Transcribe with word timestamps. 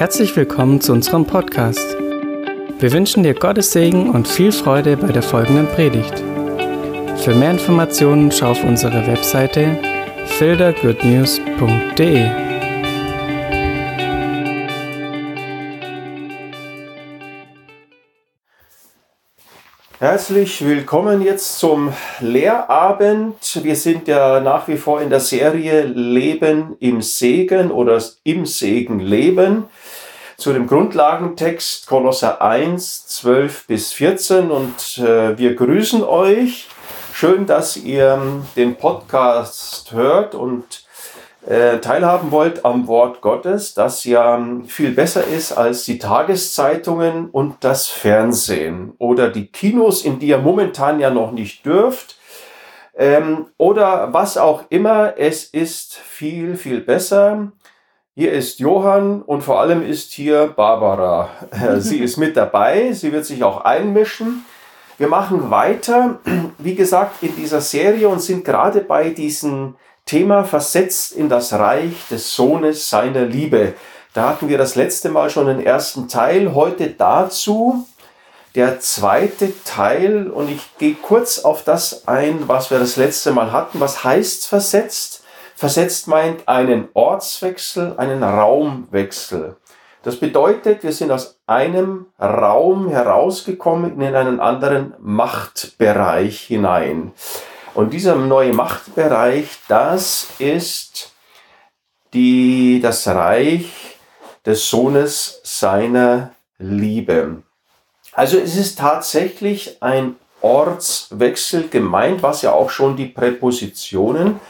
Herzlich 0.00 0.34
willkommen 0.34 0.80
zu 0.80 0.92
unserem 0.92 1.26
Podcast. 1.26 1.94
Wir 2.78 2.90
wünschen 2.90 3.22
dir 3.22 3.34
Gottes 3.34 3.72
Segen 3.72 4.08
und 4.08 4.26
viel 4.26 4.50
Freude 4.50 4.96
bei 4.96 5.08
der 5.08 5.22
folgenden 5.22 5.66
Predigt. 5.66 6.20
Für 7.22 7.34
mehr 7.34 7.50
Informationen 7.50 8.32
schau 8.32 8.52
auf 8.52 8.64
unsere 8.64 9.06
Webseite 9.06 9.78
fildergoodnews.de. 10.38 12.30
Herzlich 19.98 20.64
willkommen 20.64 21.20
jetzt 21.20 21.58
zum 21.58 21.92
Lehrabend. 22.20 23.60
Wir 23.62 23.76
sind 23.76 24.08
ja 24.08 24.40
nach 24.40 24.66
wie 24.66 24.78
vor 24.78 25.02
in 25.02 25.10
der 25.10 25.20
Serie 25.20 25.82
Leben 25.82 26.78
im 26.80 27.02
Segen 27.02 27.70
oder 27.70 28.02
im 28.24 28.46
Segen 28.46 28.98
leben 28.98 29.64
zu 30.40 30.54
dem 30.54 30.66
Grundlagentext 30.66 31.86
Kolosser 31.86 32.40
1, 32.40 33.06
12 33.08 33.66
bis 33.66 33.92
14 33.92 34.50
und 34.50 34.96
äh, 34.96 35.36
wir 35.36 35.54
grüßen 35.54 36.02
euch. 36.02 36.66
Schön, 37.12 37.44
dass 37.44 37.76
ihr 37.76 38.42
den 38.56 38.76
Podcast 38.76 39.92
hört 39.92 40.34
und 40.34 40.86
äh, 41.46 41.76
teilhaben 41.80 42.30
wollt 42.30 42.64
am 42.64 42.86
Wort 42.86 43.20
Gottes, 43.20 43.74
das 43.74 44.04
ja 44.04 44.42
viel 44.66 44.92
besser 44.92 45.26
ist 45.26 45.52
als 45.52 45.84
die 45.84 45.98
Tageszeitungen 45.98 47.28
und 47.28 47.56
das 47.60 47.88
Fernsehen 47.88 48.94
oder 48.96 49.28
die 49.28 49.46
Kinos, 49.46 50.02
in 50.02 50.20
die 50.20 50.28
ihr 50.28 50.38
momentan 50.38 51.00
ja 51.00 51.10
noch 51.10 51.32
nicht 51.32 51.66
dürft. 51.66 52.16
Ähm, 52.96 53.48
oder 53.58 54.14
was 54.14 54.38
auch 54.38 54.64
immer, 54.70 55.18
es 55.18 55.44
ist 55.44 55.96
viel, 55.96 56.56
viel 56.56 56.80
besser. 56.80 57.52
Hier 58.20 58.32
ist 58.32 58.58
Johann 58.58 59.22
und 59.22 59.40
vor 59.40 59.60
allem 59.60 59.82
ist 59.82 60.12
hier 60.12 60.48
Barbara. 60.48 61.30
Sie 61.78 61.96
ist 62.00 62.18
mit 62.18 62.36
dabei, 62.36 62.92
sie 62.92 63.12
wird 63.12 63.24
sich 63.24 63.42
auch 63.42 63.64
einmischen. 63.64 64.44
Wir 64.98 65.08
machen 65.08 65.50
weiter, 65.50 66.18
wie 66.58 66.74
gesagt, 66.74 67.22
in 67.22 67.34
dieser 67.34 67.62
Serie 67.62 68.10
und 68.10 68.20
sind 68.20 68.44
gerade 68.44 68.82
bei 68.82 69.08
diesem 69.08 69.76
Thema 70.04 70.44
versetzt 70.44 71.12
in 71.12 71.30
das 71.30 71.54
Reich 71.54 71.94
des 72.10 72.34
Sohnes 72.34 72.90
seiner 72.90 73.24
Liebe. 73.24 73.72
Da 74.12 74.28
hatten 74.28 74.50
wir 74.50 74.58
das 74.58 74.74
letzte 74.74 75.08
Mal 75.08 75.30
schon 75.30 75.46
den 75.46 75.64
ersten 75.64 76.06
Teil, 76.06 76.54
heute 76.54 76.90
dazu 76.90 77.86
der 78.54 78.80
zweite 78.80 79.50
Teil 79.64 80.28
und 80.28 80.50
ich 80.50 80.60
gehe 80.76 80.94
kurz 80.94 81.38
auf 81.38 81.64
das 81.64 82.06
ein, 82.06 82.48
was 82.48 82.70
wir 82.70 82.80
das 82.80 82.96
letzte 82.96 83.32
Mal 83.32 83.50
hatten. 83.50 83.80
Was 83.80 84.04
heißt 84.04 84.46
versetzt? 84.46 85.19
Versetzt 85.60 86.08
meint 86.08 86.48
einen 86.48 86.88
Ortswechsel, 86.94 87.92
einen 87.98 88.22
Raumwechsel. 88.22 89.56
Das 90.02 90.16
bedeutet, 90.16 90.82
wir 90.82 90.92
sind 90.92 91.10
aus 91.10 91.38
einem 91.46 92.06
Raum 92.18 92.88
herausgekommen 92.88 94.00
in 94.00 94.14
einen 94.14 94.40
anderen 94.40 94.94
Machtbereich 95.00 96.40
hinein. 96.44 97.12
Und 97.74 97.92
dieser 97.92 98.14
neue 98.14 98.54
Machtbereich, 98.54 99.58
das 99.68 100.28
ist 100.38 101.12
die, 102.14 102.80
das 102.82 103.06
Reich 103.06 103.98
des 104.46 104.66
Sohnes 104.70 105.42
seiner 105.44 106.32
Liebe. 106.56 107.42
Also 108.14 108.38
es 108.38 108.56
ist 108.56 108.78
tatsächlich 108.78 109.82
ein 109.82 110.16
Ortswechsel 110.40 111.68
gemeint, 111.68 112.22
was 112.22 112.40
ja 112.40 112.52
auch 112.52 112.70
schon 112.70 112.96
die 112.96 113.08
Präpositionen 113.08 114.40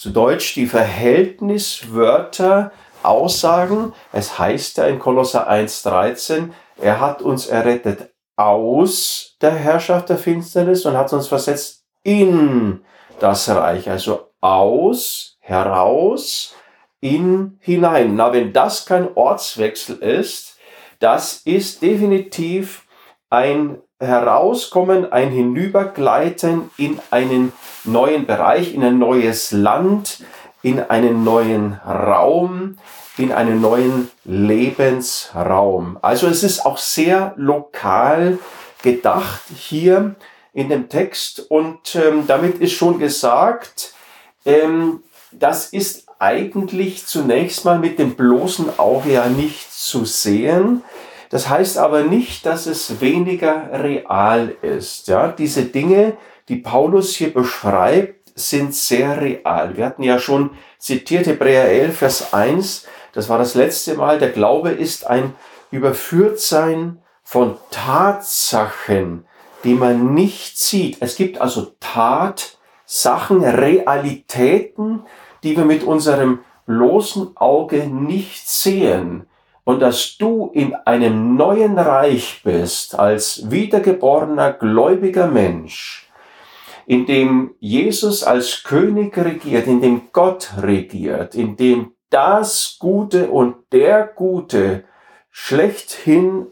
zu 0.00 0.10
Deutsch 0.10 0.54
die 0.54 0.66
Verhältniswörter 0.66 2.72
aussagen. 3.02 3.92
Es 4.12 4.38
heißt 4.38 4.78
ja 4.78 4.86
in 4.86 4.98
Kolosser 4.98 5.50
1,13, 5.50 6.52
er 6.78 7.00
hat 7.00 7.20
uns 7.20 7.46
errettet 7.46 8.10
aus 8.34 9.36
der 9.42 9.50
Herrschaft 9.50 10.08
der 10.08 10.16
Finsternis 10.16 10.86
und 10.86 10.96
hat 10.96 11.12
uns 11.12 11.28
versetzt 11.28 11.84
in 12.02 12.80
das 13.18 13.50
Reich. 13.50 13.90
Also 13.90 14.30
aus, 14.40 15.36
heraus, 15.40 16.54
in, 17.00 17.58
hinein. 17.60 18.16
Na, 18.16 18.32
wenn 18.32 18.54
das 18.54 18.86
kein 18.86 19.14
Ortswechsel 19.14 19.98
ist, 19.98 20.56
das 20.98 21.42
ist 21.44 21.82
definitiv 21.82 22.86
ein 23.28 23.82
Herauskommen, 24.00 25.12
ein 25.12 25.30
Hinübergleiten 25.30 26.70
in 26.76 26.98
einen 27.10 27.52
neuen 27.84 28.26
Bereich, 28.26 28.74
in 28.74 28.82
ein 28.82 28.98
neues 28.98 29.52
Land, 29.52 30.24
in 30.62 30.80
einen 30.80 31.22
neuen 31.22 31.74
Raum, 31.86 32.78
in 33.18 33.30
einen 33.30 33.60
neuen 33.60 34.10
Lebensraum. 34.24 35.98
Also 36.00 36.26
es 36.26 36.42
ist 36.42 36.64
auch 36.64 36.78
sehr 36.78 37.34
lokal 37.36 38.38
gedacht 38.82 39.42
hier 39.54 40.14
in 40.52 40.68
dem 40.68 40.88
Text 40.88 41.50
und 41.50 41.94
ähm, 41.94 42.26
damit 42.26 42.58
ist 42.58 42.72
schon 42.72 42.98
gesagt, 42.98 43.94
ähm, 44.44 45.02
das 45.32 45.66
ist 45.66 46.06
eigentlich 46.18 47.06
zunächst 47.06 47.64
mal 47.64 47.78
mit 47.78 47.98
dem 47.98 48.14
bloßen 48.14 48.78
Auge 48.78 49.12
ja 49.12 49.28
nicht 49.28 49.72
zu 49.72 50.04
sehen, 50.04 50.82
das 51.30 51.48
heißt 51.48 51.78
aber 51.78 52.02
nicht, 52.02 52.44
dass 52.44 52.66
es 52.66 53.00
weniger 53.00 53.70
real 53.72 54.52
ist. 54.62 55.06
Ja, 55.06 55.28
diese 55.28 55.62
Dinge, 55.62 56.16
die 56.48 56.56
Paulus 56.56 57.14
hier 57.14 57.32
beschreibt, 57.32 58.32
sind 58.34 58.74
sehr 58.74 59.20
real. 59.20 59.76
Wir 59.76 59.86
hatten 59.86 60.02
ja 60.02 60.18
schon 60.18 60.50
zitiert 60.78 61.28
Hebräer 61.28 61.66
11, 61.66 61.96
Vers 61.96 62.34
1. 62.34 62.86
Das 63.12 63.28
war 63.28 63.38
das 63.38 63.54
letzte 63.54 63.94
Mal. 63.94 64.18
Der 64.18 64.30
Glaube 64.30 64.70
ist 64.70 65.06
ein 65.06 65.34
Überführtsein 65.70 67.00
von 67.22 67.56
Tatsachen, 67.70 69.24
die 69.62 69.74
man 69.74 70.14
nicht 70.14 70.58
sieht. 70.58 70.96
Es 70.98 71.14
gibt 71.14 71.40
also 71.40 71.74
Tatsachen, 71.78 73.44
Realitäten, 73.44 75.04
die 75.44 75.56
wir 75.56 75.64
mit 75.64 75.84
unserem 75.84 76.40
bloßen 76.66 77.36
Auge 77.36 77.86
nicht 77.86 78.48
sehen 78.48 79.29
und 79.64 79.80
dass 79.80 80.16
du 80.18 80.50
in 80.52 80.74
einem 80.74 81.36
neuen 81.36 81.78
Reich 81.78 82.40
bist 82.42 82.98
als 82.98 83.50
wiedergeborener 83.50 84.52
gläubiger 84.52 85.26
Mensch, 85.26 86.08
in 86.86 87.06
dem 87.06 87.54
Jesus 87.60 88.24
als 88.24 88.62
König 88.64 89.16
regiert, 89.16 89.66
in 89.66 89.80
dem 89.80 90.08
Gott 90.12 90.50
regiert, 90.60 91.34
in 91.34 91.56
dem 91.56 91.92
das 92.10 92.76
Gute 92.78 93.30
und 93.30 93.56
der 93.72 94.04
Gute 94.04 94.84
schlechthin 95.30 96.46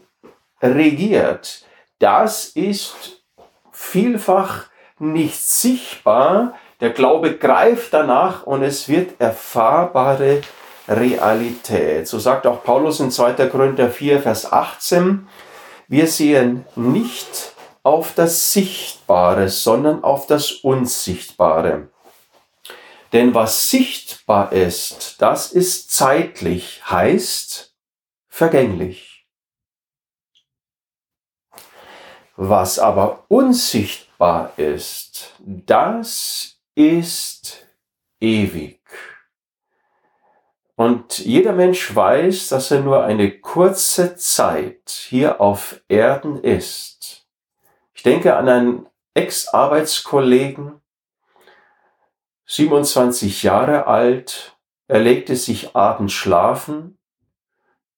regiert, 0.61 1.65
das 1.99 2.47
ist 2.47 3.23
vielfach 3.71 4.65
nicht 4.99 5.39
sichtbar. 5.39 6.53
Der 6.79 6.91
Glaube 6.91 7.37
greift 7.37 7.93
danach 7.93 8.43
und 8.43 8.63
es 8.63 8.87
wird 8.87 9.19
erfahrbare 9.19 10.41
Realität. 10.89 12.07
So 12.07 12.19
sagt 12.19 12.47
auch 12.47 12.63
Paulus 12.63 12.99
in 12.99 13.11
2. 13.11 13.47
Korinther 13.47 13.89
4, 13.89 14.21
Vers 14.21 14.51
18, 14.51 15.27
wir 15.87 16.07
sehen 16.07 16.65
nicht 16.75 17.53
auf 17.83 18.13
das 18.15 18.51
Sichtbare, 18.51 19.49
sondern 19.49 20.03
auf 20.03 20.27
das 20.27 20.51
Unsichtbare. 20.51 21.89
Denn 23.13 23.33
was 23.33 23.69
sichtbar 23.69 24.51
ist, 24.51 25.15
das 25.19 25.51
ist 25.51 25.91
zeitlich, 25.91 26.81
heißt 26.89 27.73
vergänglich. 28.27 29.25
Was 32.35 32.79
aber 32.79 33.25
unsichtbar 33.27 34.53
ist, 34.57 35.33
das 35.39 36.59
ist 36.75 37.67
ewig. 38.21 38.78
Und 40.79 41.19
jeder 41.19 41.51
Mensch 41.51 41.93
weiß, 41.93 42.47
dass 42.47 42.71
er 42.71 42.79
nur 42.79 43.03
eine 43.03 43.37
kurze 43.37 44.15
Zeit 44.15 44.87
hier 44.87 45.41
auf 45.41 45.81
Erden 45.89 46.41
ist. 46.41 47.27
Ich 47.93 48.01
denke 48.01 48.37
an 48.37 48.47
einen 48.47 48.89
Ex-Arbeitskollegen, 49.13 50.79
27 52.45 53.43
Jahre 53.43 53.87
alt, 53.87 54.57
er 54.87 55.01
legte 55.01 55.35
sich 55.35 55.75
abends 55.75 56.13
schlafen 56.13 56.97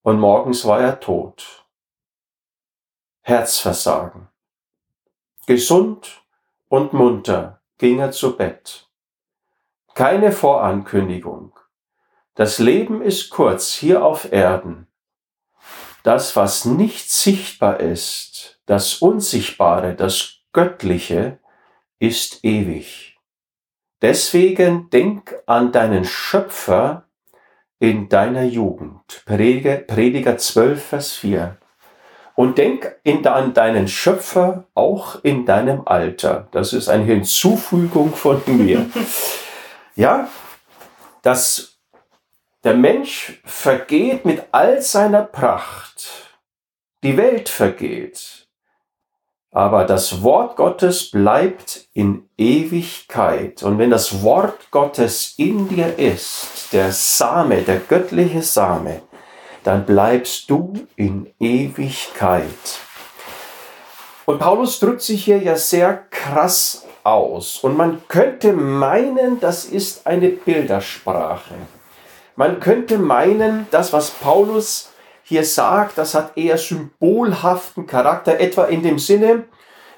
und 0.02 0.20
morgens 0.20 0.66
war 0.66 0.82
er 0.82 1.00
tot. 1.00 1.68
Herzversagen. 3.22 4.28
Gesund 5.46 6.24
und 6.68 6.94
munter 6.94 7.62
ging 7.78 8.00
er 8.00 8.10
zu 8.10 8.36
Bett. 8.36 8.90
Keine 9.94 10.32
Vorankündigung. 10.32 11.61
Das 12.36 12.60
Leben 12.60 13.02
ist 13.02 13.30
kurz 13.30 13.74
hier 13.74 14.04
auf 14.06 14.32
Erden. 14.32 14.88
Das, 16.04 16.36
was 16.36 16.66
nicht 16.66 17.12
sichtbar 17.12 17.80
ist, 17.80 18.60
das 18.66 18.96
Unsichtbare, 18.96 19.96
das 19.96 20.40
Göttliche, 20.54 21.40
ist 22.00 22.44
ewig. 22.44 23.20
Deswegen 24.02 24.90
denk 24.90 25.36
an 25.46 25.72
deinen 25.72 26.06
Schöpfer, 26.06 27.06
in 27.80 28.10
deiner 28.10 28.44
Jugend. 28.44 29.24
Prediger, 29.26 29.78
Prediger 29.78 30.38
12, 30.38 30.84
Vers 30.84 31.14
4. 31.14 31.58
Und 32.36 32.58
denk 32.58 32.96
in, 33.04 33.26
an 33.28 33.54
deinen 33.54 33.88
Schöpfer 33.88 34.66
auch 34.74 35.24
in 35.24 35.46
deinem 35.46 35.82
Alter. 35.86 36.48
Das 36.52 36.74
ist 36.74 36.90
eine 36.90 37.04
Hinzufügung 37.04 38.14
von 38.14 38.42
mir. 38.48 38.90
Ja, 39.94 40.30
dass 41.22 41.71
der 42.64 42.76
Mensch 42.76 43.42
vergeht 43.44 44.26
mit 44.26 44.44
all 44.52 44.82
seiner 44.82 45.24
Pracht. 45.24 46.32
Die 47.04 47.18
Welt 47.18 47.50
vergeht. 47.50 48.48
Aber 49.54 49.84
das 49.84 50.22
Wort 50.24 50.56
Gottes 50.56 51.12
bleibt 51.12 51.88
in 51.94 52.30
Ewigkeit. 52.38 53.64
Und 53.64 53.80
wenn 53.80 53.90
das 53.90 54.22
Wort 54.24 54.72
Gottes 54.72 55.34
in 55.38 55.68
dir 55.68 55.98
ist, 55.98 56.72
der 56.72 56.92
Same, 56.92 57.64
der 57.64 57.80
göttliche 57.80 58.44
Same, 58.44 59.02
dann 59.64 59.86
bleibst 59.86 60.50
du 60.50 60.74
in 60.96 61.34
Ewigkeit. 61.40 62.46
Und 64.26 64.40
Paulus 64.40 64.80
drückt 64.80 65.02
sich 65.02 65.26
hier 65.26 65.40
ja 65.40 65.58
sehr 65.58 66.06
krass 66.10 66.86
aus. 67.04 67.58
Und 67.58 67.76
man 67.76 68.08
könnte 68.08 68.54
meinen, 68.54 69.40
das 69.40 69.66
ist 69.66 70.08
eine 70.08 70.30
Bildersprache. 70.30 71.56
Man 72.36 72.60
könnte 72.60 72.98
meinen, 72.98 73.68
das, 73.72 73.94
was 73.94 74.12
Paulus 74.12 74.92
hier 75.24 75.46
sagt, 75.46 75.98
das 75.98 76.14
hat 76.16 76.38
eher 76.38 76.58
symbolhaften 76.58 77.88
Charakter, 77.88 78.40
etwa 78.40 78.66
in 78.66 78.84
dem 78.84 79.00
Sinne, 79.00 79.46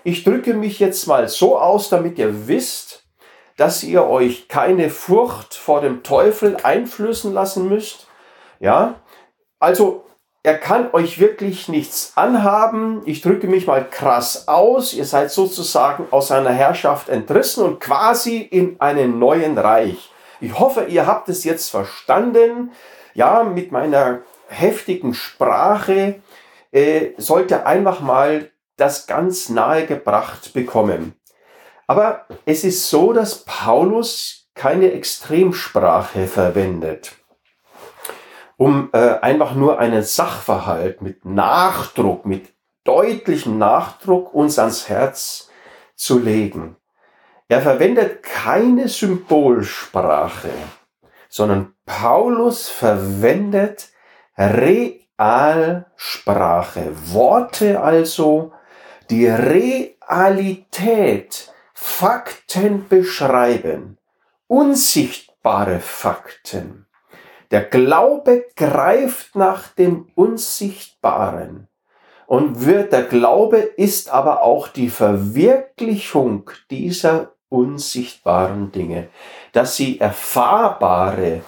ich 0.03 0.23
drücke 0.23 0.53
mich 0.53 0.79
jetzt 0.79 1.07
mal 1.07 1.27
so 1.29 1.57
aus, 1.57 1.89
damit 1.89 2.19
ihr 2.19 2.47
wisst, 2.47 3.03
dass 3.57 3.83
ihr 3.83 4.05
euch 4.05 4.47
keine 4.47 4.89
Furcht 4.89 5.53
vor 5.53 5.81
dem 5.81 6.03
Teufel 6.03 6.57
einflößen 6.61 7.33
lassen 7.33 7.69
müsst. 7.69 8.07
Ja, 8.59 8.95
also 9.59 10.05
er 10.41 10.57
kann 10.57 10.89
euch 10.91 11.19
wirklich 11.19 11.69
nichts 11.69 12.13
anhaben. 12.15 13.01
Ich 13.05 13.21
drücke 13.21 13.47
mich 13.47 13.65
mal 13.65 13.87
krass 13.89 14.47
aus. 14.49 14.93
Ihr 14.93 15.05
seid 15.05 15.31
sozusagen 15.31 16.07
aus 16.11 16.27
seiner 16.27 16.51
Herrschaft 16.51 17.07
entrissen 17.07 17.63
und 17.63 17.79
quasi 17.79 18.39
in 18.39 18.79
einem 18.81 19.19
neuen 19.19 19.57
Reich. 19.57 20.11
Ich 20.43 20.59
hoffe, 20.59 20.87
ihr 20.89 21.07
habt 21.07 21.29
es 21.29 21.45
jetzt 21.45 21.69
verstanden. 21.69 22.73
Ja, 23.13 23.43
mit 23.43 23.71
meiner 23.71 24.23
heftigen 24.49 25.13
Sprache 25.13 26.21
äh, 26.73 27.11
sollte 27.15 27.65
einfach 27.65 28.01
mal 28.01 28.51
das 28.75 29.07
ganz 29.07 29.47
nahe 29.47 29.85
gebracht 29.85 30.51
bekommen. 30.51 31.15
Aber 31.87 32.25
es 32.45 32.65
ist 32.65 32.89
so, 32.89 33.13
dass 33.13 33.45
Paulus 33.45 34.49
keine 34.53 34.91
Extremsprache 34.91 36.27
verwendet, 36.27 37.13
um 38.57 38.89
äh, 38.91 38.97
einfach 39.21 39.55
nur 39.55 39.79
einen 39.79 40.03
Sachverhalt 40.03 41.01
mit 41.01 41.23
Nachdruck, 41.23 42.25
mit 42.25 42.49
deutlichem 42.83 43.57
Nachdruck 43.57 44.33
uns 44.33 44.59
ans 44.59 44.89
Herz 44.89 45.49
zu 45.95 46.19
legen. 46.19 46.75
Er 47.47 47.61
verwendet 47.61 48.23
keine 48.23 48.87
Symbolsprache, 48.87 50.49
sondern 51.29 51.75
Paulus 51.85 52.69
verwendet 52.69 53.89
Realsprache. 54.37 56.91
Worte 57.11 57.81
also, 57.81 58.53
die 59.09 59.27
Realität, 59.27 61.51
Fakten 61.73 62.87
beschreiben, 62.87 63.97
unsichtbare 64.47 65.79
Fakten. 65.79 66.85
Der 67.51 67.65
Glaube 67.65 68.45
greift 68.55 69.35
nach 69.35 69.67
dem 69.67 70.09
Unsichtbaren. 70.15 71.67
Und 72.25 72.65
wird 72.65 72.93
der 72.93 73.03
Glaube 73.03 73.57
ist 73.57 74.09
aber 74.09 74.41
auch 74.41 74.69
die 74.69 74.89
Verwirklichung 74.89 76.49
dieser 76.71 77.32
unsichtbaren 77.53 78.71
Dinge, 78.71 79.09
dass 79.51 79.75
sie 79.75 79.99
erfahrbare 79.99 81.41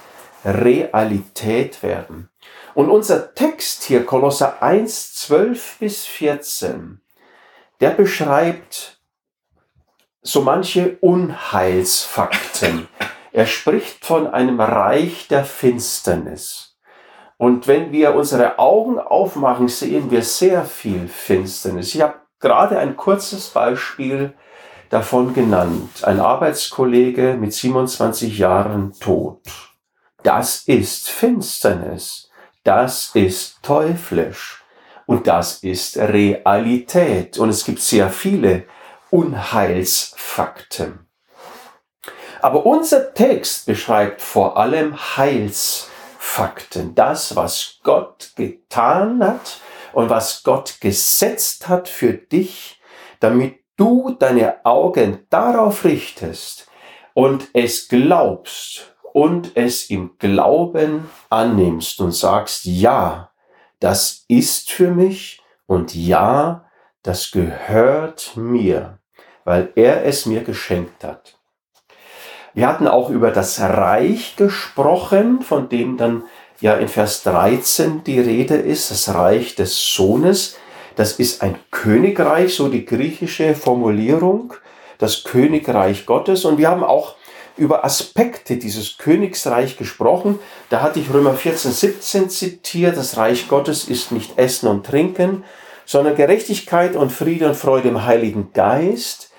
Realität 0.45 1.81
werden. 1.81 2.29
Und 2.75 2.89
unser 2.89 3.33
Text 3.33 3.83
hier, 3.83 4.05
Kolosser 4.05 4.61
1, 4.61 5.15
12 5.15 5.77
bis 5.79 6.05
14, 6.05 7.01
der 7.81 7.89
beschreibt 7.91 8.99
so 10.21 10.41
manche 10.41 10.97
Unheilsfakten. 11.01 12.87
Er 13.31 13.47
spricht 13.47 14.05
von 14.05 14.27
einem 14.27 14.61
Reich 14.61 15.27
der 15.27 15.43
Finsternis. 15.43 16.77
Und 17.37 17.67
wenn 17.67 17.91
wir 17.91 18.15
unsere 18.15 18.59
Augen 18.59 18.97
aufmachen, 18.97 19.67
sehen 19.67 20.09
wir 20.09 20.21
sehr 20.21 20.63
viel 20.65 21.07
Finsternis. 21.07 21.93
Ich 21.93 22.01
habe 22.01 22.15
gerade 22.39 22.77
ein 22.77 22.95
kurzes 22.95 23.49
Beispiel 23.49 24.33
davon 24.95 25.33
genannt. 25.33 26.05
Ein 26.05 26.21
Arbeitskollege 26.21 27.35
mit 27.37 27.51
27 27.53 28.37
Jahren 28.37 28.93
tot. 28.97 29.41
Das 30.23 30.61
ist 30.67 31.09
Finsternis. 31.09 32.29
Das 32.63 33.11
ist 33.13 33.61
teuflisch. 33.61 34.63
Und 35.05 35.27
das 35.27 35.55
ist 35.63 35.97
Realität. 35.97 37.37
Und 37.37 37.49
es 37.49 37.65
gibt 37.65 37.81
sehr 37.81 38.09
viele 38.09 38.67
Unheilsfakten. 39.09 41.05
Aber 42.41 42.65
unser 42.65 43.13
Text 43.13 43.65
beschreibt 43.65 44.21
vor 44.21 44.55
allem 44.55 44.95
Heilsfakten. 45.17 46.95
Das, 46.95 47.35
was 47.35 47.79
Gott 47.83 48.31
getan 48.37 49.21
hat 49.21 49.59
und 49.91 50.09
was 50.09 50.43
Gott 50.43 50.79
gesetzt 50.79 51.67
hat 51.67 51.89
für 51.89 52.13
dich, 52.13 52.79
damit 53.19 53.64
du 53.77 54.15
deine 54.17 54.65
Augen 54.65 55.25
darauf 55.29 55.83
richtest 55.85 56.67
und 57.13 57.49
es 57.53 57.87
glaubst 57.87 58.95
und 59.13 59.51
es 59.55 59.89
im 59.89 60.17
Glauben 60.19 61.09
annimmst 61.29 62.01
und 62.01 62.11
sagst, 62.11 62.65
ja, 62.65 63.31
das 63.79 64.25
ist 64.27 64.71
für 64.71 64.91
mich 64.91 65.41
und 65.67 65.95
ja, 65.95 66.65
das 67.03 67.31
gehört 67.31 68.31
mir, 68.35 68.99
weil 69.43 69.71
er 69.75 70.05
es 70.05 70.25
mir 70.25 70.43
geschenkt 70.43 71.03
hat. 71.03 71.37
Wir 72.53 72.67
hatten 72.67 72.87
auch 72.87 73.09
über 73.09 73.31
das 73.31 73.59
Reich 73.59 74.37
gesprochen, 74.37 75.41
von 75.41 75.69
dem 75.69 75.97
dann 75.97 76.23
ja 76.61 76.75
in 76.75 76.87
Vers 76.87 77.23
13 77.23 78.03
die 78.03 78.19
Rede 78.19 78.55
ist, 78.55 78.91
das 78.91 79.13
Reich 79.13 79.55
des 79.55 79.93
Sohnes. 79.93 80.57
Das 80.95 81.13
ist 81.13 81.41
ein 81.41 81.57
Königreich, 81.71 82.55
so 82.55 82.69
die 82.69 82.85
griechische 82.85 83.53
Formulierung, 83.53 84.53
das 84.97 85.25
Königreich 85.25 86.05
Gottes. 86.05 86.45
Und 86.45 86.57
wir 86.57 86.69
haben 86.69 86.83
auch 86.83 87.15
über 87.57 87.83
Aspekte 87.83 88.57
dieses 88.57 88.97
Königsreich 88.97 89.77
gesprochen. 89.77 90.39
Da 90.69 90.81
hatte 90.81 90.99
ich 90.99 91.13
Römer 91.13 91.33
14, 91.33 91.71
17 91.71 92.29
zitiert. 92.29 92.97
Das 92.97 93.17
Reich 93.17 93.47
Gottes 93.49 93.89
ist 93.89 94.11
nicht 94.11 94.37
Essen 94.37 94.67
und 94.69 94.85
Trinken, 94.85 95.43
sondern 95.85 96.15
Gerechtigkeit 96.15 96.95
und 96.95 97.11
Friede 97.11 97.47
und 97.47 97.55
Freude 97.55 97.89
im 97.89 98.05
Heiligen 98.05 98.53
Geist. 98.53 99.31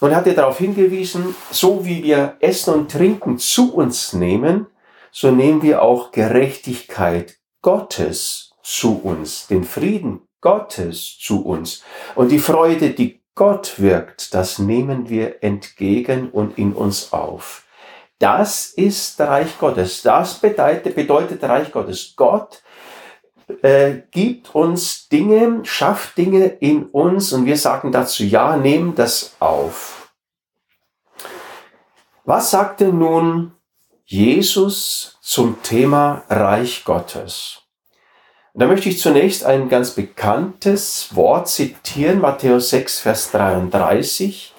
Und 0.00 0.16
hatte 0.16 0.34
darauf 0.34 0.58
hingewiesen, 0.58 1.36
so 1.52 1.86
wie 1.86 2.02
wir 2.02 2.36
Essen 2.40 2.74
und 2.74 2.90
Trinken 2.90 3.38
zu 3.38 3.72
uns 3.72 4.12
nehmen, 4.12 4.66
so 5.12 5.30
nehmen 5.30 5.62
wir 5.62 5.80
auch 5.80 6.10
Gerechtigkeit 6.10 7.36
Gottes 7.60 8.50
zu 8.64 9.00
uns, 9.00 9.46
den 9.46 9.62
Frieden 9.62 10.22
Gottes 10.42 11.18
zu 11.18 11.46
uns 11.46 11.82
und 12.14 12.30
die 12.30 12.38
Freude, 12.38 12.90
die 12.90 13.22
Gott 13.34 13.80
wirkt, 13.80 14.34
das 14.34 14.58
nehmen 14.58 15.08
wir 15.08 15.42
entgegen 15.42 16.28
und 16.30 16.58
in 16.58 16.74
uns 16.74 17.14
auf. 17.14 17.64
Das 18.18 18.66
ist 18.66 19.18
Reich 19.20 19.58
Gottes. 19.58 20.02
Das 20.02 20.34
bedeutet, 20.34 20.94
bedeutet 20.94 21.42
Reich 21.42 21.72
Gottes. 21.72 22.12
Gott 22.14 22.62
äh, 23.62 24.02
gibt 24.10 24.54
uns 24.54 25.08
Dinge, 25.08 25.60
schafft 25.64 26.18
Dinge 26.18 26.44
in 26.46 26.84
uns 26.86 27.32
und 27.32 27.46
wir 27.46 27.56
sagen 27.56 27.90
dazu 27.90 28.22
ja, 28.22 28.56
nehmen 28.56 28.94
das 28.94 29.34
auf. 29.40 30.12
Was 32.24 32.50
sagte 32.50 32.92
nun 32.92 33.52
Jesus 34.04 35.18
zum 35.20 35.62
Thema 35.62 36.22
Reich 36.28 36.84
Gottes? 36.84 37.61
Da 38.54 38.66
möchte 38.66 38.90
ich 38.90 39.00
zunächst 39.00 39.46
ein 39.46 39.70
ganz 39.70 39.92
bekanntes 39.92 41.16
Wort 41.16 41.48
zitieren, 41.48 42.20
Matthäus 42.20 42.68
6, 42.68 43.00
Vers 43.00 43.30
33. 43.30 44.52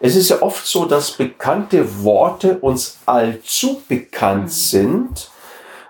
Es 0.00 0.16
ist 0.16 0.30
ja 0.30 0.42
oft 0.42 0.66
so, 0.66 0.84
dass 0.84 1.12
bekannte 1.12 2.02
Worte 2.02 2.58
uns 2.58 2.98
allzu 3.06 3.82
bekannt 3.88 4.50
sind 4.50 5.30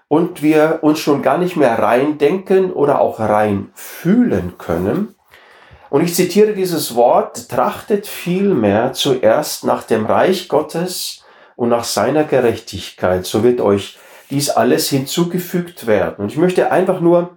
und 0.07 0.43
wir 0.43 0.81
uns 0.83 0.99
schon 0.99 1.23
gar 1.23 1.39
nicht 1.39 1.57
mehr 1.57 1.79
reindenken 1.79 2.75
oder 2.75 3.01
auch 3.01 3.21
rein 3.21 3.71
fühlen 3.73 4.59
können. 4.59 5.15
Und 5.89 6.05
ich 6.05 6.15
zitiere 6.15 6.53
dieses 6.53 6.95
Wort, 6.95 7.49
trachtet 7.49 8.07
vielmehr 8.07 8.93
zuerst 8.93 9.65
nach 9.65 9.83
dem 9.85 10.05
Reich 10.05 10.49
Gottes 10.49 11.25
und 11.57 11.71
nach 11.71 11.85
seiner 11.85 12.25
Gerechtigkeit, 12.25 13.25
so 13.25 13.43
wird 13.43 13.63
euch 13.63 13.97
dies 14.29 14.51
alles 14.51 14.91
hinzugefügt 14.91 15.87
werden. 15.87 16.17
Und 16.19 16.33
ich 16.33 16.37
möchte 16.37 16.71
einfach 16.71 17.01
nur 17.01 17.36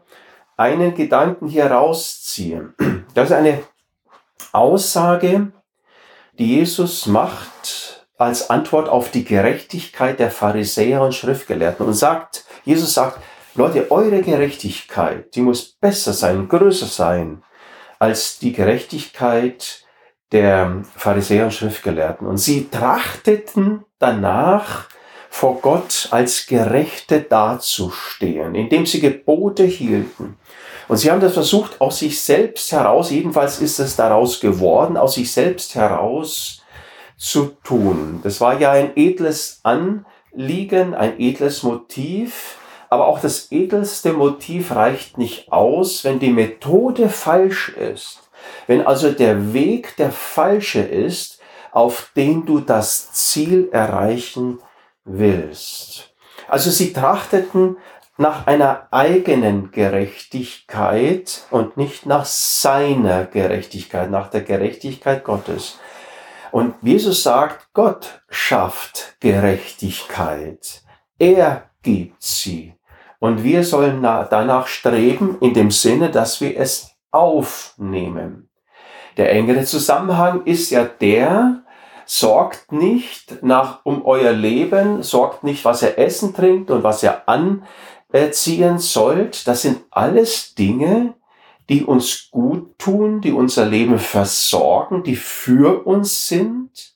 einen 0.60 0.94
Gedanken 0.94 1.48
hier 1.48 1.72
rausziehen. 1.72 2.74
Das 3.14 3.30
ist 3.30 3.36
eine 3.36 3.64
Aussage, 4.52 5.54
die 6.38 6.58
Jesus 6.58 7.06
macht 7.06 8.06
als 8.18 8.50
Antwort 8.50 8.90
auf 8.90 9.10
die 9.10 9.24
Gerechtigkeit 9.24 10.20
der 10.20 10.30
Pharisäer 10.30 11.02
und 11.02 11.16
Schriftgelehrten 11.16 11.86
und 11.86 11.94
sagt, 11.94 12.44
Jesus 12.66 12.94
sagt, 12.94 13.20
Leute, 13.56 13.90
eure 13.90 14.22
Gerechtigkeit, 14.22 15.34
die 15.34 15.42
muss 15.42 15.64
besser 15.64 16.12
sein, 16.12 16.50
größer 16.50 16.88
sein 16.88 17.42
als 17.98 18.40
die 18.40 18.52
Gerechtigkeit 18.52 19.86
der 20.34 20.84
Pharisäer 20.96 21.46
und 21.46 21.54
Schriftgelehrten. 21.54 22.28
Und 22.28 22.38
sie 22.38 22.70
trachteten 22.70 23.86
danach, 23.98 24.90
vor 25.30 25.62
Gott 25.62 26.08
als 26.12 26.48
Gerechte 26.48 27.22
dazustehen, 27.22 28.56
indem 28.56 28.86
sie 28.86 29.00
Gebote 29.00 29.64
hielten. 29.64 30.38
Und 30.90 30.98
sie 30.98 31.12
haben 31.12 31.22
das 31.22 31.34
versucht, 31.34 31.80
aus 31.80 32.00
sich 32.00 32.20
selbst 32.20 32.72
heraus, 32.72 33.12
jedenfalls 33.12 33.62
ist 33.62 33.80
es 33.80 33.96
daraus 33.96 34.40
geworden, 34.40 34.98
aus 34.98 35.14
sich 35.14 35.32
selbst 35.32 35.76
heraus 35.76 36.64
zu 37.16 37.52
tun. 37.64 38.22
Das 38.24 38.42
war 38.42 38.60
ja 38.60 38.72
ein 38.72 38.94
edles 38.96 39.62
Anliegen, 39.62 40.96
ein 40.96 41.20
edles 41.20 41.62
Motiv, 41.62 42.58
aber 42.90 43.06
auch 43.06 43.20
das 43.20 43.52
edelste 43.52 44.14
Motiv 44.14 44.72
reicht 44.72 45.20
nicht 45.20 45.52
aus, 45.52 46.04
wenn 46.04 46.18
die 46.18 46.32
Methode 46.32 47.10
falsch 47.10 47.70
ist. 47.70 48.22
Wenn 48.66 48.88
also 48.88 49.12
der 49.12 49.54
Weg 49.54 49.96
der 49.98 50.12
falsche 50.12 50.82
ist, 50.82 51.40
auf 51.72 52.12
den 52.16 52.48
du 52.48 52.62
das 52.62 53.12
Ziel 53.12 53.70
erreichen 53.72 54.58
willst. 55.06 56.10
Also 56.48 56.72
sie 56.72 56.94
trachteten 56.94 57.78
nach 58.20 58.48
einer 58.48 58.90
eigenen 58.92 59.72
Gerechtigkeit 59.72 61.44
und 61.52 61.78
nicht 61.78 62.06
nach 62.06 62.26
seiner 62.26 63.24
Gerechtigkeit, 63.24 64.12
nach 64.12 64.30
der 64.30 64.42
Gerechtigkeit 64.42 65.24
Gottes. 65.24 65.80
Und 66.52 66.76
Jesus 66.82 67.24
sagt, 67.24 67.70
Gott 67.74 68.22
schafft 68.30 69.16
Gerechtigkeit. 69.22 70.82
Er 71.18 71.70
gibt 71.82 72.22
sie. 72.22 72.74
Und 73.20 73.46
wir 73.46 73.64
sollen 73.64 74.02
danach 74.02 74.68
streben 74.68 75.38
in 75.40 75.54
dem 75.54 75.72
Sinne, 75.72 76.10
dass 76.10 76.42
wir 76.42 76.60
es 76.60 76.92
aufnehmen. 77.12 78.50
Der 79.16 79.32
engere 79.32 79.64
Zusammenhang 79.64 80.44
ist 80.44 80.72
ja 80.72 80.84
der, 80.84 81.64
sorgt 82.06 82.74
nicht 82.74 83.44
nach 83.44 83.86
um 83.86 84.04
euer 84.04 84.34
Leben, 84.34 85.04
sorgt 85.04 85.44
nicht, 85.44 85.64
was 85.64 85.84
ihr 85.84 85.98
essen 85.98 86.34
trinkt 86.34 86.70
und 86.70 86.84
was 86.84 87.04
ihr 87.04 87.22
anziehen 88.12 88.80
sollt. 88.80 89.48
Das 89.48 89.62
sind 89.64 89.82
alles 89.92 90.56
Dinge, 90.56 91.14
die 91.70 91.84
uns 91.84 92.30
gut 92.32 92.78
tun, 92.80 93.22
die 93.22 93.32
unser 93.32 93.66
Leben 93.66 94.00
versorgen, 94.00 95.04
die 95.04 95.16
für 95.16 95.86
uns 95.86 96.28
sind. 96.28 96.96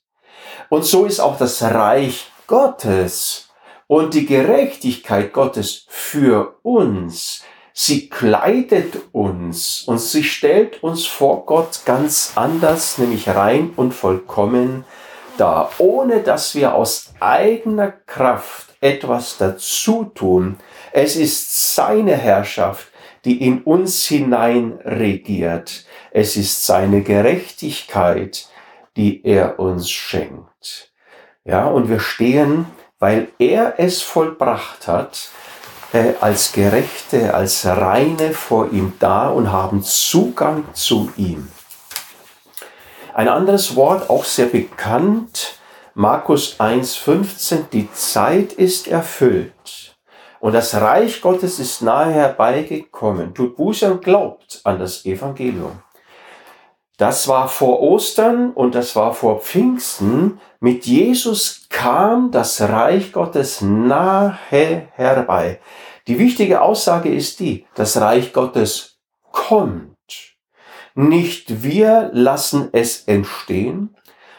Und 0.70 0.84
so 0.86 1.05
ist 1.05 1.20
auch 1.20 1.38
das 1.38 1.62
Reich 1.62 2.32
Gottes 2.48 3.50
und 3.88 4.13
die 4.15 4.25
Gerechtigkeit 4.25 5.34
Gottes 5.34 5.86
für 5.88 6.55
uns. 6.63 7.43
Sie 7.74 8.10
kleidet 8.10 8.96
uns 9.12 9.84
und 9.88 10.00
sie 10.00 10.24
stellt 10.24 10.84
uns 10.84 11.05
vor 11.05 11.46
Gott 11.46 11.82
ganz 11.86 12.34
anders, 12.36 12.98
nämlich 12.98 13.29
rein 13.29 13.74
und 13.75 13.93
vollkommen 13.93 14.86
da, 15.38 15.70
ohne 15.79 16.22
dass 16.22 16.53
wir 16.53 16.75
aus 16.75 17.13
eigener 17.20 17.91
Kraft 17.91 18.75
etwas 18.82 19.38
dazu 19.38 20.05
tun. 20.13 20.58
Es 20.95 21.15
ist 21.15 21.73
seine 21.73 22.15
Herrschaft, 22.15 22.89
die 23.25 23.41
in 23.41 23.63
uns 23.63 24.05
hinein 24.05 24.79
regiert. 24.85 25.85
Es 26.12 26.38
ist 26.38 26.67
seine 26.67 27.01
Gerechtigkeit, 27.01 28.47
die 28.95 29.25
er 29.25 29.59
uns 29.59 29.89
schenkt. 29.89 30.91
Ja, 31.45 31.65
und 31.65 31.89
wir 31.89 32.00
stehen, 32.00 32.67
weil 33.00 33.29
er 33.39 33.79
es 33.79 34.03
vollbracht 34.03 34.88
hat, 34.88 35.29
äh, 35.93 36.13
als 36.21 36.51
Gerechte, 36.51 37.33
als 37.33 37.65
Reine 37.65 38.31
vor 38.31 38.71
ihm 38.71 38.93
da 39.00 39.29
und 39.29 39.51
haben 39.51 39.81
Zugang 39.81 40.63
zu 40.73 41.12
ihm. 41.17 41.47
Ein 43.15 43.29
anderes 43.29 43.75
Wort, 43.75 44.12
auch 44.12 44.25
sehr 44.25 44.45
bekannt, 44.45 45.57
Markus 45.95 46.59
1.15, 46.59 47.69
die 47.71 47.91
Zeit 47.93 48.53
ist 48.53 48.88
erfüllt 48.88 49.92
und 50.43 50.51
das 50.51 50.75
Reich 50.75 51.21
Gottes 51.21 51.57
ist 51.57 51.81
nahe 51.81 52.12
herbeigekommen. 52.12 53.33
Tut 53.33 53.55
Buße 53.55 53.89
und 53.89 54.03
glaubt 54.03 54.59
an 54.65 54.77
das 54.77 55.05
Evangelium. 55.05 55.81
Das 56.97 57.29
war 57.29 57.47
vor 57.47 57.79
Ostern 57.81 58.51
und 58.51 58.75
das 58.75 58.93
war 58.97 59.13
vor 59.13 59.39
Pfingsten. 59.39 60.41
Mit 60.59 60.85
Jesus 60.85 61.67
kam 61.69 62.29
das 62.31 62.59
Reich 62.59 63.13
Gottes 63.13 63.62
nahe 63.62 64.38
herbei. 64.50 65.62
Die 66.07 66.19
wichtige 66.19 66.62
Aussage 66.62 67.07
ist 67.07 67.39
die, 67.39 67.65
das 67.75 68.01
Reich 68.01 68.33
Gottes 68.33 69.00
kommt. 69.31 69.95
Nicht 70.93 71.63
wir 71.63 72.09
lassen 72.12 72.67
es 72.73 73.05
entstehen, 73.05 73.95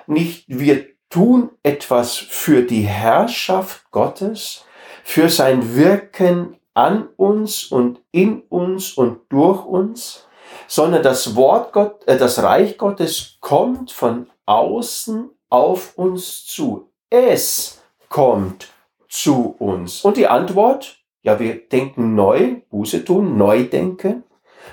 nicht 0.06 0.44
wir 0.49 0.84
tun 1.08 1.49
etwas 1.62 2.14
für 2.14 2.61
die 2.61 2.82
Herrschaft 2.82 3.90
Gottes, 3.90 4.66
für 5.04 5.28
sein 5.28 5.76
Wirken 5.76 6.56
an 6.73 7.08
uns 7.16 7.64
und 7.64 8.00
in 8.11 8.40
uns 8.49 8.94
und 8.94 9.20
durch 9.28 9.64
uns, 9.64 10.26
sondern 10.66 11.02
das 11.02 11.37
Wort 11.37 11.73
Gott, 11.73 12.08
äh, 12.08 12.18
das 12.18 12.42
Reich 12.42 12.78
Gottes 12.78 13.37
kommt 13.40 13.92
von 13.92 14.26
außen 14.46 15.30
auf 15.50 15.96
uns 15.96 16.46
zu. 16.46 16.90
Es 17.11 17.82
kommt 18.08 18.68
zu 19.08 19.54
uns. 19.58 20.04
Und 20.04 20.16
die 20.16 20.26
Antwort, 20.26 20.99
ja, 21.23 21.38
wir 21.38 21.68
denken 21.68 22.14
neu, 22.14 22.56
Buße 22.70 23.04
tun, 23.04 23.37
neu 23.37 23.64
denken 23.64 24.25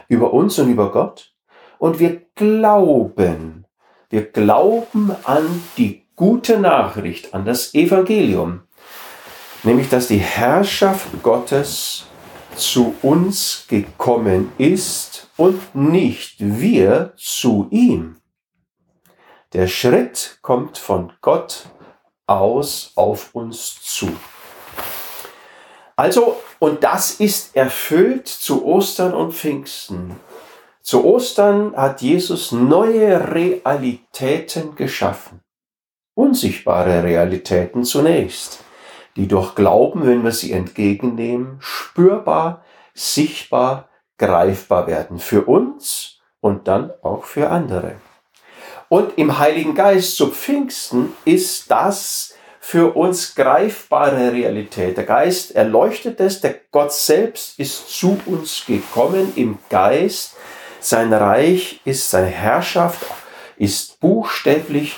über 0.07 0.33
uns 0.33 0.57
und 0.57 0.69
über 0.69 0.91
Gott 0.91 1.33
und 1.77 2.00
wir 2.00 2.21
glauben. 2.35 3.65
Wir 4.09 4.25
glauben 4.25 5.11
an 5.23 5.61
die 5.77 6.03
gute 6.15 6.59
Nachricht, 6.59 7.33
an 7.33 7.45
das 7.45 7.73
Evangelium, 7.73 8.61
nämlich 9.63 9.89
dass 9.89 10.07
die 10.07 10.17
Herrschaft 10.17 11.07
Gottes 11.23 12.05
zu 12.55 12.95
uns 13.01 13.65
gekommen 13.67 14.51
ist 14.57 15.29
und 15.37 15.75
nicht 15.75 16.35
wir 16.39 17.13
zu 17.17 17.67
ihm. 17.71 18.17
Der 19.53 19.67
Schritt 19.67 20.39
kommt 20.41 20.77
von 20.77 21.11
Gott 21.21 21.65
aus 22.25 22.91
auf 22.95 23.33
uns 23.33 23.81
zu. 23.81 24.09
Also, 25.95 26.41
und 26.59 26.83
das 26.83 27.11
ist 27.19 27.55
erfüllt 27.55 28.27
zu 28.27 28.65
Ostern 28.65 29.13
und 29.13 29.33
Pfingsten. 29.33 30.15
Zu 30.81 31.05
Ostern 31.05 31.75
hat 31.75 32.01
Jesus 32.01 32.51
neue 32.51 33.33
Realitäten 33.33 34.75
geschaffen. 34.75 35.41
Unsichtbare 36.15 37.03
Realitäten 37.03 37.83
zunächst, 37.83 38.63
die 39.15 39.27
durch 39.27 39.55
Glauben, 39.55 40.05
wenn 40.05 40.23
wir 40.23 40.31
sie 40.31 40.51
entgegennehmen, 40.51 41.57
spürbar, 41.59 42.63
sichtbar, 42.93 43.89
greifbar 44.17 44.87
werden. 44.87 45.19
Für 45.19 45.43
uns 45.43 46.19
und 46.39 46.67
dann 46.67 46.91
auch 47.01 47.23
für 47.23 47.49
andere. 47.49 47.95
Und 48.89 49.17
im 49.17 49.39
Heiligen 49.39 49.75
Geist 49.75 50.17
zu 50.17 50.27
Pfingsten 50.27 51.13
ist 51.25 51.71
das 51.71 52.35
für 52.59 52.95
uns 52.95 53.35
greifbare 53.35 54.33
Realität. 54.33 54.97
Der 54.97 55.05
Geist 55.05 55.55
erleuchtet 55.55 56.19
es, 56.19 56.41
der 56.41 56.55
Gott 56.71 56.93
selbst 56.93 57.57
ist 57.57 57.89
zu 57.89 58.19
uns 58.25 58.65
gekommen 58.65 59.33
im 59.35 59.57
Geist 59.69 60.35
sein 60.81 61.13
Reich 61.13 61.79
ist, 61.85 62.09
seine 62.09 62.27
Herrschaft 62.27 63.05
ist 63.57 63.99
buchstäblich 63.99 64.95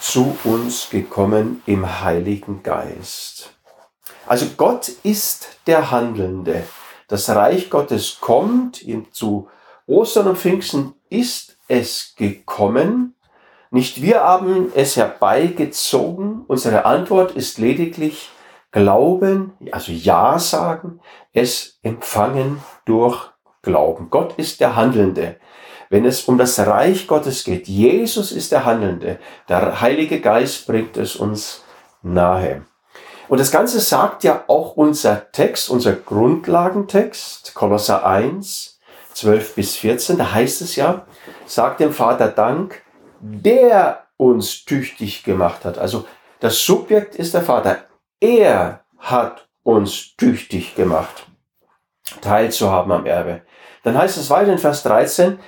zu 0.00 0.38
uns 0.44 0.90
gekommen 0.90 1.62
im 1.66 2.02
Heiligen 2.02 2.62
Geist. 2.62 3.53
Also 4.26 4.46
Gott 4.56 4.88
ist 5.02 5.58
der 5.66 5.90
Handelnde. 5.90 6.64
Das 7.08 7.28
Reich 7.28 7.68
Gottes 7.68 8.18
kommt, 8.20 8.84
zu 9.12 9.48
Ostern 9.86 10.28
und 10.28 10.38
Pfingsten 10.38 10.94
ist 11.10 11.58
es 11.68 12.14
gekommen. 12.16 13.14
Nicht 13.70 14.00
wir 14.00 14.22
haben 14.22 14.72
es 14.74 14.96
herbeigezogen. 14.96 16.44
Unsere 16.46 16.84
Antwort 16.84 17.32
ist 17.32 17.58
lediglich 17.58 18.30
Glauben, 18.70 19.52
also 19.70 19.92
Ja 19.92 20.38
sagen, 20.40 21.00
es 21.32 21.78
empfangen 21.84 22.60
durch 22.84 23.30
glauben. 23.62 24.08
Gott 24.10 24.34
ist 24.36 24.58
der 24.58 24.74
Handelnde. 24.74 25.36
Wenn 25.90 26.04
es 26.04 26.22
um 26.22 26.38
das 26.38 26.58
Reich 26.58 27.06
Gottes 27.06 27.44
geht, 27.44 27.68
Jesus 27.68 28.32
ist 28.32 28.50
der 28.50 28.64
Handelnde. 28.64 29.20
Der 29.48 29.80
Heilige 29.80 30.20
Geist 30.20 30.66
bringt 30.66 30.96
es 30.96 31.14
uns 31.14 31.62
nahe. 32.02 32.62
Und 33.28 33.40
das 33.40 33.50
Ganze 33.50 33.80
sagt 33.80 34.24
ja 34.24 34.44
auch 34.48 34.76
unser 34.76 35.30
Text, 35.32 35.70
unser 35.70 35.92
Grundlagentext, 35.92 37.54
Kolosser 37.54 38.04
1, 38.04 38.78
12 39.14 39.54
bis 39.54 39.76
14, 39.76 40.18
da 40.18 40.32
heißt 40.32 40.60
es 40.60 40.76
ja, 40.76 41.06
sagt 41.46 41.80
dem 41.80 41.92
Vater 41.92 42.28
Dank, 42.28 42.82
der 43.20 44.06
uns 44.16 44.64
tüchtig 44.64 45.24
gemacht 45.24 45.64
hat. 45.64 45.78
Also 45.78 46.04
das 46.40 46.64
Subjekt 46.64 47.14
ist 47.14 47.34
der 47.34 47.42
Vater. 47.42 47.84
Er 48.20 48.84
hat 48.98 49.48
uns 49.62 50.16
tüchtig 50.16 50.74
gemacht, 50.74 51.26
teilzuhaben 52.20 52.92
am 52.92 53.06
Erbe. 53.06 53.42
Dann 53.82 53.96
heißt 53.96 54.18
es 54.18 54.30
weiter 54.30 54.52
in 54.52 54.58
Vers 54.58 54.82
13, 54.82 55.38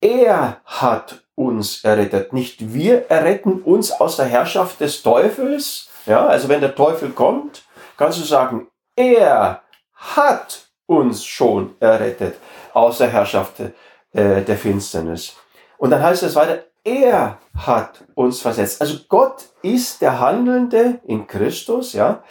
er 0.00 0.60
hat 0.64 1.22
uns 1.34 1.84
errettet. 1.84 2.32
Nicht 2.32 2.74
wir 2.74 3.10
erretten 3.10 3.62
uns 3.62 3.92
aus 3.92 4.16
der 4.16 4.26
Herrschaft 4.26 4.80
des 4.80 5.02
Teufels. 5.02 5.88
Ja, 6.06 6.26
also 6.26 6.48
wenn 6.48 6.60
der 6.60 6.74
Teufel 6.74 7.10
kommt, 7.10 7.62
kannst 7.96 8.18
du 8.18 8.24
sagen, 8.24 8.68
er 8.96 9.62
hat 9.94 10.66
uns 10.86 11.24
schon 11.24 11.74
errettet 11.80 12.36
aus 12.72 12.98
der 12.98 13.08
Herrschaft 13.08 13.60
äh, 13.60 14.42
der 14.42 14.56
Finsternis. 14.56 15.36
Und 15.78 15.90
dann 15.90 16.02
heißt 16.02 16.22
es 16.22 16.34
weiter, 16.34 16.64
er 16.84 17.38
hat 17.56 18.04
uns 18.14 18.40
versetzt. 18.40 18.80
Also 18.80 18.98
Gott 19.08 19.44
ist 19.62 20.02
der 20.02 20.18
Handelnde 20.18 21.00
in 21.06 21.26
Christus, 21.26 21.92
ja. 21.92 22.22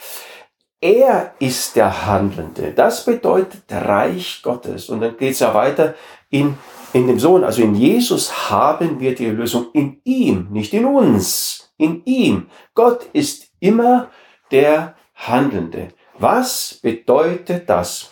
Er 0.82 1.36
ist 1.38 1.76
der 1.76 2.08
Handelnde. 2.08 2.72
Das 2.72 3.06
bedeutet 3.06 3.64
Reich 3.70 4.42
Gottes. 4.42 4.90
Und 4.90 5.02
dann 5.02 5.16
geht 5.16 5.34
es 5.34 5.40
ja 5.40 5.54
weiter 5.54 5.94
in, 6.32 6.58
in 6.92 7.06
dem 7.06 7.20
Sohn. 7.20 7.44
Also 7.44 7.62
in 7.62 7.76
Jesus 7.76 8.50
haben 8.50 9.00
wir 9.00 9.14
die 9.14 9.28
Lösung. 9.28 9.68
In 9.74 10.02
ihm, 10.04 10.48
nicht 10.50 10.74
in 10.74 10.86
uns. 10.86 11.72
In 11.78 12.04
ihm. 12.06 12.50
Gott 12.74 13.06
ist 13.14 13.51
immer 13.62 14.10
der 14.52 14.96
Handelnde. 15.16 15.94
Was 16.20 16.80
bedeutet 16.82 17.70
das? 17.70 18.12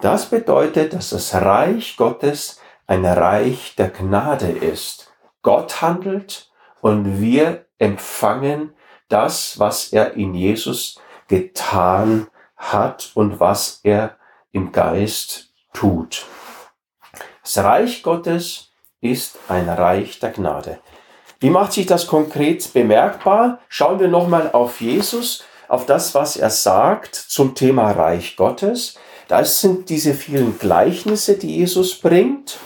Das 0.00 0.26
bedeutet, 0.26 0.92
dass 0.92 1.10
das 1.10 1.34
Reich 1.34 1.96
Gottes 1.96 2.60
ein 2.88 3.04
Reich 3.04 3.76
der 3.76 3.90
Gnade 3.90 4.48
ist. 4.48 5.12
Gott 5.42 5.80
handelt 5.80 6.50
und 6.80 7.20
wir 7.20 7.66
empfangen 7.78 8.74
das, 9.08 9.58
was 9.58 9.92
er 9.92 10.14
in 10.14 10.34
Jesus 10.34 11.00
getan 11.28 12.26
hat 12.56 13.12
und 13.14 13.38
was 13.38 13.80
er 13.84 14.16
im 14.52 14.72
Geist 14.72 15.52
tut. 15.72 16.26
Das 17.42 17.58
Reich 17.58 18.02
Gottes 18.02 18.72
ist 19.00 19.38
ein 19.48 19.68
Reich 19.68 20.18
der 20.18 20.30
Gnade. 20.30 20.80
Wie 21.40 21.50
macht 21.50 21.72
sich 21.72 21.86
das 21.86 22.06
konkret 22.06 22.72
bemerkbar? 22.72 23.60
Schauen 23.68 24.00
wir 24.00 24.08
nochmal 24.08 24.50
auf 24.52 24.80
Jesus, 24.80 25.44
auf 25.68 25.86
das, 25.86 26.14
was 26.14 26.36
er 26.36 26.50
sagt 26.50 27.14
zum 27.14 27.54
Thema 27.54 27.90
Reich 27.90 28.36
Gottes. 28.36 28.98
Das 29.28 29.60
sind 29.60 29.88
diese 29.90 30.14
vielen 30.14 30.58
Gleichnisse, 30.58 31.36
die 31.36 31.56
Jesus 31.56 31.98
bringt. 31.98 32.58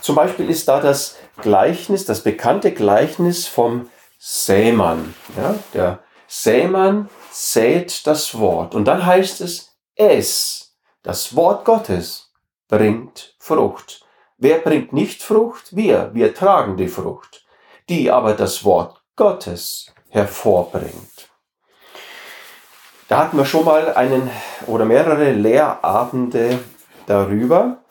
Zum 0.00 0.16
Beispiel 0.16 0.50
ist 0.50 0.68
da 0.68 0.80
das 0.80 1.16
Gleichnis, 1.40 2.04
das 2.04 2.22
bekannte 2.22 2.72
Gleichnis 2.72 3.46
vom 3.46 3.88
Sämann. 4.18 5.14
Ja, 5.36 5.54
der 5.72 6.00
Sämann 6.26 7.08
sät 7.30 8.06
das 8.06 8.38
Wort. 8.38 8.74
Und 8.74 8.86
dann 8.86 9.06
heißt 9.06 9.40
es, 9.40 9.76
es, 9.94 10.74
das 11.02 11.36
Wort 11.36 11.64
Gottes, 11.64 12.32
bringt 12.68 13.36
Frucht. 13.38 14.04
Wer 14.38 14.58
bringt 14.58 14.92
nicht 14.92 15.22
Frucht? 15.22 15.76
Wir. 15.76 16.10
Wir 16.14 16.34
tragen 16.34 16.76
die 16.76 16.88
Frucht, 16.88 17.41
die 17.92 18.10
aber 18.10 18.32
das 18.32 18.64
Wort 18.64 19.02
Gottes 19.16 19.92
hervorbringt. 20.08 21.28
Da 23.08 23.18
hatten 23.18 23.36
wir 23.36 23.44
schon 23.44 23.66
mal 23.66 23.92
einen 23.94 24.30
oder 24.66 24.86
mehrere 24.86 25.32
Lehrabende 25.32 26.58
darüber. 27.06 27.84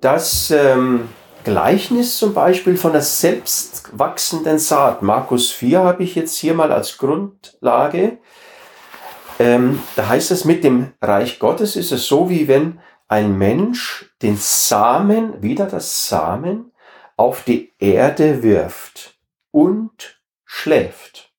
Das 0.00 0.52
ähm, 0.52 1.08
Gleichnis 1.42 2.16
zum 2.16 2.32
Beispiel 2.32 2.76
von 2.76 2.92
der 2.92 3.02
selbstwachsenden 3.02 4.60
Saat, 4.60 5.02
Markus 5.02 5.50
4 5.50 5.80
habe 5.80 6.04
ich 6.04 6.14
jetzt 6.14 6.36
hier 6.36 6.54
mal 6.54 6.70
als 6.70 6.98
Grundlage. 6.98 8.18
Ähm, 9.40 9.82
da 9.96 10.08
heißt 10.08 10.30
es, 10.30 10.44
mit 10.44 10.62
dem 10.62 10.92
Reich 11.00 11.40
Gottes 11.40 11.74
ist 11.74 11.90
es 11.90 12.06
so, 12.06 12.30
wie 12.30 12.46
wenn 12.46 12.78
ein 13.08 13.36
Mensch 13.36 14.14
den 14.22 14.36
Samen, 14.36 15.42
wieder 15.42 15.66
das 15.66 16.08
Samen, 16.08 16.71
auf 17.16 17.44
die 17.44 17.72
Erde 17.78 18.42
wirft 18.42 19.18
und 19.50 20.20
schläft 20.44 21.32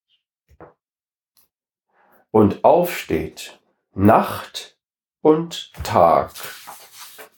und 2.32 2.64
aufsteht, 2.64 3.60
Nacht 3.94 4.78
und 5.22 5.72
Tag, 5.84 6.34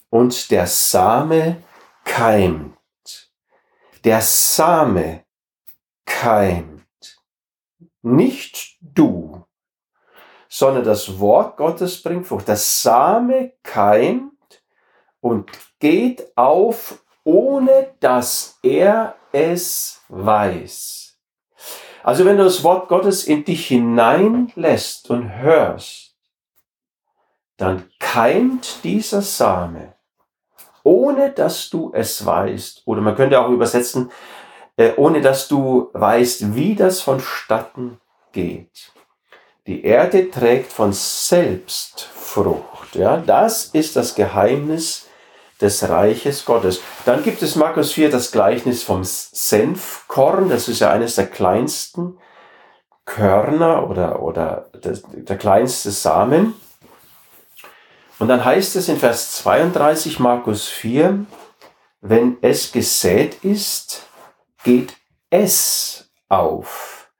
und 0.09 0.51
der 0.51 0.67
Same 0.67 1.61
keimt. 2.05 2.77
Der 4.05 4.21
Same 4.21 5.25
keimt. 6.05 6.85
Nicht 8.01 8.77
du, 8.79 9.45
sondern 10.47 10.85
das 10.85 11.19
Wort 11.19 11.57
Gottes 11.57 12.01
bringt 12.01 12.27
Frucht. 12.27 12.47
Das 12.47 12.81
Same 12.81 13.53
keimt 13.63 14.63
und 15.19 15.51
geht 15.79 16.37
auf, 16.37 17.03
ohne 17.25 17.89
dass 17.99 18.59
er 18.63 19.15
es 19.33 19.99
weiß. 20.07 21.17
Also 22.03 22.23
wenn 22.23 22.37
du 22.37 22.43
das 22.43 22.63
Wort 22.63 22.87
Gottes 22.87 23.25
in 23.25 23.43
dich 23.43 23.67
hineinlässt 23.67 25.09
und 25.09 25.35
hörst, 25.35 26.15
dann 27.57 27.89
keimt 27.99 28.83
dieser 28.83 29.21
Same, 29.21 29.95
ohne 30.83 31.31
dass 31.31 31.69
du 31.69 31.91
es 31.93 32.25
weißt. 32.25 32.83
Oder 32.85 33.01
man 33.01 33.15
könnte 33.15 33.39
auch 33.39 33.49
übersetzen, 33.49 34.11
äh, 34.77 34.93
ohne 34.97 35.21
dass 35.21 35.47
du 35.47 35.89
weißt, 35.93 36.55
wie 36.55 36.75
das 36.75 37.01
vonstatten 37.01 37.99
geht. 38.33 38.91
Die 39.65 39.83
Erde 39.83 40.29
trägt 40.29 40.71
von 40.71 40.93
selbst 40.93 42.01
Frucht. 42.01 42.93
Ja, 42.93 43.17
das 43.17 43.65
ist 43.65 43.95
das 43.95 44.13
Geheimnis 44.13 45.04
des 45.61 45.87
Reiches 45.87 46.45
Gottes. 46.45 46.81
Dann 47.05 47.23
gibt 47.23 47.41
es 47.41 47.55
Markus 47.55 47.93
4 47.93 48.09
das 48.09 48.31
Gleichnis 48.31 48.83
vom 48.83 49.03
Senfkorn. 49.03 50.49
Das 50.49 50.67
ist 50.67 50.79
ja 50.79 50.91
eines 50.91 51.15
der 51.15 51.27
kleinsten 51.27 52.17
Körner 53.05 53.89
oder, 53.89 54.21
oder 54.21 54.69
der, 54.83 54.97
der 55.13 55.37
kleinste 55.37 55.91
Samen. 55.91 56.55
Und 58.19 58.27
dann 58.27 58.43
heißt 58.43 58.75
es 58.75 58.89
in 58.89 58.97
Vers 58.97 59.33
32 59.37 60.19
Markus 60.19 60.67
4, 60.67 61.25
wenn 62.01 62.37
es 62.41 62.71
gesät 62.71 63.43
ist, 63.43 64.03
geht 64.63 64.95
es 65.29 66.09
auf 66.29 67.11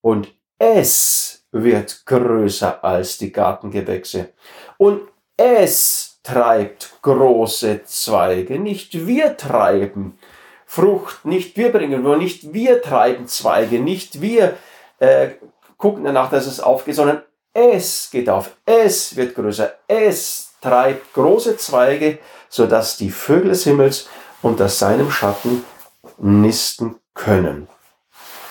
und 0.00 0.32
es 0.58 1.46
wird 1.52 2.04
größer 2.06 2.82
als 2.84 3.18
die 3.18 3.32
Gartengewächse 3.32 4.32
und 4.78 5.02
es 5.36 6.11
treibt 6.22 6.92
große 7.02 7.84
Zweige, 7.84 8.58
nicht 8.58 9.06
wir 9.06 9.36
treiben 9.36 10.18
Frucht, 10.66 11.24
nicht 11.24 11.56
wir 11.56 11.72
bringen, 11.72 12.02
nur 12.02 12.16
nicht 12.16 12.52
wir 12.54 12.80
treiben 12.80 13.26
Zweige, 13.26 13.80
nicht 13.80 14.20
wir 14.20 14.56
äh, 15.00 15.30
gucken 15.76 16.04
danach, 16.04 16.30
dass 16.30 16.46
es 16.46 16.60
aufgeht, 16.60 16.94
sondern 16.94 17.22
es 17.52 18.10
geht 18.10 18.28
auf, 18.30 18.56
es 18.64 19.16
wird 19.16 19.34
größer, 19.34 19.74
es 19.86 20.54
treibt 20.60 21.12
große 21.12 21.56
Zweige, 21.56 22.18
sodass 22.48 22.96
die 22.96 23.10
Vögel 23.10 23.50
des 23.50 23.64
Himmels 23.64 24.08
unter 24.40 24.68
seinem 24.68 25.10
Schatten 25.10 25.64
nisten 26.18 26.96
können. 27.14 27.68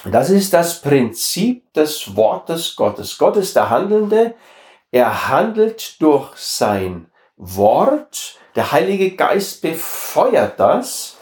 Das 0.05 0.29
ist 0.29 0.53
das 0.53 0.81
Prinzip 0.81 1.73
des 1.73 2.15
Wortes 2.15 2.75
Gottes. 2.75 3.17
Gott 3.17 3.38
ist 3.38 3.55
der 3.55 3.69
Handelnde. 3.69 4.34
Er 4.91 5.29
handelt 5.29 6.01
durch 6.01 6.36
sein 6.36 7.11
Wort. 7.41 8.38
Der 8.56 8.71
Heilige 8.71 9.15
Geist 9.15 9.62
befeuert 9.62 10.60
das 10.60 11.17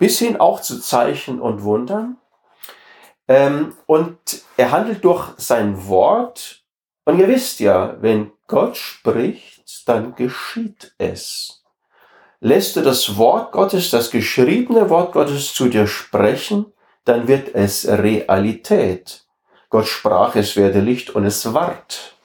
bis 0.00 0.18
hin 0.18 0.40
auch 0.40 0.60
zu 0.60 0.80
Zeichen 0.80 1.40
und 1.40 1.62
Wundern. 1.62 2.16
Ähm, 3.28 3.76
und 3.86 4.18
er 4.56 4.72
handelt 4.72 5.04
durch 5.04 5.28
sein 5.36 5.86
Wort. 5.86 6.64
Und 7.04 7.20
ihr 7.20 7.28
wisst 7.28 7.60
ja, 7.60 7.96
wenn 8.00 8.32
Gott 8.48 8.76
spricht, 8.76 9.88
dann 9.88 10.16
geschieht 10.16 10.92
es. 10.98 11.62
Lässt 12.40 12.74
du 12.74 12.80
das 12.80 13.18
Wort 13.18 13.52
Gottes, 13.52 13.90
das 13.90 14.10
geschriebene 14.10 14.88
Wort 14.88 15.12
Gottes 15.12 15.52
zu 15.52 15.68
dir 15.68 15.86
sprechen, 15.86 16.72
dann 17.04 17.28
wird 17.28 17.54
es 17.54 17.86
Realität. 17.86 19.24
Gott 19.68 19.86
sprach, 19.86 20.34
es 20.34 20.56
werde 20.56 20.80
Licht 20.80 21.10
und 21.10 21.26
es 21.26 21.52
ward 21.52 22.16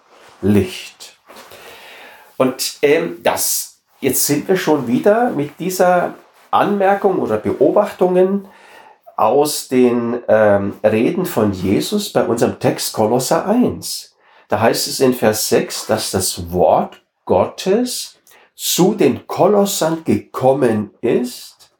Licht. 0.41 1.14
Und 2.37 2.77
ähm, 2.81 3.19
das, 3.23 3.81
jetzt 4.01 4.25
sind 4.25 4.47
wir 4.47 4.57
schon 4.57 4.87
wieder 4.87 5.29
mit 5.29 5.59
dieser 5.59 6.15
Anmerkung 6.51 7.19
oder 7.19 7.37
Beobachtungen 7.37 8.47
aus 9.15 9.67
den 9.67 10.21
ähm, 10.27 10.73
Reden 10.83 11.25
von 11.25 11.53
Jesus 11.53 12.11
bei 12.11 12.23
unserem 12.25 12.59
Text 12.59 12.93
Kolosser 12.93 13.45
1. 13.47 14.15
Da 14.47 14.59
heißt 14.59 14.87
es 14.87 14.99
in 14.99 15.13
Vers 15.13 15.49
6, 15.49 15.87
dass 15.87 16.11
das 16.11 16.51
Wort 16.51 17.01
Gottes 17.25 18.19
zu 18.55 18.93
den 18.93 19.27
Kolossern 19.27 20.03
gekommen 20.03 20.91
ist, 21.01 21.71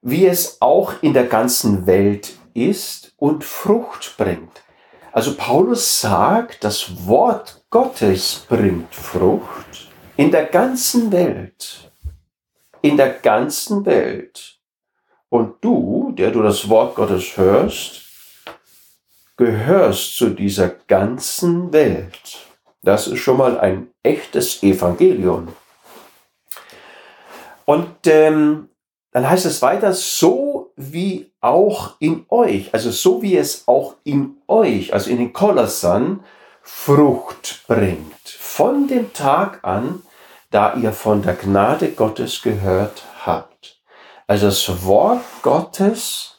wie 0.00 0.26
es 0.26 0.60
auch 0.60 0.94
in 1.00 1.12
der 1.12 1.26
ganzen 1.26 1.86
Welt 1.86 2.32
ist 2.54 3.14
und 3.16 3.44
Frucht 3.44 4.16
bringt. 4.16 4.62
Also 5.12 5.34
Paulus 5.36 6.00
sagt, 6.00 6.64
das 6.64 7.06
Wort 7.06 7.61
Gottes 7.72 8.44
bringt 8.50 8.94
Frucht 8.94 9.88
in 10.18 10.30
der 10.30 10.44
ganzen 10.44 11.10
Welt. 11.10 11.90
In 12.82 12.98
der 12.98 13.14
ganzen 13.14 13.86
Welt. 13.86 14.58
Und 15.30 15.54
du, 15.64 16.12
der 16.12 16.32
du 16.32 16.42
das 16.42 16.68
Wort 16.68 16.94
Gottes 16.96 17.34
hörst, 17.38 18.02
gehörst 19.38 20.18
zu 20.18 20.28
dieser 20.28 20.68
ganzen 20.86 21.72
Welt. 21.72 22.40
Das 22.82 23.06
ist 23.06 23.20
schon 23.20 23.38
mal 23.38 23.58
ein 23.58 23.88
echtes 24.02 24.62
Evangelium. 24.62 25.48
Und 27.64 27.96
ähm, 28.04 28.68
dann 29.12 29.30
heißt 29.30 29.46
es 29.46 29.62
weiter, 29.62 29.94
so 29.94 30.74
wie 30.76 31.32
auch 31.40 31.96
in 32.00 32.26
euch, 32.28 32.74
also 32.74 32.90
so 32.90 33.22
wie 33.22 33.38
es 33.38 33.66
auch 33.66 33.94
in 34.04 34.36
euch, 34.46 34.92
also 34.92 35.08
in 35.08 35.16
den 35.16 35.32
Kolossern, 35.32 36.22
Frucht 36.62 37.64
bringt. 37.66 38.28
Von 38.28 38.86
dem 38.86 39.12
Tag 39.12 39.60
an, 39.64 40.02
da 40.50 40.74
ihr 40.74 40.92
von 40.92 41.22
der 41.22 41.34
Gnade 41.34 41.92
Gottes 41.92 42.42
gehört 42.42 43.02
habt. 43.24 43.80
Also 44.26 44.46
das 44.46 44.84
Wort 44.84 45.24
Gottes 45.42 46.38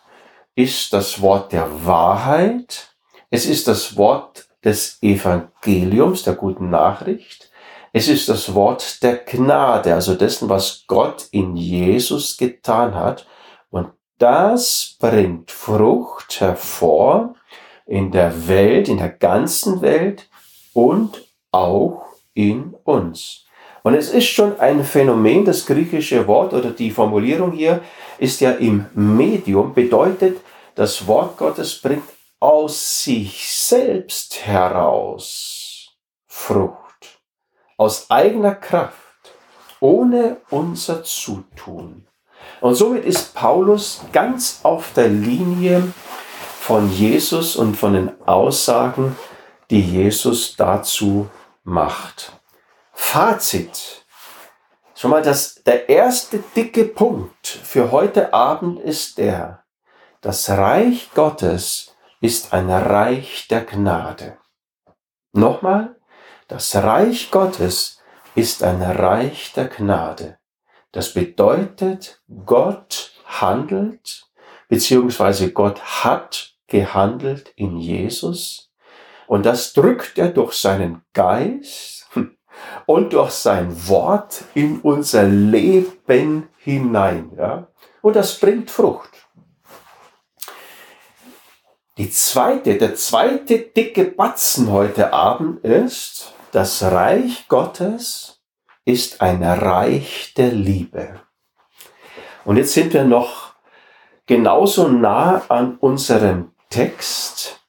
ist 0.56 0.94
das 0.94 1.22
Wort 1.22 1.52
der 1.52 1.86
Wahrheit. 1.86 2.96
Es 3.30 3.46
ist 3.46 3.68
das 3.68 3.98
Wort 3.98 4.48
des 4.64 4.98
Evangeliums, 5.02 6.24
der 6.24 6.36
guten 6.36 6.70
Nachricht. 6.70 7.52
Es 7.92 8.08
ist 8.08 8.30
das 8.30 8.54
Wort 8.54 9.04
der 9.04 9.18
Gnade, 9.18 9.94
also 9.94 10.16
dessen, 10.16 10.50
was 10.50 10.86
Gott 10.88 11.28
in 11.32 11.56
Jesus 11.56 12.38
getan 12.38 12.96
hat. 12.96 13.28
Und 13.70 13.92
das 14.18 14.96
bringt 15.00 15.52
Frucht 15.52 16.40
hervor 16.40 17.36
in 17.86 18.12
der 18.12 18.48
Welt, 18.48 18.88
in 18.88 18.98
der 18.98 19.10
ganzen 19.10 19.82
Welt 19.82 20.30
und 20.74 21.28
auch 21.52 22.06
in 22.34 22.76
uns. 22.84 23.46
Und 23.84 23.96
es 23.96 24.10
ist 24.10 24.28
schon 24.28 24.60
ein 24.60 24.84
Phänomen, 24.84 25.44
das 25.44 25.66
griechische 25.66 26.26
Wort 26.28 26.54
oder 26.54 26.72
die 26.72 26.92
Formulierung 26.92 27.52
hier 27.52 27.82
ist 28.18 28.40
ja 28.40 28.52
im 28.52 28.86
Medium, 28.94 29.74
bedeutet, 29.74 30.40
das 30.76 31.06
Wort 31.06 31.38
Gottes 31.38 31.82
bringt 31.82 32.04
aus 32.40 33.04
sich 33.04 33.54
selbst 33.54 34.46
heraus 34.46 35.96
Frucht, 36.28 37.22
aus 37.78 38.10
eigener 38.10 38.56
Kraft, 38.56 38.98
ohne 39.80 40.38
unser 40.50 41.04
Zutun. 41.04 42.08
Und 42.62 42.76
somit 42.76 43.06
ist 43.06 43.36
Paulus 43.36 44.02
ganz 44.12 44.62
auf 44.64 44.94
der 44.94 45.10
Linie 45.10 45.94
von 46.64 46.90
Jesus 46.90 47.58
und 47.58 47.76
von 47.76 47.92
den 47.92 48.22
Aussagen, 48.26 49.18
die 49.70 49.82
Jesus 49.82 50.56
dazu 50.56 51.30
macht. 51.66 52.32
Fazit. 52.94 54.06
Schon 54.96 55.12
mal 55.12 55.22
das, 55.22 55.56
der 55.66 55.90
erste 55.90 56.40
dicke 56.56 56.86
Punkt 56.86 57.46
für 57.48 57.92
heute 57.92 58.34
Abend 58.34 58.80
ist 58.80 59.18
der, 59.18 59.66
das 60.22 60.50
Reich 60.50 61.10
Gottes 61.14 61.98
ist 62.22 62.54
ein 62.54 62.70
Reich 62.70 63.50
der 63.50 63.66
Gnade. 63.66 64.38
Nochmal, 65.34 65.98
das 66.48 66.74
Reich 66.78 67.30
Gottes 67.30 68.00
ist 68.36 68.64
ein 68.64 68.82
Reich 68.82 69.52
der 69.52 69.68
Gnade. 69.68 70.38
Das 70.94 71.14
bedeutet, 71.14 72.22
Gott 72.46 73.12
handelt, 73.26 74.30
beziehungsweise 74.70 75.52
Gott 75.52 75.82
hat 76.06 76.53
gehandelt 76.74 77.54
in 77.56 77.78
Jesus. 77.78 78.72
Und 79.28 79.46
das 79.46 79.74
drückt 79.74 80.18
er 80.18 80.30
durch 80.30 80.54
seinen 80.54 81.04
Geist 81.14 82.08
und 82.88 83.14
durch 83.14 83.32
sein 83.32 83.88
Wort 83.88 84.44
in 84.56 84.82
unser 84.82 85.24
Leben 85.24 86.50
hinein. 86.58 87.32
Ja? 87.38 87.68
Und 88.02 88.16
das 88.16 88.40
bringt 88.40 88.72
Frucht. 88.72 89.12
Die 91.98 92.10
zweite, 92.10 92.80
der 92.80 92.96
zweite 92.96 93.60
dicke 93.60 94.06
Batzen 94.06 94.72
heute 94.72 95.14
Abend 95.14 95.64
ist, 95.64 96.34
das 96.52 96.82
Reich 96.82 97.48
Gottes 97.48 98.42
ist 98.84 99.22
ein 99.22 99.44
Reich 99.44 100.34
der 100.36 100.52
Liebe. 100.52 101.22
Und 102.46 102.58
jetzt 102.58 102.74
sind 102.74 102.94
wir 102.94 103.04
noch 103.04 103.54
genauso 104.26 104.88
nah 104.88 105.44
an 105.50 105.78
unserem 105.78 106.53
Text. 106.74 107.62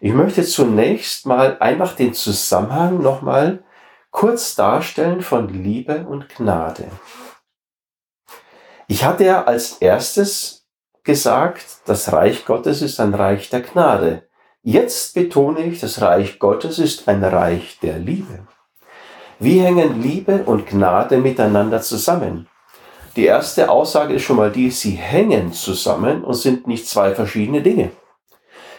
Ich 0.00 0.14
möchte 0.14 0.42
zunächst 0.42 1.26
mal 1.26 1.58
einfach 1.60 1.94
den 1.94 2.14
Zusammenhang 2.14 3.02
nochmal 3.02 3.62
kurz 4.10 4.54
darstellen 4.54 5.20
von 5.20 5.50
Liebe 5.50 6.06
und 6.08 6.30
Gnade. 6.30 6.86
Ich 8.86 9.04
hatte 9.04 9.26
ja 9.26 9.44
als 9.44 9.72
erstes 9.82 10.66
gesagt, 11.04 11.62
das 11.84 12.10
Reich 12.10 12.46
Gottes 12.46 12.80
ist 12.80 13.00
ein 13.00 13.12
Reich 13.12 13.50
der 13.50 13.60
Gnade. 13.60 14.26
Jetzt 14.62 15.12
betone 15.12 15.66
ich, 15.66 15.80
das 15.80 16.00
Reich 16.00 16.38
Gottes 16.38 16.78
ist 16.78 17.06
ein 17.06 17.22
Reich 17.22 17.78
der 17.82 17.98
Liebe. 17.98 18.46
Wie 19.38 19.60
hängen 19.60 20.00
Liebe 20.00 20.44
und 20.44 20.66
Gnade 20.66 21.18
miteinander 21.18 21.82
zusammen? 21.82 22.48
Die 23.14 23.26
erste 23.26 23.68
Aussage 23.68 24.14
ist 24.14 24.22
schon 24.22 24.36
mal 24.36 24.50
die, 24.50 24.70
sie 24.70 24.92
hängen 24.92 25.52
zusammen 25.52 26.24
und 26.24 26.32
sind 26.32 26.66
nicht 26.66 26.88
zwei 26.88 27.14
verschiedene 27.14 27.60
Dinge. 27.60 27.90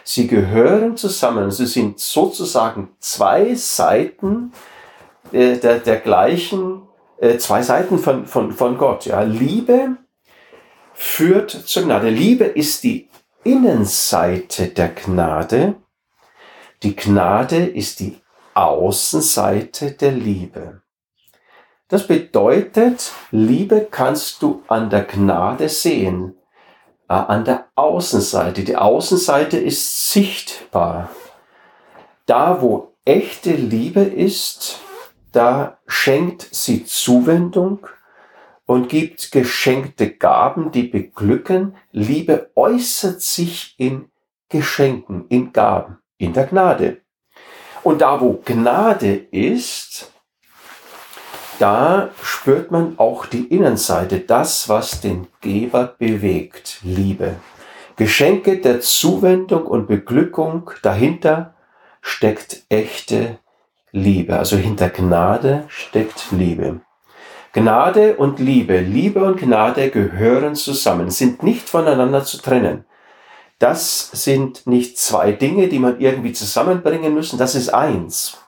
Sie 0.04 0.26
gehören 0.26 0.96
zusammen, 0.96 1.50
sie 1.50 1.66
sind 1.66 1.98
sozusagen 2.00 2.90
zwei 2.98 3.54
Seiten 3.54 4.52
äh, 5.32 5.56
der, 5.56 5.78
der 5.78 5.96
gleichen, 5.98 6.82
äh, 7.18 7.38
zwei 7.38 7.62
Seiten 7.62 7.98
von, 7.98 8.26
von, 8.26 8.52
von 8.52 8.78
Gott. 8.78 9.06
Ja. 9.06 9.22
Liebe 9.22 9.96
führt 10.94 11.50
zur 11.50 11.84
Gnade. 11.84 12.10
Liebe 12.10 12.44
ist 12.44 12.82
die 12.84 13.08
Innenseite 13.44 14.68
der 14.68 14.88
Gnade. 14.88 15.76
Die 16.82 16.96
Gnade 16.96 17.66
ist 17.66 18.00
die 18.00 18.18
Außenseite 18.54 19.92
der 19.92 20.12
Liebe. 20.12 20.82
Das 21.88 22.06
bedeutet, 22.06 23.12
Liebe 23.30 23.88
kannst 23.90 24.42
du 24.42 24.62
an 24.68 24.90
der 24.90 25.02
Gnade 25.02 25.68
sehen, 25.68 26.36
an 27.10 27.44
der 27.44 27.66
Außenseite. 27.74 28.62
Die 28.62 28.76
Außenseite 28.76 29.58
ist 29.58 30.12
sichtbar. 30.12 31.10
Da, 32.26 32.62
wo 32.62 32.94
echte 33.04 33.52
Liebe 33.52 34.02
ist, 34.02 34.80
da 35.32 35.78
schenkt 35.86 36.48
sie 36.52 36.84
Zuwendung 36.84 37.86
und 38.66 38.88
gibt 38.88 39.32
geschenkte 39.32 40.10
Gaben, 40.10 40.70
die 40.70 40.84
beglücken. 40.84 41.76
Liebe 41.90 42.50
äußert 42.54 43.20
sich 43.20 43.74
in 43.78 44.10
Geschenken, 44.48 45.26
in 45.28 45.52
Gaben, 45.52 45.98
in 46.18 46.32
der 46.32 46.46
Gnade. 46.46 47.00
Und 47.82 48.02
da, 48.02 48.20
wo 48.20 48.40
Gnade 48.44 49.14
ist, 49.14 50.09
da 51.60 52.10
spürt 52.22 52.70
man 52.70 52.98
auch 52.98 53.26
die 53.26 53.44
Innenseite, 53.44 54.20
das, 54.20 54.68
was 54.68 55.00
den 55.00 55.26
Geber 55.40 55.94
bewegt, 55.98 56.78
Liebe. 56.82 57.36
Geschenke 57.96 58.58
der 58.58 58.80
Zuwendung 58.80 59.66
und 59.66 59.86
Beglückung, 59.86 60.70
dahinter 60.82 61.54
steckt 62.00 62.62
echte 62.70 63.38
Liebe. 63.92 64.38
Also 64.38 64.56
hinter 64.56 64.88
Gnade 64.88 65.64
steckt 65.68 66.28
Liebe. 66.30 66.80
Gnade 67.52 68.16
und 68.16 68.38
Liebe, 68.38 68.78
Liebe 68.78 69.24
und 69.24 69.38
Gnade 69.38 69.90
gehören 69.90 70.54
zusammen, 70.54 71.10
sind 71.10 71.42
nicht 71.42 71.68
voneinander 71.68 72.24
zu 72.24 72.38
trennen. 72.38 72.84
Das 73.58 74.10
sind 74.12 74.66
nicht 74.66 74.96
zwei 74.98 75.32
Dinge, 75.32 75.68
die 75.68 75.80
man 75.80 76.00
irgendwie 76.00 76.32
zusammenbringen 76.32 77.12
müssen, 77.12 77.38
das 77.38 77.54
ist 77.54 77.68
eins. 77.74 78.38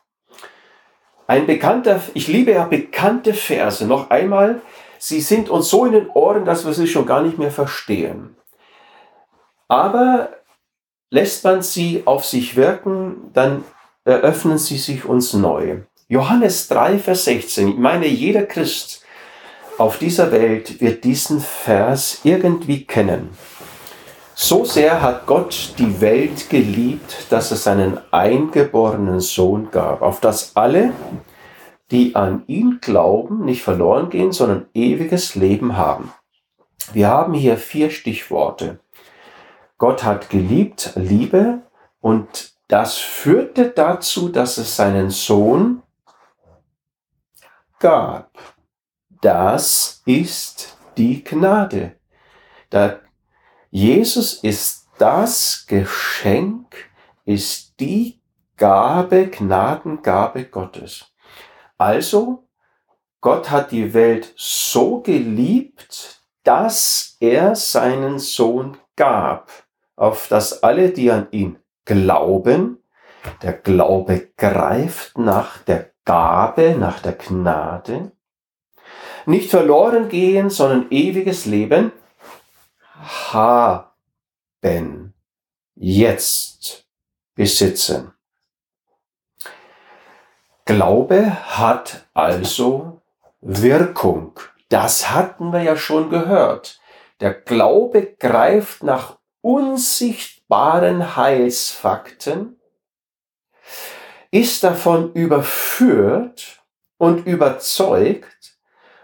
Ein 1.27 1.47
bekannter, 1.47 2.01
ich 2.15 2.29
liebe 2.29 2.53
ja 2.53 2.65
bekannte 2.65 3.35
Verse, 3.35 3.87
noch 3.87 4.11
einmal, 4.11 4.61
sie 4.99 5.21
sind 5.21 5.49
uns 5.49 5.69
so 5.69 5.87
in 5.87 5.93
den 5.93 6.09
Ohren, 6.11 6.45
dass 6.45 6.67
wir 6.67 6.73
sie 6.73 6.87
schon 6.87 7.07
gar 7.07 7.23
nicht 7.23 7.39
mehr 7.39 7.51
verstehen. 7.51 8.37
Aber 9.69 10.31
lässt 11.11 11.45
man 11.45 11.63
sie 11.63 12.03
auf 12.05 12.25
sich 12.25 12.57
wirken, 12.57 13.31
dann 13.33 13.65
eröffnen 14.05 14.59
sie 14.59 14.79
sich 14.79 15.05
uns 15.05 15.33
neu. 15.33 15.83
Johannes 16.09 16.69
3, 16.69 16.99
Vers 16.99 17.25
16. 17.25 17.69
Ich 17.69 17.77
meine, 17.77 18.07
jeder 18.07 18.43
Christ 18.43 19.05
auf 19.79 19.99
dieser 19.99 20.33
Welt 20.33 20.81
wird 20.81 21.05
diesen 21.05 21.41
Vers 21.41 22.21
irgendwie 22.25 22.85
kennen. 22.85 23.31
So 24.45 24.65
sehr 24.65 25.01
hat 25.01 25.27
Gott 25.27 25.75
die 25.79 26.01
Welt 26.01 26.51
geliebt, 26.51 27.29
dass 27.31 27.53
er 27.53 27.57
seinen 27.57 28.01
eingeborenen 28.11 29.21
Sohn 29.21 29.71
gab, 29.71 30.03
auf 30.03 30.19
dass 30.19 30.57
alle, 30.57 30.93
die 31.93 32.17
an 32.17 32.43
ihn 32.49 32.81
glauben, 32.81 33.45
nicht 33.45 33.63
verloren 33.63 34.11
gehen, 34.11 34.33
sondern 34.33 34.67
ewiges 34.75 35.37
Leben 35.37 35.77
haben. 35.77 36.13
Wir 36.93 37.07
haben 37.07 37.35
hier 37.35 37.57
vier 37.57 37.91
Stichworte. 37.91 38.81
Gott 39.79 40.03
hat 40.03 40.29
geliebt, 40.29 40.91
Liebe, 40.97 41.63
und 42.01 42.55
das 42.67 42.99
führte 42.99 43.71
dazu, 43.71 44.29
dass 44.29 44.59
es 44.59 44.75
seinen 44.75 45.11
Sohn 45.11 45.85
gab. 47.79 48.33
Das 49.21 50.03
ist 50.05 50.77
die 50.97 51.23
Gnade. 51.23 51.95
Da 52.71 52.99
Jesus 53.75 54.35
ist 54.35 54.89
das 54.99 55.65
Geschenk, 55.67 56.77
ist 57.25 57.81
die 57.81 58.21
Gabe, 58.59 59.29
Gnadengabe 59.29 60.45
Gottes. 60.45 61.07
Also, 61.79 62.47
Gott 63.23 63.51
hat 63.51 63.73
die 63.73 63.95
Welt 63.95 64.35
so 64.37 65.01
geliebt, 65.01 66.23
dass 66.45 67.17
er 67.19 67.57
seinen 67.57 68.19
Sohn 68.19 68.77
gab, 68.95 69.51
auf 69.97 70.29
dass 70.29 70.63
alle, 70.63 70.91
die 70.91 71.11
an 71.11 71.29
ihn 71.31 71.59
glauben, 71.87 72.77
der 73.41 73.55
Glaube 73.55 74.33
greift 74.37 75.17
nach 75.17 75.57
der 75.61 75.93
Gabe, 76.05 76.77
nach 76.79 77.01
der 77.01 77.15
Gnade, 77.15 78.13
nicht 79.25 79.49
verloren 79.49 80.11
gehen, 80.11 80.51
sondern 80.51 80.89
ewiges 80.91 81.47
Leben 81.47 81.93
haben, 83.03 85.13
jetzt 85.75 86.87
besitzen. 87.35 88.13
Glaube 90.65 91.59
hat 91.59 92.07
also 92.15 93.03
Wirkung. 93.41 94.39
Das 94.69 95.11
hatten 95.11 95.53
wir 95.53 95.63
ja 95.63 95.77
schon 95.77 96.09
gehört. 96.09 96.81
Der 97.21 97.35
Glaube 97.35 98.15
greift 98.19 98.83
nach 98.83 99.19
unsichtbaren 99.43 101.17
Heilsfakten, 101.17 102.59
ist 104.31 104.65
davon 104.65 105.13
überführt 105.13 106.63
und 106.97 107.27
überzeugt 107.27 108.52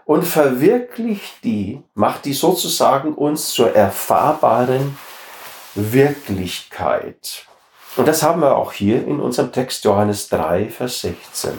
und 0.09 0.23
verwirklicht 0.23 1.43
die, 1.43 1.83
macht 1.93 2.25
die 2.25 2.33
sozusagen 2.33 3.13
uns 3.13 3.51
zur 3.51 3.75
erfahrbaren 3.75 4.97
Wirklichkeit. 5.75 7.45
Und 7.95 8.07
das 8.07 8.23
haben 8.23 8.41
wir 8.41 8.55
auch 8.55 8.73
hier 8.73 9.05
in 9.05 9.19
unserem 9.19 9.51
Text 9.51 9.85
Johannes 9.85 10.27
3, 10.29 10.71
Vers 10.71 11.01
16. 11.01 11.51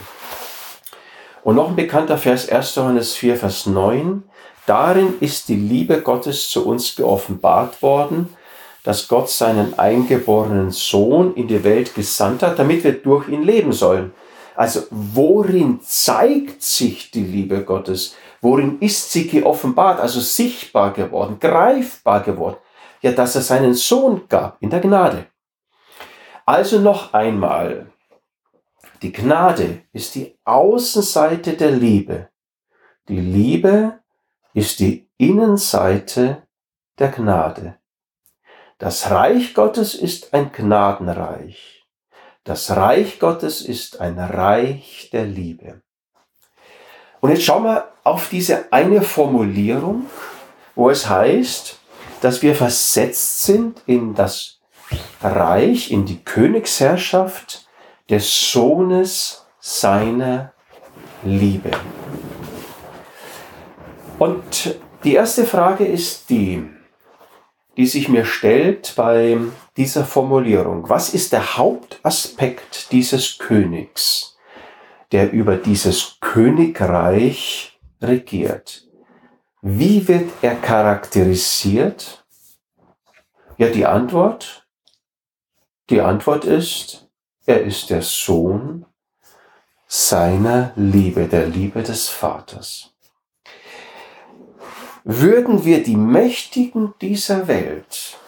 Und 1.44 1.54
noch 1.54 1.68
ein 1.68 1.76
bekannter 1.76 2.18
Vers 2.18 2.48
1. 2.48 2.74
Johannes 2.74 3.14
4, 3.14 3.36
Vers 3.36 3.66
9. 3.66 4.24
Darin 4.66 5.14
ist 5.20 5.48
die 5.48 5.54
Liebe 5.54 6.00
Gottes 6.00 6.48
zu 6.48 6.66
uns 6.66 6.96
geoffenbart 6.96 7.80
worden, 7.82 8.34
dass 8.82 9.06
Gott 9.06 9.30
seinen 9.30 9.78
eingeborenen 9.78 10.72
Sohn 10.72 11.34
in 11.34 11.46
die 11.46 11.62
Welt 11.62 11.94
gesandt 11.94 12.42
hat, 12.42 12.58
damit 12.58 12.82
wir 12.82 12.94
durch 12.94 13.28
ihn 13.28 13.44
leben 13.44 13.72
sollen. 13.72 14.12
Also 14.56 14.82
worin 14.90 15.80
zeigt 15.82 16.62
sich 16.64 17.12
die 17.12 17.22
Liebe 17.22 17.62
Gottes? 17.62 18.16
Worin 18.40 18.78
ist 18.80 19.12
sie 19.12 19.28
geoffenbart, 19.28 20.00
also 20.00 20.20
sichtbar 20.20 20.92
geworden, 20.92 21.38
greifbar 21.38 22.22
geworden? 22.22 22.56
Ja, 23.02 23.12
dass 23.12 23.34
er 23.34 23.42
seinen 23.42 23.74
Sohn 23.74 24.28
gab 24.28 24.56
in 24.62 24.70
der 24.70 24.80
Gnade. 24.80 25.26
Also 26.46 26.80
noch 26.80 27.12
einmal, 27.12 27.92
die 29.02 29.12
Gnade 29.12 29.82
ist 29.92 30.14
die 30.14 30.38
Außenseite 30.44 31.54
der 31.54 31.70
Liebe. 31.70 32.28
Die 33.08 33.20
Liebe 33.20 34.00
ist 34.52 34.80
die 34.80 35.08
Innenseite 35.16 36.42
der 36.98 37.08
Gnade. 37.08 37.78
Das 38.78 39.10
Reich 39.10 39.54
Gottes 39.54 39.94
ist 39.94 40.32
ein 40.34 40.52
Gnadenreich. 40.52 41.86
Das 42.44 42.70
Reich 42.70 43.18
Gottes 43.18 43.60
ist 43.60 44.00
ein 44.00 44.18
Reich 44.18 45.10
der 45.12 45.26
Liebe. 45.26 45.82
Und 47.20 47.30
jetzt 47.30 47.44
schauen 47.44 47.64
wir 47.64 47.88
auf 48.04 48.28
diese 48.28 48.72
eine 48.72 49.02
Formulierung, 49.02 50.06
wo 50.74 50.90
es 50.90 51.08
heißt, 51.08 51.78
dass 52.20 52.42
wir 52.42 52.54
versetzt 52.54 53.42
sind 53.42 53.82
in 53.86 54.14
das 54.14 54.58
Reich, 55.22 55.90
in 55.90 56.06
die 56.06 56.22
Königsherrschaft 56.22 57.66
des 58.08 58.52
Sohnes 58.52 59.44
seiner 59.60 60.52
Liebe. 61.22 61.70
Und 64.18 64.78
die 65.04 65.14
erste 65.14 65.44
Frage 65.44 65.86
ist 65.86 66.28
die, 66.28 66.62
die 67.76 67.86
sich 67.86 68.08
mir 68.08 68.24
stellt 68.24 68.94
bei 68.96 69.38
dieser 69.76 70.04
Formulierung. 70.04 70.88
Was 70.88 71.14
ist 71.14 71.32
der 71.32 71.56
Hauptaspekt 71.56 72.92
dieses 72.92 73.38
Königs, 73.38 74.29
der 75.12 75.32
über 75.32 75.56
dieses 75.56 76.18
Königreich 76.20 77.80
regiert? 78.00 78.88
Wie 79.62 80.06
wird 80.08 80.30
er 80.42 80.56
charakterisiert? 80.56 82.24
Ja, 83.58 83.68
die 83.68 83.86
Antwort, 83.86 84.66
die 85.90 86.00
Antwort 86.00 86.44
ist, 86.44 87.08
er 87.46 87.62
ist 87.62 87.90
der 87.90 88.02
Sohn 88.02 88.86
seiner 89.86 90.72
Liebe, 90.76 91.26
der 91.26 91.46
Liebe 91.46 91.82
des 91.82 92.08
Vaters 92.08 92.90
würden 95.04 95.64
wir 95.64 95.82
die 95.82 95.96
Mächtigen 95.96 96.94
dieser 97.00 97.48
Welt, 97.48 98.18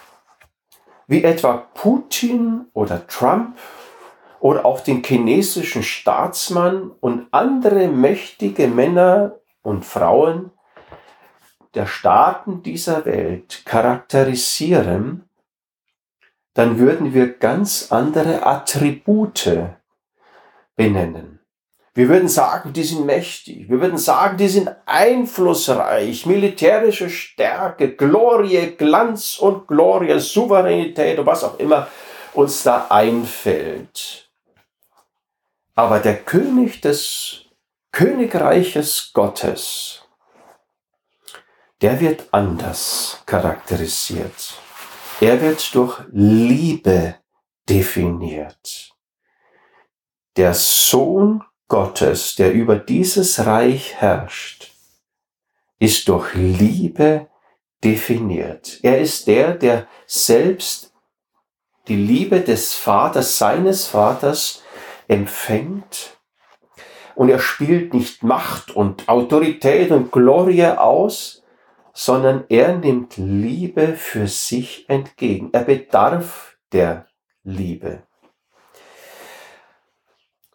wie 1.07 1.23
etwa 1.23 1.57
Putin 1.57 2.67
oder 2.73 3.07
Trump 3.07 3.59
oder 4.43 4.67
auch 4.67 4.81
den 4.81 5.05
chinesischen 5.05 5.85
Staatsmann 5.85 6.91
und 6.99 7.29
andere 7.31 7.87
mächtige 7.87 8.67
Männer 8.67 9.37
und 9.63 9.85
Frauen 9.85 10.51
der 11.75 11.87
Staaten 11.87 12.61
dieser 12.65 13.05
Welt 13.05 13.63
charakterisieren, 13.65 15.29
dann 16.55 16.81
würden 16.81 17.15
wir 17.15 17.35
ganz 17.35 17.93
andere 17.93 18.45
Attribute 18.45 19.49
benennen. 20.75 21.39
Wir 21.95 22.09
würden 22.09 22.29
sagen, 22.29 22.73
die 22.73 22.83
sind 22.83 23.07
mächtig. 23.07 23.71
Wir 23.71 23.81
würden 23.81 23.99
sagen, 23.99 24.39
die 24.39 24.49
sind 24.49 24.71
einflussreich, 24.87 26.27
militärische 26.27 27.11
Stärke, 27.11 27.95
Glorie, 27.95 28.75
Glanz 28.77 29.39
und 29.39 29.69
Glorie, 29.69 30.19
Souveränität 30.19 31.21
und 31.21 31.27
was 31.27 31.45
auch 31.45 31.61
immer 31.61 31.87
uns 32.35 32.65
da 32.65 32.87
einfällt. 32.91 34.32
Aber 35.75 36.01
der 36.01 36.23
König 36.23 36.81
des 36.81 37.47
Königreiches 37.93 39.13
Gottes, 39.13 40.03
der 41.81 42.01
wird 42.01 42.29
anders 42.31 43.23
charakterisiert. 43.27 44.55
Er 45.21 45.41
wird 45.41 45.75
durch 45.75 46.01
Liebe 46.13 47.17
definiert. 47.69 48.93
Der 50.37 50.55
Sohn 50.55 51.43
Gottes, 51.69 52.35
der 52.37 52.53
über 52.53 52.77
dieses 52.77 53.47
Reich 53.47 53.95
herrscht, 53.95 54.73
ist 55.79 56.09
durch 56.09 56.35
Liebe 56.35 57.29
definiert. 57.83 58.79
Er 58.83 59.01
ist 59.01 59.27
der, 59.27 59.55
der 59.55 59.87
selbst 60.07 60.93
die 61.89 61.97
Liebe 61.97 62.41
des 62.41 62.75
Vaters, 62.75 63.39
seines 63.39 63.87
Vaters 63.87 64.62
empfängt. 65.13 66.19
Und 67.15 67.29
er 67.29 67.39
spielt 67.39 67.93
nicht 67.93 68.23
Macht 68.23 68.75
und 68.75 69.09
Autorität 69.09 69.91
und 69.91 70.11
Glorie 70.11 70.65
aus, 70.65 71.43
sondern 71.93 72.45
er 72.49 72.77
nimmt 72.77 73.19
Liebe 73.19 73.95
für 73.95 74.27
sich 74.27 74.89
entgegen. 74.89 75.51
Er 75.53 75.65
bedarf 75.65 76.57
der 76.73 77.07
Liebe. 77.45 78.03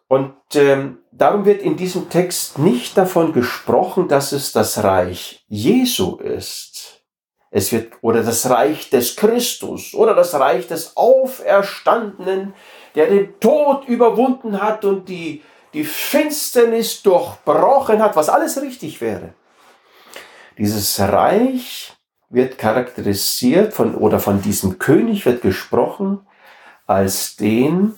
Und 0.08 0.34
ähm, 0.54 0.98
darum 1.12 1.44
wird 1.44 1.62
in 1.62 1.76
diesem 1.76 2.08
Text 2.08 2.58
nicht 2.58 2.96
davon 2.96 3.32
gesprochen, 3.32 4.08
dass 4.08 4.32
es 4.32 4.52
das 4.52 4.82
Reich 4.82 5.44
Jesu 5.48 6.16
ist. 6.16 7.04
Es 7.50 7.72
wird, 7.72 7.92
oder 8.00 8.22
das 8.22 8.50
Reich 8.50 8.90
des 8.90 9.16
Christus, 9.16 9.94
oder 9.94 10.14
das 10.14 10.34
Reich 10.34 10.66
des 10.66 10.96
Auferstandenen, 10.96 12.54
der 12.98 13.06
den 13.06 13.38
Tod 13.38 13.86
überwunden 13.86 14.60
hat 14.60 14.84
und 14.84 15.08
die, 15.08 15.44
die 15.72 15.84
Finsternis 15.84 17.00
durchbrochen 17.02 18.02
hat, 18.02 18.16
was 18.16 18.28
alles 18.28 18.60
richtig 18.60 19.00
wäre. 19.00 19.34
Dieses 20.58 20.98
Reich 20.98 21.96
wird 22.28 22.58
charakterisiert 22.58 23.72
von, 23.72 23.94
oder 23.94 24.18
von 24.18 24.42
diesem 24.42 24.80
König 24.80 25.24
wird 25.26 25.42
gesprochen 25.42 26.26
als 26.88 27.36
den, 27.36 27.94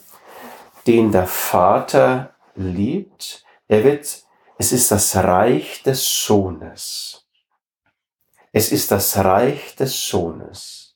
den 0.86 1.12
der 1.12 1.26
Vater 1.26 2.34
liebt. 2.54 3.42
Er 3.68 3.84
wird, 3.84 4.22
es 4.58 4.72
ist 4.72 4.90
das 4.90 5.16
Reich 5.16 5.82
des 5.82 6.26
Sohnes. 6.26 7.26
Es 8.52 8.70
ist 8.70 8.90
das 8.90 9.16
Reich 9.16 9.76
des 9.76 10.08
Sohnes. 10.08 10.94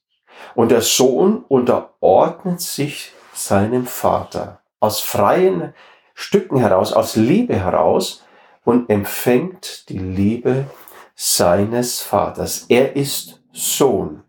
Und 0.54 0.72
der 0.72 0.82
Sohn 0.82 1.42
unterordnet 1.48 2.60
sich 2.60 3.14
seinem 3.34 3.86
Vater 3.86 4.60
aus 4.80 5.00
freien 5.00 5.74
Stücken 6.14 6.58
heraus, 6.58 6.92
aus 6.92 7.16
Liebe 7.16 7.56
heraus 7.56 8.24
und 8.64 8.88
empfängt 8.88 9.88
die 9.88 9.98
Liebe 9.98 10.66
seines 11.14 12.00
Vaters. 12.00 12.66
Er 12.68 12.96
ist 12.96 13.42
Sohn 13.52 14.22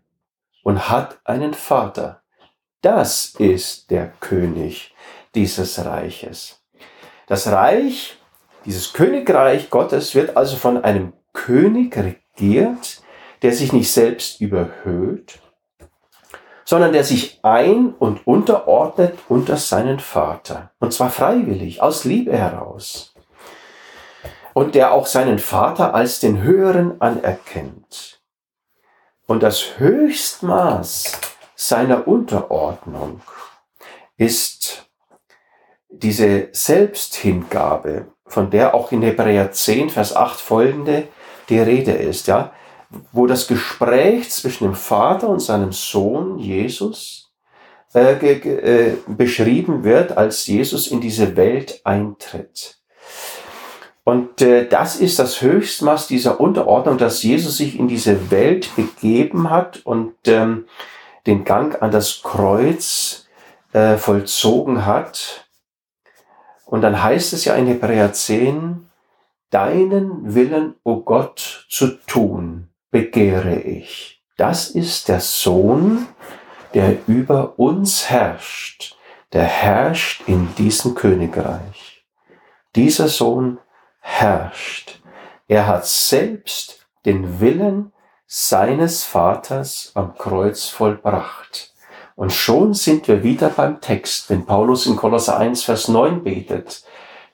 und 0.62 0.88
hat 0.88 1.18
einen 1.24 1.54
Vater. 1.54 2.22
Das 2.82 3.34
ist 3.38 3.90
der 3.90 4.12
König 4.20 4.94
dieses 5.34 5.84
Reiches. 5.84 6.62
Das 7.26 7.48
Reich, 7.48 8.18
dieses 8.64 8.92
Königreich 8.92 9.70
Gottes 9.70 10.14
wird 10.14 10.36
also 10.36 10.56
von 10.56 10.82
einem 10.82 11.12
König 11.32 11.96
regiert, 11.96 13.02
der 13.42 13.52
sich 13.52 13.72
nicht 13.72 13.92
selbst 13.92 14.40
überhöht, 14.40 15.40
sondern 16.66 16.92
der 16.92 17.04
sich 17.04 17.38
ein- 17.42 17.94
und 17.94 18.26
unterordnet 18.26 19.16
unter 19.28 19.56
seinen 19.56 20.00
Vater. 20.00 20.72
Und 20.80 20.92
zwar 20.92 21.10
freiwillig, 21.10 21.80
aus 21.80 22.04
Liebe 22.04 22.36
heraus. 22.36 23.14
Und 24.52 24.74
der 24.74 24.92
auch 24.92 25.06
seinen 25.06 25.38
Vater 25.38 25.94
als 25.94 26.18
den 26.18 26.42
Höheren 26.42 27.00
anerkennt. 27.00 28.20
Und 29.26 29.42
das 29.42 29.78
Höchstmaß 29.78 31.12
seiner 31.54 32.08
Unterordnung 32.08 33.20
ist 34.16 34.88
diese 35.88 36.48
Selbsthingabe, 36.52 38.08
von 38.26 38.50
der 38.50 38.74
auch 38.74 38.90
in 38.90 39.02
Hebräer 39.02 39.52
10, 39.52 39.90
Vers 39.90 40.16
8 40.16 40.40
folgende 40.40 41.06
die 41.48 41.60
Rede 41.60 41.92
ist, 41.92 42.26
ja 42.26 42.52
wo 43.12 43.26
das 43.26 43.46
Gespräch 43.46 44.30
zwischen 44.30 44.64
dem 44.64 44.74
Vater 44.74 45.28
und 45.28 45.40
seinem 45.40 45.72
Sohn 45.72 46.38
Jesus 46.38 47.26
äh, 47.94 48.12
äh, 48.12 48.96
beschrieben 49.06 49.84
wird, 49.84 50.16
als 50.16 50.46
Jesus 50.46 50.86
in 50.88 51.00
diese 51.00 51.36
Welt 51.36 51.80
eintritt. 51.84 52.78
Und 54.04 54.40
äh, 54.42 54.68
das 54.68 54.96
ist 54.96 55.18
das 55.18 55.40
Höchstmaß 55.40 56.06
dieser 56.06 56.38
Unterordnung, 56.38 56.98
dass 56.98 57.22
Jesus 57.22 57.56
sich 57.56 57.78
in 57.78 57.88
diese 57.88 58.30
Welt 58.30 58.74
begeben 58.76 59.50
hat 59.50 59.84
und 59.84 60.14
ähm, 60.26 60.66
den 61.26 61.44
Gang 61.44 61.80
an 61.82 61.90
das 61.90 62.22
Kreuz 62.22 63.26
äh, 63.72 63.96
vollzogen 63.96 64.86
hat. 64.86 65.48
Und 66.66 66.82
dann 66.82 67.02
heißt 67.02 67.32
es 67.32 67.44
ja 67.44 67.54
in 67.54 67.66
Hebräer 67.66 68.12
10, 68.12 68.90
deinen 69.50 70.34
Willen, 70.34 70.74
o 70.84 70.92
oh 70.92 70.96
Gott, 71.00 71.66
zu 71.68 71.98
tun 72.06 72.68
begehre 72.90 73.60
ich. 73.60 74.22
Das 74.36 74.68
ist 74.68 75.08
der 75.08 75.20
Sohn, 75.20 76.06
der 76.74 76.96
über 77.06 77.58
uns 77.58 78.10
herrscht, 78.10 78.96
der 79.32 79.44
herrscht 79.44 80.22
in 80.26 80.54
diesem 80.56 80.94
Königreich. 80.94 82.04
Dieser 82.74 83.08
Sohn 83.08 83.58
herrscht. 84.00 85.00
Er 85.48 85.66
hat 85.66 85.86
selbst 85.86 86.86
den 87.06 87.40
Willen 87.40 87.92
seines 88.26 89.04
Vaters 89.04 89.92
am 89.94 90.16
Kreuz 90.18 90.68
vollbracht. 90.68 91.72
Und 92.14 92.32
schon 92.32 92.74
sind 92.74 93.08
wir 93.08 93.22
wieder 93.22 93.50
beim 93.50 93.80
Text, 93.80 94.28
wenn 94.30 94.44
Paulus 94.46 94.86
in 94.86 94.96
Kolosser 94.96 95.38
1, 95.38 95.62
Vers 95.62 95.88
9 95.88 96.24
betet, 96.24 96.84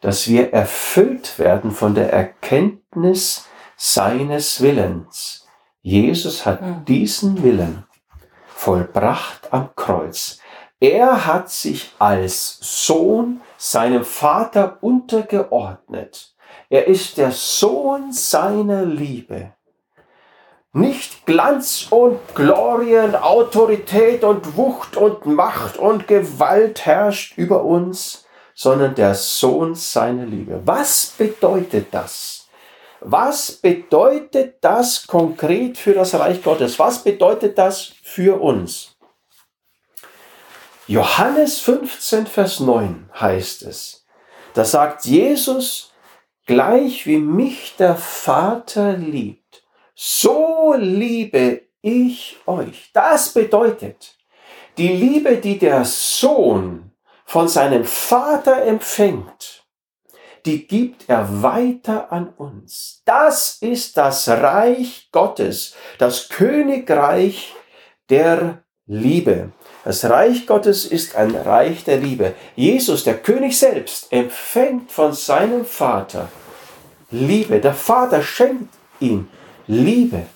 dass 0.00 0.28
wir 0.28 0.52
erfüllt 0.52 1.38
werden 1.38 1.70
von 1.70 1.94
der 1.94 2.12
Erkenntnis 2.12 3.46
seines 3.76 4.60
Willens 4.60 5.41
Jesus 5.82 6.46
hat 6.46 6.60
hm. 6.60 6.84
diesen 6.86 7.42
Willen 7.42 7.84
vollbracht 8.46 9.52
am 9.52 9.70
Kreuz. 9.74 10.38
Er 10.78 11.26
hat 11.26 11.50
sich 11.50 11.92
als 11.98 12.58
Sohn 12.60 13.40
seinem 13.56 14.04
Vater 14.04 14.78
untergeordnet. 14.80 16.34
Er 16.68 16.86
ist 16.86 17.18
der 17.18 17.32
Sohn 17.32 18.12
seiner 18.12 18.84
Liebe. 18.84 19.52
Nicht 20.72 21.26
Glanz 21.26 21.88
und 21.90 22.18
Glorien, 22.34 23.14
Autorität 23.14 24.24
und 24.24 24.56
Wucht 24.56 24.96
und 24.96 25.26
Macht 25.26 25.76
und 25.76 26.08
Gewalt 26.08 26.86
herrscht 26.86 27.36
über 27.36 27.62
uns, 27.62 28.26
sondern 28.54 28.94
der 28.94 29.14
Sohn 29.14 29.74
seiner 29.74 30.24
Liebe. 30.24 30.62
Was 30.64 31.14
bedeutet 31.18 31.88
das? 31.90 32.41
Was 33.04 33.50
bedeutet 33.50 34.58
das 34.60 35.06
konkret 35.06 35.76
für 35.76 35.92
das 35.92 36.14
Reich 36.14 36.42
Gottes? 36.42 36.78
Was 36.78 37.02
bedeutet 37.02 37.58
das 37.58 37.92
für 38.02 38.40
uns? 38.40 38.96
Johannes 40.86 41.58
15, 41.58 42.26
Vers 42.26 42.60
9 42.60 43.10
heißt 43.18 43.62
es. 43.62 44.06
Da 44.54 44.64
sagt 44.64 45.04
Jesus, 45.04 45.92
gleich 46.46 47.06
wie 47.06 47.18
mich 47.18 47.74
der 47.76 47.96
Vater 47.96 48.92
liebt, 48.92 49.64
so 49.94 50.74
liebe 50.76 51.62
ich 51.80 52.38
euch. 52.46 52.90
Das 52.92 53.30
bedeutet, 53.30 54.16
die 54.78 54.88
Liebe, 54.88 55.38
die 55.38 55.58
der 55.58 55.84
Sohn 55.84 56.92
von 57.24 57.48
seinem 57.48 57.84
Vater 57.84 58.62
empfängt, 58.62 59.51
die 60.46 60.66
gibt 60.66 61.09
er 61.09 61.42
weiter 61.42 62.12
an 62.12 62.28
uns. 62.37 63.02
Das 63.05 63.59
ist 63.61 63.96
das 63.96 64.28
Reich 64.28 65.09
Gottes, 65.12 65.74
das 65.98 66.28
Königreich 66.28 67.55
der 68.09 68.62
Liebe. 68.87 69.52
Das 69.85 70.05
Reich 70.05 70.46
Gottes 70.46 70.85
ist 70.85 71.16
ein 71.16 71.35
Reich 71.35 71.85
der 71.85 71.98
Liebe. 71.98 72.35
Jesus, 72.57 73.05
der 73.05 73.18
König 73.18 73.59
selbst, 73.59 74.12
empfängt 74.12 74.90
von 74.90 75.12
seinem 75.12 75.64
Vater 75.64 76.28
Liebe. 77.11 77.61
Der 77.61 77.74
Vater 77.74 78.22
schenkt 78.22 78.74
ihm 79.00 79.28
Liebe. 79.66 80.26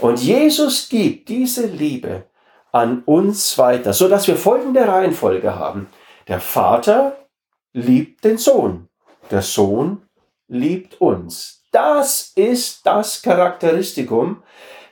Und 0.00 0.20
Jesus 0.20 0.88
gibt 0.88 1.28
diese 1.28 1.66
Liebe 1.66 2.24
an 2.72 3.02
uns 3.04 3.56
weiter, 3.56 3.92
so 3.92 4.08
dass 4.08 4.26
wir 4.26 4.36
folgende 4.36 4.86
Reihenfolge 4.86 5.54
haben. 5.54 5.88
Der 6.26 6.40
Vater 6.40 7.16
liebt 7.72 8.24
den 8.24 8.38
Sohn. 8.38 8.88
Der 9.30 9.42
Sohn 9.42 10.02
liebt 10.48 11.00
uns. 11.00 11.62
Das 11.72 12.32
ist 12.36 12.86
das 12.86 13.22
Charakteristikum 13.22 14.42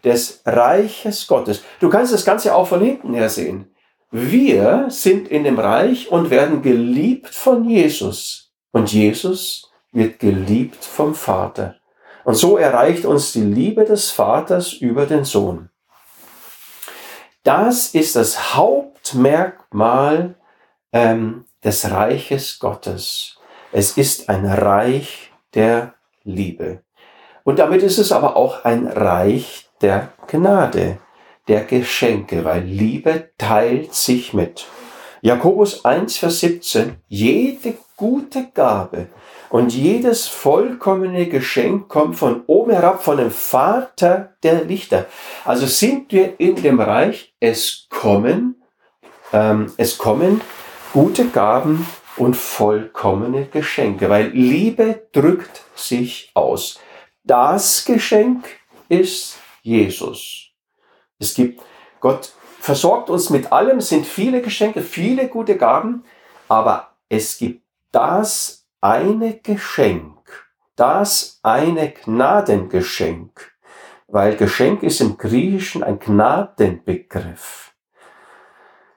des 0.02 0.42
Reiches 0.44 1.26
Gottes. 1.26 1.62
Du 1.80 1.88
kannst 1.88 2.12
das 2.12 2.24
Ganze 2.24 2.54
auch 2.54 2.66
von 2.66 2.82
hinten 2.82 3.14
her 3.14 3.28
sehen. 3.28 3.72
Wir 4.10 4.86
sind 4.88 5.28
in 5.28 5.44
dem 5.44 5.58
Reich 5.58 6.10
und 6.10 6.30
werden 6.30 6.60
geliebt 6.62 7.34
von 7.34 7.68
Jesus. 7.68 8.52
Und 8.72 8.92
Jesus 8.92 9.70
wird 9.92 10.18
geliebt 10.18 10.84
vom 10.84 11.14
Vater. 11.14 11.76
Und 12.24 12.34
so 12.34 12.56
erreicht 12.56 13.04
uns 13.04 13.32
die 13.32 13.42
Liebe 13.42 13.84
des 13.84 14.10
Vaters 14.10 14.72
über 14.72 15.06
den 15.06 15.24
Sohn. 15.24 15.70
Das 17.42 17.94
ist 17.94 18.14
das 18.16 18.54
Hauptmerkmal 18.54 20.36
ähm, 20.92 21.44
des 21.64 21.90
Reiches 21.90 22.58
Gottes. 22.58 23.38
Es 23.74 23.96
ist 23.96 24.28
ein 24.28 24.44
Reich 24.44 25.32
der 25.54 25.94
Liebe. 26.24 26.82
Und 27.42 27.58
damit 27.58 27.82
ist 27.82 27.96
es 27.96 28.12
aber 28.12 28.36
auch 28.36 28.66
ein 28.66 28.86
Reich 28.86 29.66
der 29.80 30.12
Gnade, 30.26 30.98
der 31.48 31.64
Geschenke, 31.64 32.44
weil 32.44 32.64
Liebe 32.64 33.30
teilt 33.38 33.94
sich 33.94 34.34
mit. 34.34 34.66
Jakobus 35.22 35.86
1, 35.86 36.18
Vers 36.18 36.40
17, 36.40 36.96
jede 37.08 37.78
gute 37.96 38.48
Gabe 38.52 39.06
und 39.48 39.72
jedes 39.72 40.28
vollkommene 40.28 41.26
Geschenk 41.28 41.88
kommt 41.88 42.16
von 42.16 42.42
oben 42.46 42.72
herab, 42.72 43.02
von 43.02 43.16
dem 43.16 43.30
Vater 43.30 44.34
der 44.42 44.64
Lichter. 44.64 45.06
Also 45.46 45.66
sind 45.66 46.12
wir 46.12 46.38
in 46.38 46.56
dem 46.56 46.78
Reich, 46.78 47.34
es 47.40 47.86
kommen, 47.88 48.62
ähm, 49.32 49.72
es 49.78 49.96
kommen 49.96 50.42
gute 50.92 51.28
Gaben 51.28 51.86
und 52.16 52.36
vollkommene 52.36 53.46
Geschenke, 53.46 54.08
weil 54.10 54.28
Liebe 54.28 55.08
drückt 55.12 55.62
sich 55.74 56.30
aus. 56.34 56.78
Das 57.24 57.84
Geschenk 57.84 58.48
ist 58.88 59.38
Jesus. 59.62 60.50
Es 61.18 61.34
gibt, 61.34 61.62
Gott 62.00 62.32
versorgt 62.58 63.10
uns 63.10 63.30
mit 63.30 63.52
allem, 63.52 63.80
sind 63.80 64.06
viele 64.06 64.42
Geschenke, 64.42 64.82
viele 64.82 65.28
gute 65.28 65.56
Gaben, 65.56 66.04
aber 66.48 66.94
es 67.08 67.38
gibt 67.38 67.62
das 67.92 68.66
eine 68.80 69.38
Geschenk, 69.38 70.18
das 70.76 71.38
eine 71.42 71.90
Gnadengeschenk, 71.90 73.52
weil 74.08 74.36
Geschenk 74.36 74.82
ist 74.82 75.00
im 75.00 75.16
Griechischen 75.16 75.82
ein 75.82 75.98
Gnadenbegriff, 75.98 77.72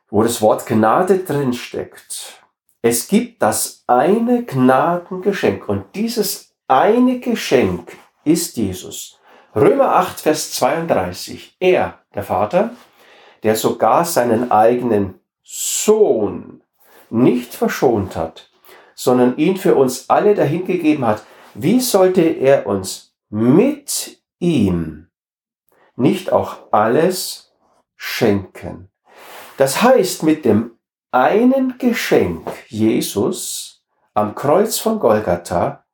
wo 0.10 0.24
das 0.24 0.42
Wort 0.42 0.66
Gnade 0.66 1.20
drinsteckt. 1.20 2.45
Es 2.88 3.08
gibt 3.08 3.42
das 3.42 3.84
eine 3.88 4.44
Gnadengeschenk 4.44 5.68
und 5.68 5.86
dieses 5.96 6.54
eine 6.68 7.20
Geschenk 7.20 7.98
ist 8.24 8.58
Jesus. 8.58 9.18
Römer 9.56 9.96
8, 9.96 10.20
Vers 10.20 10.52
32. 10.52 11.56
Er, 11.60 11.98
der 12.14 12.22
Vater, 12.22 12.76
der 13.42 13.56
sogar 13.56 14.06
seinen 14.06 14.52
eigenen 14.52 15.16
Sohn 15.42 16.62
nicht 17.10 17.56
verschont 17.56 18.16
hat, 18.16 18.52
sondern 18.94 19.36
ihn 19.38 19.58
für 19.58 19.74
uns 19.74 20.08
alle 20.12 20.36
dahingegeben 20.36 21.08
hat, 21.08 21.24
wie 21.56 21.80
sollte 21.80 22.22
er 22.22 22.68
uns 22.68 23.16
mit 23.32 24.22
ihm 24.38 25.08
nicht 25.96 26.32
auch 26.32 26.72
alles 26.72 27.52
schenken? 27.96 28.90
Das 29.58 29.82
heißt, 29.82 30.22
mit 30.22 30.46
dem 30.46 30.75
einen 31.16 31.78
Geschenk 31.78 32.46
Jesus 32.68 33.82
am 34.14 34.36
Kreuz 34.36 34.78
von 34.78 35.00
Golgatha 35.00 35.86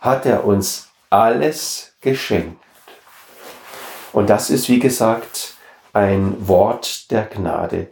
hat 0.00 0.26
er 0.26 0.44
uns 0.44 0.88
alles 1.10 1.94
geschenkt. 2.00 2.60
Und 4.12 4.28
das 4.28 4.50
ist, 4.50 4.68
wie 4.68 4.80
gesagt, 4.80 5.54
ein 5.92 6.48
Wort 6.48 7.08
der 7.12 7.26
Gnade. 7.26 7.86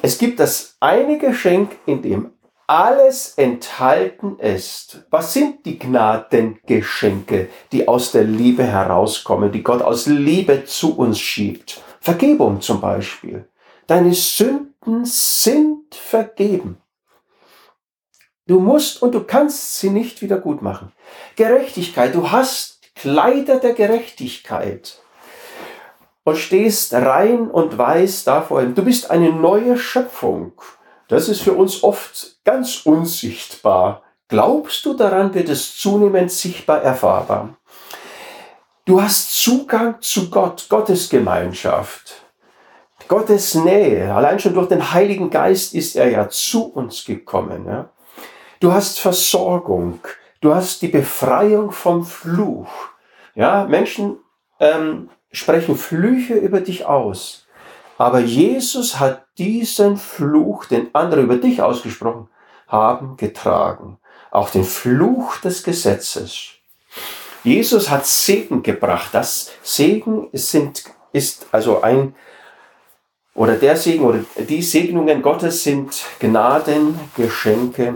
Es 0.00 0.16
gibt 0.16 0.40
das 0.40 0.78
eine 0.80 1.18
Geschenk, 1.18 1.76
in 1.84 2.00
dem 2.00 2.32
alles 2.66 3.34
enthalten 3.34 4.38
ist. 4.38 5.04
Was 5.10 5.34
sind 5.34 5.66
die 5.66 5.78
Gnadengeschenke, 5.78 7.50
die 7.72 7.88
aus 7.88 8.12
der 8.12 8.24
Liebe 8.24 8.64
herauskommen, 8.64 9.52
die 9.52 9.62
Gott 9.62 9.82
aus 9.82 10.06
Liebe 10.06 10.64
zu 10.64 10.96
uns 10.96 11.20
schiebt? 11.20 11.82
Vergebung 12.00 12.62
zum 12.62 12.80
Beispiel. 12.80 13.46
Deine 13.86 14.14
Sünden 14.14 15.04
sind 15.04 15.79
vergeben. 15.94 16.80
Du 18.46 18.58
musst 18.58 19.00
und 19.00 19.14
du 19.14 19.22
kannst 19.22 19.78
sie 19.78 19.90
nicht 19.90 20.22
wieder 20.22 20.38
gut 20.38 20.60
machen. 20.62 20.92
Gerechtigkeit, 21.36 22.14
du 22.14 22.30
hast 22.30 22.80
Kleider 22.94 23.60
der 23.60 23.74
Gerechtigkeit 23.74 24.98
und 26.24 26.36
stehst 26.36 26.92
rein 26.92 27.50
und 27.50 27.78
weiß 27.78 28.24
davor, 28.24 28.62
du 28.62 28.84
bist 28.84 29.10
eine 29.10 29.32
neue 29.32 29.78
Schöpfung. 29.78 30.52
Das 31.08 31.28
ist 31.28 31.42
für 31.42 31.54
uns 31.54 31.82
oft 31.82 32.38
ganz 32.44 32.82
unsichtbar. 32.84 34.02
Glaubst 34.28 34.84
du 34.84 34.94
daran, 34.94 35.34
wird 35.34 35.48
es 35.48 35.76
zunehmend 35.76 36.30
sichtbar 36.30 36.82
erfahrbar. 36.82 37.56
Du 38.84 39.02
hast 39.02 39.34
Zugang 39.34 40.00
zu 40.00 40.30
Gott, 40.30 40.66
Gottes 40.68 41.08
Gemeinschaft. 41.08 42.19
Gottes 43.10 43.56
Nähe, 43.56 44.14
allein 44.14 44.38
schon 44.38 44.54
durch 44.54 44.68
den 44.68 44.92
Heiligen 44.92 45.30
Geist 45.30 45.74
ist 45.74 45.96
er 45.96 46.10
ja 46.10 46.28
zu 46.28 46.72
uns 46.72 47.04
gekommen. 47.04 47.66
Ja? 47.66 47.90
Du 48.60 48.72
hast 48.72 49.00
Versorgung, 49.00 49.98
du 50.40 50.54
hast 50.54 50.80
die 50.80 50.86
Befreiung 50.86 51.72
vom 51.72 52.04
Fluch. 52.04 52.68
Ja, 53.34 53.64
Menschen 53.64 54.18
ähm, 54.60 55.10
sprechen 55.32 55.76
Flüche 55.76 56.34
über 56.34 56.60
dich 56.60 56.86
aus. 56.86 57.48
Aber 57.98 58.20
Jesus 58.20 59.00
hat 59.00 59.26
diesen 59.38 59.96
Fluch, 59.96 60.66
den 60.66 60.94
andere 60.94 61.22
über 61.22 61.34
dich 61.34 61.62
ausgesprochen 61.62 62.28
haben, 62.68 63.16
getragen. 63.16 63.98
Auch 64.30 64.50
den 64.50 64.62
Fluch 64.62 65.38
des 65.38 65.64
Gesetzes. 65.64 66.50
Jesus 67.42 67.90
hat 67.90 68.06
Segen 68.06 68.62
gebracht. 68.62 69.08
Das 69.10 69.50
Segen 69.64 70.28
sind, 70.32 70.84
ist 71.12 71.48
also 71.50 71.82
ein 71.82 72.14
oder 73.34 73.54
der 73.54 73.76
Segen 73.76 74.04
oder 74.04 74.20
die 74.36 74.62
Segnungen 74.62 75.22
Gottes 75.22 75.62
sind 75.62 76.04
Gnadengeschenke 76.18 77.94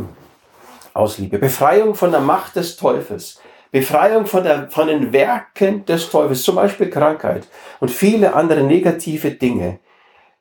aus 0.93 1.19
Liebe. 1.19 1.39
Befreiung 1.39 1.95
von 1.95 2.13
der 2.13 2.21
Macht 2.21 2.57
des 2.57 2.77
Teufels. 2.77 3.41
Befreiung 3.71 4.27
von, 4.27 4.45
der, 4.45 4.71
von 4.71 4.87
den 4.87 5.13
Werken 5.13 5.85
des 5.85 6.09
Teufels, 6.09 6.45
zum 6.45 6.55
Beispiel 6.55 6.89
Krankheit 6.89 7.49
und 7.81 7.91
viele 7.91 8.35
andere 8.35 8.63
negative 8.63 9.33
Dinge. 9.33 9.81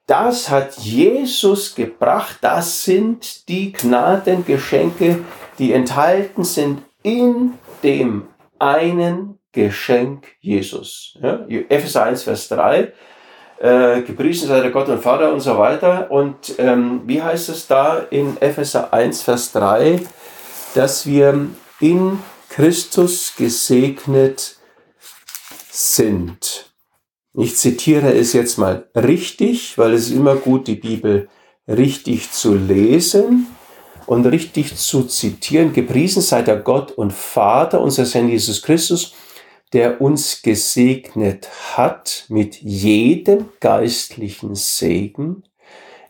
Das 0.05 0.49
hat 0.51 0.77
Jesus 0.77 1.73
gebracht. 1.73 2.37
Das 2.41 2.83
sind 2.83 3.47
die 3.49 3.71
Gnadengeschenke, 3.71 5.21
die 5.57 5.73
enthalten 5.73 6.43
sind 6.43 6.83
in 7.01 7.53
dem 7.81 8.27
einen 8.59 9.39
Geschenk 9.51 10.27
Jesus. 10.39 11.17
Ja, 11.21 11.45
Epheser 11.47 12.03
1, 12.03 12.23
Vers 12.23 12.49
3 12.49 12.91
äh, 13.59 14.01
gepriesen 14.01 14.47
sei 14.47 14.61
der 14.61 14.71
Gott 14.71 14.89
und 14.89 15.01
Vater 15.01 15.33
und 15.33 15.39
so 15.39 15.57
weiter. 15.57 16.11
Und 16.11 16.55
ähm, 16.57 17.01
wie 17.05 17.21
heißt 17.21 17.49
es 17.49 17.67
da 17.67 17.99
in 18.09 18.37
Epheser 18.41 18.93
1, 18.93 19.21
Vers 19.21 19.51
3, 19.51 20.01
dass 20.75 21.05
wir 21.05 21.47
in 21.79 22.19
Christus 22.49 23.33
gesegnet 23.37 24.57
sind. 25.69 26.71
Ich 27.35 27.57
zitiere 27.57 28.13
es 28.13 28.33
jetzt 28.33 28.57
mal 28.57 28.87
richtig, 28.95 29.77
weil 29.77 29.93
es 29.93 30.09
ist 30.09 30.15
immer 30.15 30.35
gut, 30.35 30.67
die 30.67 30.75
Bibel 30.75 31.29
richtig 31.67 32.31
zu 32.31 32.53
lesen 32.53 33.47
und 34.05 34.25
richtig 34.25 34.75
zu 34.75 35.03
zitieren. 35.03 35.73
Gepriesen 35.73 36.21
sei 36.21 36.43
der 36.43 36.57
Gott 36.57 36.91
und 36.91 37.11
Vater 37.11 37.81
unseres 37.81 38.13
Herrn 38.13 38.29
Jesus 38.29 38.61
Christus, 38.61 39.13
der 39.74 40.01
uns 40.01 40.43
gesegnet 40.43 41.49
hat 41.76 42.26
mit 42.30 42.61
jedem 42.61 43.49
geistlichen 43.59 44.53
Segen 44.53 45.43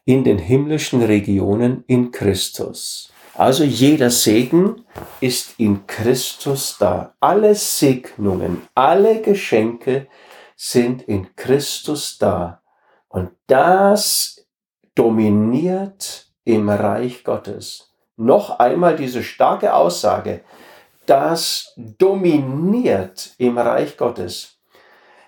in 0.05 0.25
den 0.25 0.37
himmlischen 0.37 1.01
Regionen 1.01 1.85
in 1.87 2.11
Christus. 2.11 3.11
Also 3.35 3.63
jeder 3.63 4.11
Segen 4.11 4.85
ist 5.21 5.55
in 5.57 5.87
Christus 5.87 6.77
da. 6.77 7.15
Alle 7.19 7.55
Segnungen, 7.55 8.61
alle 8.75 9.21
Geschenke 9.21 10.07
sind 10.55 11.01
in 11.03 11.35
Christus 11.35 12.17
da. 12.19 12.61
Und 13.07 13.31
das 13.47 14.45
dominiert 14.93 16.27
im 16.43 16.69
Reich 16.69 17.23
Gottes. 17.23 17.93
Noch 18.17 18.59
einmal 18.59 18.97
diese 18.97 19.23
starke 19.23 19.73
Aussage 19.73 20.41
das 21.05 21.73
dominiert 21.75 23.33
im 23.37 23.57
Reich 23.57 23.97
Gottes. 23.97 24.57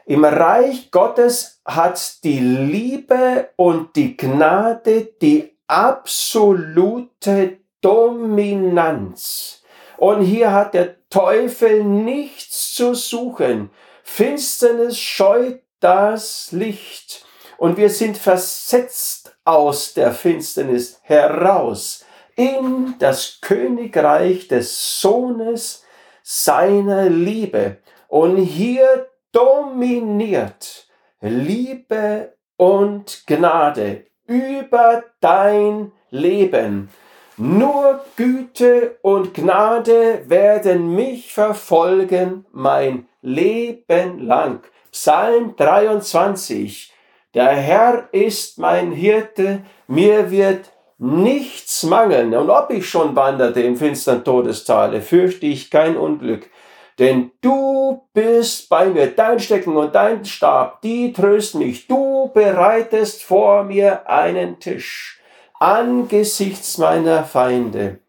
Im 0.05 0.23
Reich 0.23 0.91
Gottes 0.91 1.61
hat 1.65 2.23
die 2.23 2.39
Liebe 2.39 3.49
und 3.55 3.95
die 3.95 4.15
Gnade 4.15 5.09
die 5.21 5.57
absolute 5.67 7.57
Dominanz. 7.81 9.63
Und 9.97 10.21
hier 10.21 10.51
hat 10.51 10.73
der 10.73 10.95
Teufel 11.09 11.83
nichts 11.83 12.73
zu 12.73 12.93
suchen. 12.93 13.71
Finsternis 14.03 14.99
scheut 14.99 15.61
das 15.79 16.51
Licht. 16.51 17.25
Und 17.57 17.77
wir 17.77 17.89
sind 17.89 18.17
versetzt 18.17 19.35
aus 19.43 19.93
der 19.93 20.11
Finsternis 20.11 20.99
heraus 21.01 22.04
in 22.35 22.95
das 22.99 23.39
Königreich 23.41 24.47
des 24.47 24.99
Sohnes 25.01 25.85
seiner 26.23 27.09
Liebe. 27.09 27.77
Und 28.07 28.37
hier 28.37 29.07
dominiert 29.31 30.87
Liebe 31.21 32.33
und 32.57 33.23
Gnade 33.27 34.05
über 34.27 35.03
dein 35.19 35.91
Leben. 36.09 36.89
Nur 37.37 38.05
Güte 38.15 38.97
und 39.01 39.33
Gnade 39.33 40.23
werden 40.29 40.95
mich 40.95 41.33
verfolgen 41.33 42.45
mein 42.51 43.07
Leben 43.21 44.19
lang. 44.19 44.63
Psalm 44.91 45.55
23. 45.57 46.93
Der 47.33 47.49
Herr 47.49 48.07
ist 48.13 48.57
mein 48.57 48.93
Hirte, 48.93 49.65
mir 49.87 50.31
wird 50.31 50.71
nichts 50.97 51.83
mangeln. 51.83 52.33
Und 52.35 52.49
ob 52.49 52.69
ich 52.71 52.89
schon 52.89 53.15
wanderte 53.15 53.61
im 53.61 53.77
finstern 53.77 54.23
Todestale, 54.23 55.01
fürchte 55.01 55.45
ich 55.45 55.69
kein 55.69 55.97
Unglück. 55.97 56.49
Denn 56.97 57.31
du 57.41 58.07
bist 58.13 58.69
bei 58.69 58.87
mir, 58.87 59.07
dein 59.07 59.39
Stecken 59.39 59.75
und 59.75 59.95
dein 59.95 60.23
Stab, 60.23 60.81
die 60.81 61.11
trösten 61.11 61.59
mich. 61.59 61.87
Du 61.87 62.31
bereitest 62.33 63.23
vor 63.23 63.63
mir 63.63 64.09
einen 64.09 64.59
Tisch 64.59 65.19
angesichts 65.59 66.77
meiner 66.77 67.23
Feinde. 67.23 67.99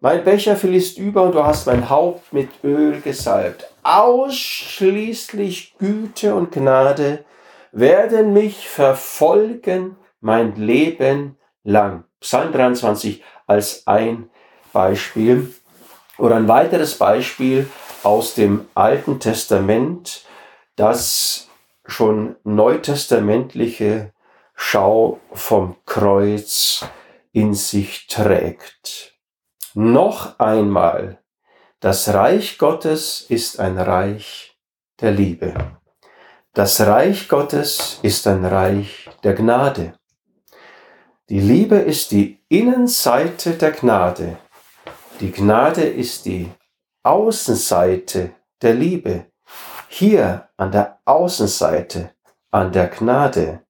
Mein 0.00 0.24
Becher 0.24 0.56
fließt 0.56 0.98
über 0.98 1.22
und 1.24 1.34
du 1.34 1.44
hast 1.44 1.66
mein 1.66 1.88
Haupt 1.90 2.32
mit 2.32 2.48
Öl 2.62 3.00
gesalbt. 3.00 3.66
Ausschließlich 3.82 5.74
Güte 5.78 6.34
und 6.34 6.52
Gnade 6.52 7.24
werden 7.72 8.32
mich 8.32 8.68
verfolgen 8.68 9.96
mein 10.20 10.54
Leben 10.56 11.38
lang. 11.66 12.04
Psalm 12.20 12.52
23 12.52 13.22
als 13.46 13.86
ein 13.86 14.30
Beispiel. 14.72 15.54
Oder 16.18 16.36
ein 16.36 16.48
weiteres 16.48 16.96
Beispiel 16.96 17.68
aus 18.02 18.34
dem 18.34 18.66
Alten 18.74 19.20
Testament, 19.20 20.24
das 20.76 21.48
schon 21.84 22.36
neutestamentliche 22.44 24.12
Schau 24.54 25.20
vom 25.32 25.76
Kreuz 25.84 26.86
in 27.32 27.52
sich 27.52 28.06
trägt. 28.06 29.14
Noch 29.74 30.38
einmal, 30.38 31.18
das 31.80 32.14
Reich 32.14 32.56
Gottes 32.56 33.26
ist 33.28 33.60
ein 33.60 33.78
Reich 33.78 34.56
der 35.00 35.10
Liebe. 35.10 35.52
Das 36.54 36.80
Reich 36.80 37.28
Gottes 37.28 37.98
ist 38.00 38.26
ein 38.26 38.46
Reich 38.46 39.10
der 39.22 39.34
Gnade. 39.34 39.92
Die 41.28 41.40
Liebe 41.40 41.78
ist 41.78 42.12
die 42.12 42.38
Innenseite 42.48 43.54
der 43.54 43.72
Gnade. 43.72 44.38
Die 45.18 45.32
Gnade 45.32 45.82
ist 45.82 46.24
die 46.24 46.48
Außenseite 47.02 48.30
der 48.62 48.74
Liebe. 48.74 49.26
Hier 49.88 50.48
an 50.56 50.70
der 50.70 51.00
Außenseite, 51.04 52.12
an 52.52 52.70
der 52.70 52.86
Gnade, 52.86 53.62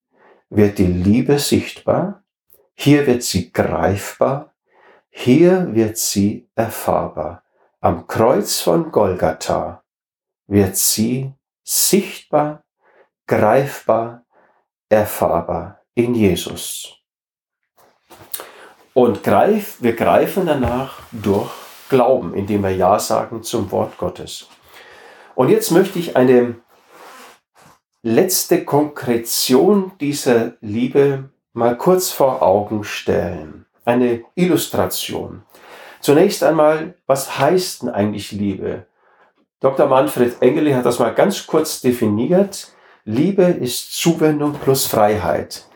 wird 0.50 0.76
die 0.76 0.86
Liebe 0.86 1.38
sichtbar, 1.38 2.22
hier 2.74 3.06
wird 3.06 3.22
sie 3.22 3.50
greifbar, 3.50 4.52
hier 5.08 5.74
wird 5.74 5.96
sie 5.96 6.50
erfahrbar. 6.56 7.42
Am 7.80 8.06
Kreuz 8.06 8.60
von 8.60 8.92
Golgatha 8.92 9.82
wird 10.46 10.76
sie 10.76 11.32
sichtbar, 11.64 12.64
greifbar, 13.26 14.26
erfahrbar 14.90 15.80
in 15.94 16.14
Jesus. 16.14 16.95
Und 18.96 19.22
greif, 19.22 19.76
wir 19.82 19.94
greifen 19.94 20.46
danach 20.46 21.00
durch 21.12 21.50
Glauben, 21.90 22.32
indem 22.32 22.62
wir 22.62 22.70
Ja 22.70 22.98
sagen 22.98 23.42
zum 23.42 23.70
Wort 23.70 23.98
Gottes. 23.98 24.48
Und 25.34 25.50
jetzt 25.50 25.70
möchte 25.70 25.98
ich 25.98 26.16
eine 26.16 26.54
letzte 28.02 28.64
Konkretion 28.64 29.92
dieser 30.00 30.54
Liebe 30.62 31.28
mal 31.52 31.76
kurz 31.76 32.10
vor 32.10 32.40
Augen 32.40 32.84
stellen. 32.84 33.66
Eine 33.84 34.24
Illustration. 34.34 35.42
Zunächst 36.00 36.42
einmal, 36.42 36.94
was 37.06 37.38
heißt 37.38 37.82
denn 37.82 37.90
eigentlich 37.90 38.32
Liebe? 38.32 38.86
Dr. 39.60 39.88
Manfred 39.88 40.40
Engeli 40.40 40.72
hat 40.72 40.86
das 40.86 41.00
mal 41.00 41.12
ganz 41.12 41.46
kurz 41.46 41.82
definiert. 41.82 42.68
Liebe 43.04 43.42
ist 43.42 43.92
Zuwendung 43.92 44.54
plus 44.54 44.86
Freiheit. 44.86 45.66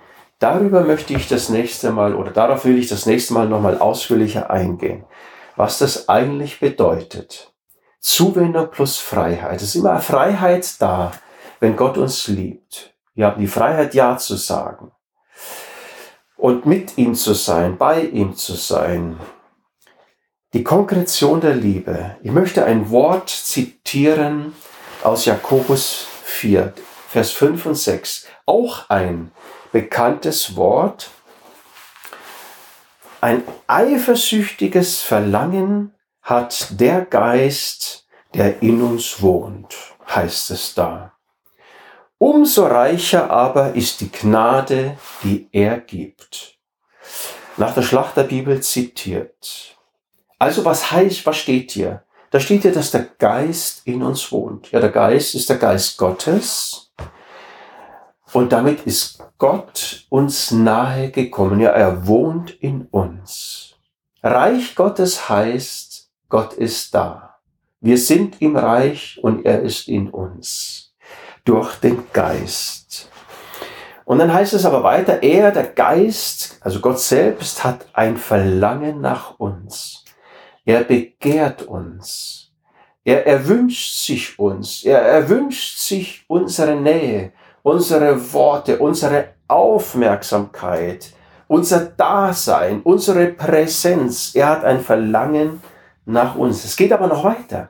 Darüber 0.41 0.81
möchte 0.81 1.13
ich 1.13 1.29
das 1.29 1.51
nächste 1.51 1.93
Mal 1.93 2.15
oder 2.15 2.31
darauf 2.31 2.65
will 2.65 2.79
ich 2.79 2.89
das 2.89 3.05
nächste 3.05 3.35
Mal 3.35 3.47
nochmal 3.47 3.79
ausführlicher 3.79 4.51
eingehen, 4.51 5.05
was 5.55 5.79
das 5.79 6.09
eigentlich 6.09 6.61
bedeutet. 6.61 7.53
Zuwendung 8.01 8.71
plus 8.71 8.97
Freiheit. 8.97 9.57
Es 9.57 9.63
ist 9.63 9.75
immer 9.75 10.01
Freiheit 10.01 10.81
da, 10.81 11.13
wenn 11.61 11.77
Gott 11.77 11.99
uns 11.99 12.27
liebt. 12.27 12.95
Wir 13.15 13.27
haben 13.27 13.39
die 13.39 13.47
Freiheit, 13.47 13.93
Ja 13.93 14.17
zu 14.17 14.37
sagen. 14.37 14.93
Und 16.39 16.65
mit 16.65 16.97
ihm 16.97 17.15
zu 17.15 17.35
sein, 17.35 17.77
bei 17.77 18.01
ihm 18.01 18.35
zu 18.35 18.55
sein. 18.55 19.21
Die 20.55 20.65
Konkretion 20.65 21.43
der 21.43 21.55
Liebe. 21.55 22.17
Ich 22.23 22.33
möchte 22.33 22.65
ein 22.65 22.89
Wort 22.89 23.29
zitieren 23.29 24.55
aus 25.05 25.27
Jakobus 25.27 26.07
4, 26.25 26.73
Vers 27.09 27.33
5 27.33 27.67
und 27.67 27.75
6. 27.75 28.27
Auch 28.47 28.89
ein 28.89 29.33
bekanntes 29.73 30.57
Wort. 30.57 31.11
Ein 33.21 33.43
eifersüchtiges 33.67 35.03
Verlangen 35.03 35.95
hat 36.23 36.81
der 36.81 37.05
Geist, 37.05 38.07
der 38.35 38.63
in 38.63 38.83
uns 38.83 39.21
wohnt, 39.21 39.75
heißt 40.09 40.51
es 40.51 40.75
da. 40.75 41.13
Umso 42.19 42.67
reicher 42.67 43.31
aber 43.31 43.75
ist 43.75 44.01
die 44.01 44.13
Gnade, 44.13 44.97
die 45.23 45.49
er 45.53 45.81
gibt. 45.81 46.59
Nach 47.57 47.75
der 47.75 47.83
Schlachterbibel 47.83 48.63
zitiert. 48.63 49.77
Also 50.39 50.65
was 50.65 50.91
heißt, 50.91 51.25
was 51.27 51.37
steht 51.37 51.73
hier? 51.73 52.05
Da 52.31 52.39
steht 52.39 52.63
hier, 52.63 52.73
dass 52.73 52.91
der 52.91 53.09
Geist 53.19 53.87
in 53.87 54.03
uns 54.03 54.31
wohnt. 54.31 54.71
Ja, 54.71 54.81
der 54.81 54.91
Geist 54.91 55.35
ist 55.35 55.51
der 55.51 55.57
Geist 55.57 55.99
Gottes. 55.99 56.93
Und 58.33 58.53
damit 58.53 58.87
ist 58.87 59.20
Gott 59.41 60.05
uns 60.11 60.51
nahe 60.51 61.11
gekommen. 61.11 61.61
Ja, 61.61 61.71
er 61.71 62.07
wohnt 62.07 62.51
in 62.51 62.83
uns. 62.91 63.75
Reich 64.23 64.75
Gottes 64.75 65.31
heißt, 65.31 66.11
Gott 66.29 66.53
ist 66.53 66.95
da. 66.95 67.39
Wir 67.81 67.97
sind 67.97 68.43
im 68.43 68.55
Reich 68.57 69.19
und 69.23 69.47
er 69.47 69.63
ist 69.63 69.89
in 69.89 70.11
uns. 70.11 70.95
Durch 71.47 71.77
den 71.77 72.05
Geist. 72.13 73.11
Und 74.05 74.19
dann 74.19 74.31
heißt 74.31 74.53
es 74.53 74.67
aber 74.67 74.83
weiter, 74.83 75.23
er, 75.23 75.53
der 75.53 75.69
Geist, 75.69 76.59
also 76.61 76.81
Gott 76.81 77.01
selbst, 77.01 77.65
hat 77.65 77.87
ein 77.95 78.19
Verlangen 78.19 79.01
nach 79.01 79.41
uns. 79.41 80.05
Er 80.67 80.85
begehrt 80.85 81.63
uns. 81.63 82.53
Er 83.05 83.27
erwünscht 83.27 84.05
sich 84.05 84.39
uns. 84.39 84.85
Er 84.85 85.01
erwünscht 85.01 85.79
sich 85.79 86.27
unsere 86.29 86.77
Nähe, 86.77 87.33
unsere 87.63 88.33
Worte, 88.33 88.79
unsere 88.79 89.35
Aufmerksamkeit, 89.49 91.13
unser 91.49 91.81
Dasein, 91.81 92.83
unsere 92.83 93.27
Präsenz. 93.27 94.35
Er 94.35 94.49
hat 94.49 94.65
ein 94.65 94.81
Verlangen 94.81 95.61
nach 96.07 96.37
uns. 96.37 96.65
Es 96.65 96.77
geht 96.77 96.93
aber 96.93 97.07
noch 97.07 97.25
weiter. 97.25 97.69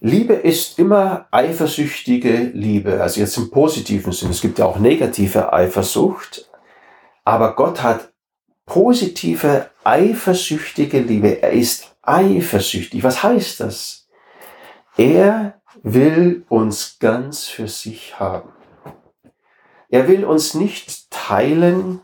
Liebe 0.00 0.34
ist 0.34 0.78
immer 0.78 1.26
eifersüchtige 1.30 2.50
Liebe, 2.54 3.00
also 3.00 3.18
jetzt 3.18 3.36
im 3.38 3.50
positiven 3.50 4.12
Sinn. 4.12 4.30
Es 4.30 4.40
gibt 4.40 4.58
ja 4.58 4.66
auch 4.66 4.78
negative 4.78 5.52
Eifersucht, 5.52 6.48
aber 7.24 7.56
Gott 7.56 7.82
hat 7.82 8.12
positive, 8.66 9.70
eifersüchtige 9.84 11.00
Liebe. 11.00 11.42
Er 11.42 11.52
ist 11.52 11.96
eifersüchtig. 12.02 13.02
Was 13.02 13.22
heißt 13.22 13.60
das? 13.60 14.05
Er 14.96 15.60
will 15.82 16.44
uns 16.48 16.98
ganz 16.98 17.44
für 17.44 17.68
sich 17.68 18.18
haben. 18.18 18.50
Er 19.90 20.08
will 20.08 20.24
uns 20.24 20.54
nicht 20.54 21.10
teilen 21.10 22.00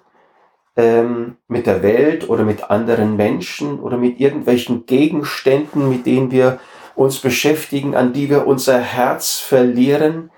ähm, 0.76 1.38
mit 1.48 1.66
der 1.66 1.82
Welt 1.82 2.28
oder 2.28 2.44
mit 2.44 2.70
anderen 2.70 3.16
Menschen 3.16 3.80
oder 3.80 3.96
mit 3.96 4.20
irgendwelchen 4.20 4.84
Gegenständen, 4.84 5.88
mit 5.88 6.04
denen 6.04 6.30
wir 6.30 6.60
uns 6.94 7.18
beschäftigen, 7.18 7.96
an 7.96 8.12
die 8.12 8.28
wir 8.28 8.46
unser 8.46 8.78
Herz 8.78 9.38
verlieren. 9.38 10.30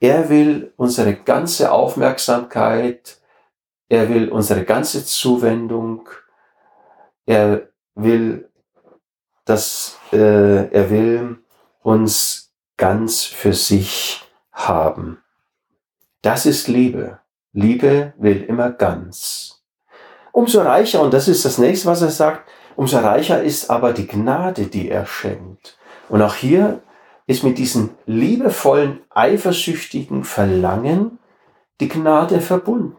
Er 0.00 0.30
will 0.30 0.72
unsere 0.76 1.14
ganze 1.14 1.72
Aufmerksamkeit, 1.72 3.20
er 3.88 4.08
will 4.08 4.30
unsere 4.30 4.64
ganze 4.64 5.04
Zuwendung, 5.04 6.08
er 7.26 7.68
will, 7.94 8.48
dass 9.44 9.98
äh, 10.12 10.72
er 10.72 10.90
will 10.90 11.41
uns 11.82 12.52
ganz 12.76 13.24
für 13.24 13.52
sich 13.52 14.22
haben. 14.52 15.18
Das 16.22 16.46
ist 16.46 16.68
Liebe. 16.68 17.18
Liebe 17.52 18.14
will 18.16 18.42
immer 18.42 18.70
ganz. 18.70 19.62
Umso 20.32 20.62
reicher, 20.62 21.02
und 21.02 21.12
das 21.12 21.28
ist 21.28 21.44
das 21.44 21.58
nächste, 21.58 21.86
was 21.88 22.00
er 22.00 22.10
sagt, 22.10 22.48
umso 22.76 22.98
reicher 22.98 23.42
ist 23.42 23.70
aber 23.70 23.92
die 23.92 24.06
Gnade, 24.06 24.66
die 24.66 24.88
er 24.88 25.04
schenkt. 25.04 25.76
Und 26.08 26.22
auch 26.22 26.34
hier 26.34 26.80
ist 27.26 27.44
mit 27.44 27.58
diesem 27.58 27.90
liebevollen, 28.06 29.00
eifersüchtigen 29.10 30.24
Verlangen 30.24 31.18
die 31.80 31.88
Gnade 31.88 32.40
verbunden. 32.40 32.96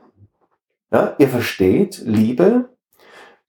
Ja, 0.91 1.15
ihr 1.17 1.29
versteht, 1.29 2.01
Liebe, 2.05 2.69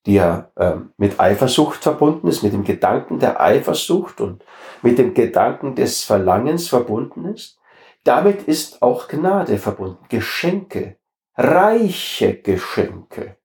die 0.07 0.14
ja 0.14 0.50
äh, 0.57 0.74
mit 0.96 1.18
Eifersucht 1.18 1.82
verbunden 1.82 2.28
ist, 2.28 2.42
mit 2.42 2.52
dem 2.52 2.64
Gedanken 2.64 3.18
der 3.18 3.40
Eifersucht 3.40 4.20
und 4.20 4.44
mit 4.82 4.98
dem 4.98 5.14
Gedanken 5.14 5.74
des 5.74 6.05
Verlangens 6.05 6.68
verbunden 6.68 7.24
ist, 7.26 7.59
damit 8.05 8.42
ist 8.42 8.82
auch 8.82 9.09
Gnade 9.09 9.57
verbunden, 9.59 10.05
Geschenke, 10.09 10.98
reiche 11.36 12.34
Geschenke. 12.34 13.36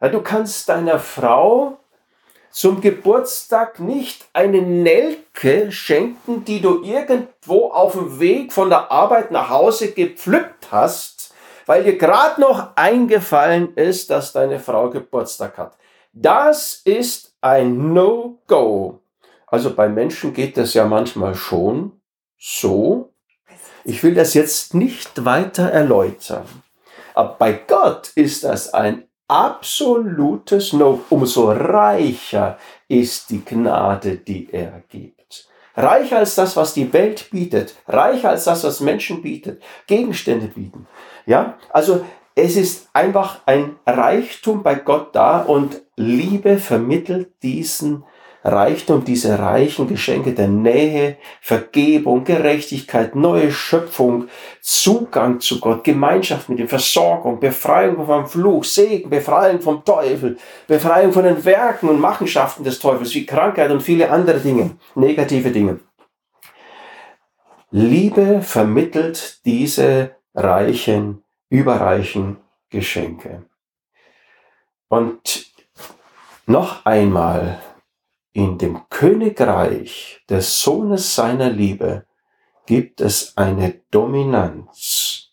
Ja, 0.00 0.08
du 0.08 0.22
kannst 0.22 0.68
deiner 0.68 0.98
Frau 0.98 1.78
zum 2.50 2.80
Geburtstag 2.80 3.78
nicht 3.78 4.26
eine 4.32 4.62
Nelke 4.62 5.70
schenken, 5.70 6.44
die 6.44 6.60
du 6.60 6.82
irgendwo 6.82 7.70
auf 7.70 7.92
dem 7.92 8.20
Weg 8.20 8.52
von 8.52 8.68
der 8.68 8.90
Arbeit 8.90 9.30
nach 9.30 9.48
Hause 9.48 9.92
gepflückt 9.92 10.68
hast, 10.70 11.11
weil 11.66 11.84
dir 11.84 11.96
gerade 11.96 12.40
noch 12.40 12.76
eingefallen 12.76 13.74
ist, 13.74 14.10
dass 14.10 14.32
deine 14.32 14.58
Frau 14.58 14.90
Geburtstag 14.90 15.58
hat. 15.58 15.76
Das 16.12 16.80
ist 16.84 17.34
ein 17.40 17.92
No-Go. 17.92 19.00
Also 19.46 19.74
bei 19.74 19.88
Menschen 19.88 20.32
geht 20.32 20.56
das 20.56 20.74
ja 20.74 20.86
manchmal 20.86 21.34
schon 21.34 22.00
so. 22.38 23.12
Ich 23.84 24.02
will 24.02 24.14
das 24.14 24.34
jetzt 24.34 24.74
nicht 24.74 25.24
weiter 25.24 25.70
erläutern. 25.70 26.46
Aber 27.14 27.34
bei 27.38 27.52
Gott 27.52 28.12
ist 28.14 28.44
das 28.44 28.72
ein 28.72 29.04
absolutes 29.28 30.72
No. 30.72 31.00
Umso 31.10 31.50
reicher 31.52 32.58
ist 32.88 33.30
die 33.30 33.44
Gnade, 33.44 34.16
die 34.16 34.48
er 34.52 34.82
gibt. 34.88 35.48
reicher 35.74 36.18
als 36.18 36.34
das, 36.34 36.56
was 36.56 36.74
die 36.74 36.92
Welt 36.92 37.30
bietet, 37.30 37.74
reicher 37.88 38.30
als 38.30 38.44
das, 38.44 38.64
was 38.64 38.80
Menschen 38.80 39.22
bietet, 39.22 39.62
Gegenstände 39.86 40.48
bieten. 40.48 40.86
Ja, 41.26 41.58
also 41.70 42.04
es 42.34 42.56
ist 42.56 42.88
einfach 42.92 43.40
ein 43.46 43.76
Reichtum 43.86 44.62
bei 44.62 44.74
Gott 44.74 45.14
da 45.14 45.40
und 45.40 45.82
Liebe 45.96 46.58
vermittelt 46.58 47.32
diesen 47.42 48.04
Reichtum, 48.44 49.04
diese 49.04 49.38
reichen 49.38 49.86
Geschenke 49.86 50.32
der 50.32 50.48
Nähe, 50.48 51.16
Vergebung, 51.40 52.24
Gerechtigkeit, 52.24 53.14
neue 53.14 53.52
Schöpfung, 53.52 54.28
Zugang 54.60 55.38
zu 55.38 55.60
Gott, 55.60 55.84
Gemeinschaft 55.84 56.48
mit 56.48 56.58
ihm, 56.58 56.68
Versorgung, 56.68 57.38
Befreiung 57.38 58.04
vom 58.04 58.26
Fluch, 58.26 58.64
Segen, 58.64 59.10
Befreiung 59.10 59.60
vom 59.60 59.84
Teufel, 59.84 60.38
Befreiung 60.66 61.12
von 61.12 61.24
den 61.24 61.44
Werken 61.44 61.88
und 61.88 62.00
Machenschaften 62.00 62.64
des 62.64 62.80
Teufels, 62.80 63.14
wie 63.14 63.26
Krankheit 63.26 63.70
und 63.70 63.82
viele 63.82 64.10
andere 64.10 64.40
Dinge, 64.40 64.72
negative 64.96 65.50
Dinge. 65.50 65.78
Liebe 67.70 68.42
vermittelt 68.42 69.44
diese 69.44 70.16
reichen, 70.34 71.22
überreichen 71.48 72.38
Geschenke. 72.70 73.44
Und 74.88 75.46
noch 76.46 76.84
einmal, 76.84 77.60
in 78.32 78.58
dem 78.58 78.88
Königreich 78.88 80.22
des 80.28 80.60
Sohnes 80.60 81.14
seiner 81.14 81.50
Liebe 81.50 82.06
gibt 82.66 83.00
es 83.00 83.36
eine 83.36 83.80
Dominanz. 83.90 85.30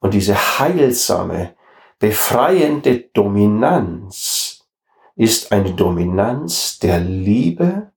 Und 0.00 0.14
diese 0.14 0.58
heilsame, 0.58 1.56
befreiende 1.98 3.00
Dominanz 3.14 4.66
ist 5.14 5.50
eine 5.50 5.72
Dominanz 5.72 6.78
der 6.78 7.00
Liebe 7.00 7.92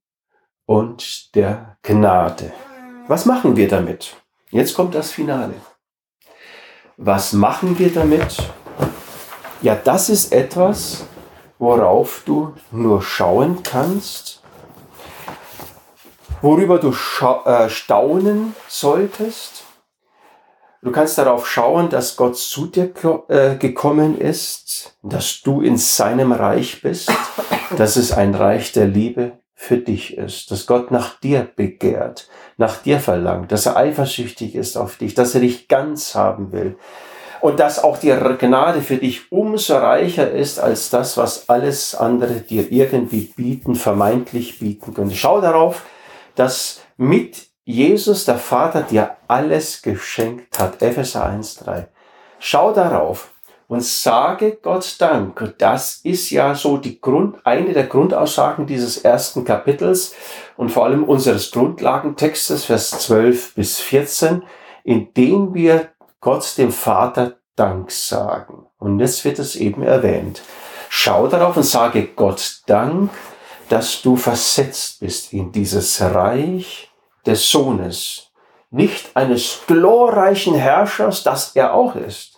und 0.66 1.36
der 1.36 1.78
Gnade. 1.82 2.54
Was 3.08 3.26
machen 3.26 3.58
wir 3.58 3.68
damit? 3.68 4.16
Jetzt 4.52 4.74
kommt 4.74 4.96
das 4.96 5.12
Finale. 5.12 5.56
Was 7.02 7.32
machen 7.32 7.80
wir 7.80 7.94
damit? 7.94 8.36
Ja, 9.62 9.74
das 9.76 10.10
ist 10.10 10.34
etwas, 10.34 11.06
worauf 11.58 12.24
du 12.26 12.54
nur 12.72 13.02
schauen 13.02 13.64
kannst, 13.64 14.44
worüber 16.42 16.78
du 16.78 16.94
äh, 17.46 17.70
staunen 17.70 18.54
solltest. 18.68 19.64
Du 20.82 20.92
kannst 20.92 21.18
darauf 21.18 21.48
schauen, 21.48 21.90
dass 21.90 22.18
Gott 22.18 22.36
zu 22.36 22.66
dir 22.68 22.92
äh, 23.30 23.56
gekommen 23.56 24.20
ist, 24.20 24.98
dass 25.02 25.40
du 25.42 25.62
in 25.62 25.78
seinem 25.78 26.34
Reich 26.34 26.82
bist, 26.82 27.10
dass 27.78 27.96
es 27.96 28.12
ein 28.12 28.36
Reich 28.36 28.74
der 28.74 28.88
Liebe 28.88 29.39
für 29.62 29.76
dich 29.76 30.18
ist, 30.18 30.52
dass 30.52 30.66
Gott 30.68 30.90
nach 30.90 31.20
dir 31.20 31.46
begehrt, 31.54 32.30
nach 32.56 32.78
dir 32.78 33.02
verlangt, 33.02 33.52
dass 33.52 33.66
er 33.66 33.76
eifersüchtig 33.76 34.56
ist 34.56 34.78
auf 34.78 34.96
dich, 34.96 35.16
dass 35.16 35.36
er 35.36 35.42
dich 35.42 35.68
ganz 35.68 36.16
haben 36.16 36.54
will, 36.54 36.78
und 37.42 37.60
dass 37.60 37.84
auch 37.84 37.98
die 37.98 38.16
Gnade 38.40 38.82
für 38.82 38.96
dich 38.96 39.34
umso 39.34 39.76
reicher 39.76 40.32
ist 40.32 40.60
als 40.60 40.90
das, 40.90 41.18
was 41.18 41.50
alles 41.50 41.94
andere 41.94 42.36
dir 42.36 42.72
irgendwie 42.72 43.34
bieten, 43.36 43.76
vermeintlich 43.76 44.60
bieten 44.60 44.94
können. 44.94 45.12
Schau 45.12 45.42
darauf, 45.42 45.86
dass 46.36 46.80
mit 46.96 47.48
Jesus 47.66 48.24
der 48.24 48.38
Vater 48.38 48.84
dir 48.84 49.18
alles 49.28 49.82
geschenkt 49.82 50.58
hat. 50.58 50.82
Epheser 50.82 51.26
1.3. 51.30 51.88
Schau 52.40 52.72
darauf 52.72 53.30
und 53.70 53.84
sage 53.84 54.58
Gott 54.62 54.96
Dank. 55.00 55.54
Das 55.60 56.02
ist 56.04 56.32
ja 56.32 56.56
so 56.56 56.78
die 56.78 57.00
Grund, 57.00 57.38
eine 57.46 57.72
der 57.72 57.86
Grundaussagen 57.86 58.66
dieses 58.66 58.98
ersten 58.98 59.46
Kapitels 59.46 60.16
und 60.58 60.70
vor 60.72 60.86
allem 60.86 61.04
unseres 61.04 61.52
Grundlagentextes, 61.52 62.66
Vers 62.66 62.90
12 62.90 63.54
bis 63.54 63.80
14, 63.80 64.44
in 64.84 65.14
dem 65.14 65.54
wir 65.54 65.90
Gott 66.20 66.58
dem 66.58 66.72
Vater 66.72 67.38
Dank 67.56 67.92
sagen. 67.92 68.66
Und 68.80 69.00
jetzt 69.00 69.24
wird 69.24 69.38
es 69.38 69.56
eben 69.56 69.84
erwähnt. 69.84 70.42
Schau 70.90 71.28
darauf 71.28 71.56
und 71.56 71.64
sage 71.64 72.08
Gott 72.16 72.64
Dank, 72.66 73.12
dass 73.70 74.02
du 74.02 74.16
versetzt 74.16 75.00
bist 75.00 75.32
in 75.32 75.52
dieses 75.52 76.02
Reich 76.02 76.90
des 77.24 77.52
Sohnes. 77.52 78.32
Nicht 78.72 79.16
eines 79.16 79.60
glorreichen 79.68 80.56
Herrschers, 80.56 81.22
das 81.22 81.56
er 81.56 81.76
auch 81.76 81.96
ist, 81.96 82.29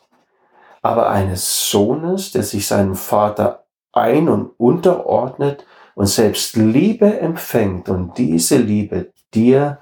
aber 0.82 1.10
eines 1.10 1.70
Sohnes, 1.70 2.32
der 2.32 2.44
sich 2.44 2.68
seinem 2.68 2.96
Vater 2.96 3.66
ein- 3.94 4.30
und 4.30 4.52
unterordnet 4.58 5.66
und 5.96 6.08
selbst 6.08 6.56
Liebe 6.56 7.20
empfängt 7.20 7.90
und 7.90 8.18
diese 8.18 8.58
Liebe 8.58 9.14
dir 9.34 9.80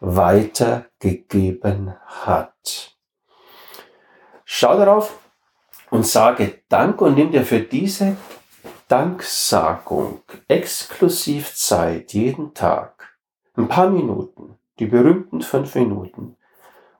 weitergegeben 0.00 1.94
hat. 2.06 2.96
Schau 4.44 4.76
darauf 4.76 5.18
und 5.90 6.06
sage 6.06 6.62
Dank 6.68 7.00
und 7.00 7.14
nimm 7.14 7.30
dir 7.30 7.44
für 7.44 7.60
diese 7.60 8.16
Danksagung 8.88 10.22
exklusiv 10.48 11.54
Zeit 11.54 12.12
jeden 12.12 12.52
Tag. 12.52 13.16
Ein 13.56 13.68
paar 13.68 13.88
Minuten, 13.88 14.58
die 14.78 14.86
berühmten 14.86 15.40
fünf 15.40 15.74
Minuten. 15.74 16.36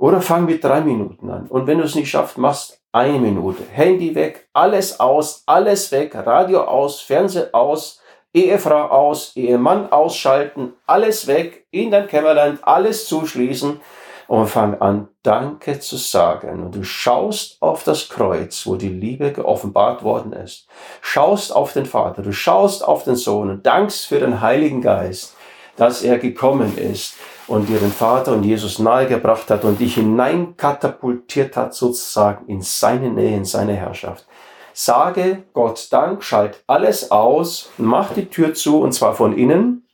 Oder 0.03 0.21
fang 0.21 0.47
mit 0.47 0.65
drei 0.65 0.81
Minuten 0.81 1.31
an. 1.31 1.47
Und 1.47 1.69
wenn 1.69 1.79
du 1.79 1.85
es 1.85 1.95
nicht 1.95 2.11
schaffst, 2.11 2.37
machst 2.37 2.81
eine 2.91 3.21
Minute. 3.21 3.63
Handy 3.71 4.17
weg, 4.17 4.49
alles 4.53 4.99
aus, 4.99 5.45
alles 5.47 5.93
weg, 5.93 6.17
Radio 6.17 6.65
aus, 6.65 7.01
Fernseher 7.01 7.51
aus, 7.53 8.01
Ehefrau 8.35 8.87
aus, 8.87 9.31
Ehemann 9.37 9.93
ausschalten, 9.93 10.73
alles 10.89 11.29
weg, 11.29 11.69
in 11.71 11.93
dein 11.93 12.09
Kämmerlein, 12.09 12.59
alles 12.63 13.07
zuschließen 13.07 13.81
und 14.27 14.47
fang 14.49 14.81
an, 14.81 15.07
Danke 15.23 15.79
zu 15.79 15.97
sagen. 15.97 16.65
Und 16.65 16.75
du 16.75 16.83
schaust 16.83 17.59
auf 17.61 17.85
das 17.85 18.09
Kreuz, 18.09 18.67
wo 18.67 18.75
die 18.75 18.89
Liebe 18.89 19.31
geoffenbart 19.31 20.03
worden 20.03 20.33
ist. 20.33 20.67
Schaust 21.01 21.55
auf 21.55 21.75
den 21.75 21.87
Vater, 21.87 22.23
du 22.23 22.33
schaust 22.33 22.83
auf 22.83 23.05
den 23.05 23.15
Sohn 23.15 23.51
und 23.51 23.67
dankst 23.67 24.09
für 24.09 24.19
den 24.19 24.41
Heiligen 24.41 24.83
Geist, 24.83 25.37
dass 25.77 26.03
er 26.03 26.19
gekommen 26.19 26.77
ist 26.77 27.15
und 27.53 27.69
dir 27.69 27.79
den 27.79 27.93
Vater 27.93 28.33
und 28.33 28.45
Jesus 28.45 28.79
nahegebracht 28.79 29.51
hat 29.51 29.65
und 29.65 29.79
dich 29.79 29.97
hineinkatapultiert 29.97 31.55
hat 31.55 31.75
sozusagen 31.75 32.47
in 32.47 32.63
seine 32.63 33.11
Nähe, 33.11 33.37
in 33.37 33.45
seine 33.45 33.75
Herrschaft. 33.75 34.27
Sage 34.73 35.43
Gott 35.53 35.93
Dank, 35.93 36.25
schalt 36.25 36.65
alles 36.67 37.11
aus, 37.11 37.69
mach 37.77 38.15
die 38.15 38.25
Tür 38.31 38.55
zu 38.55 38.81
und 38.81 38.93
zwar 38.93 39.15
von 39.15 39.37
innen 39.37 39.87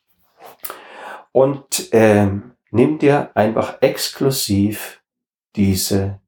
und 1.33 1.89
ähm, 1.91 2.53
nimm 2.71 3.01
dir 3.01 3.31
einfach 3.35 3.79
exklusiv 3.81 5.01
diese 5.57 6.21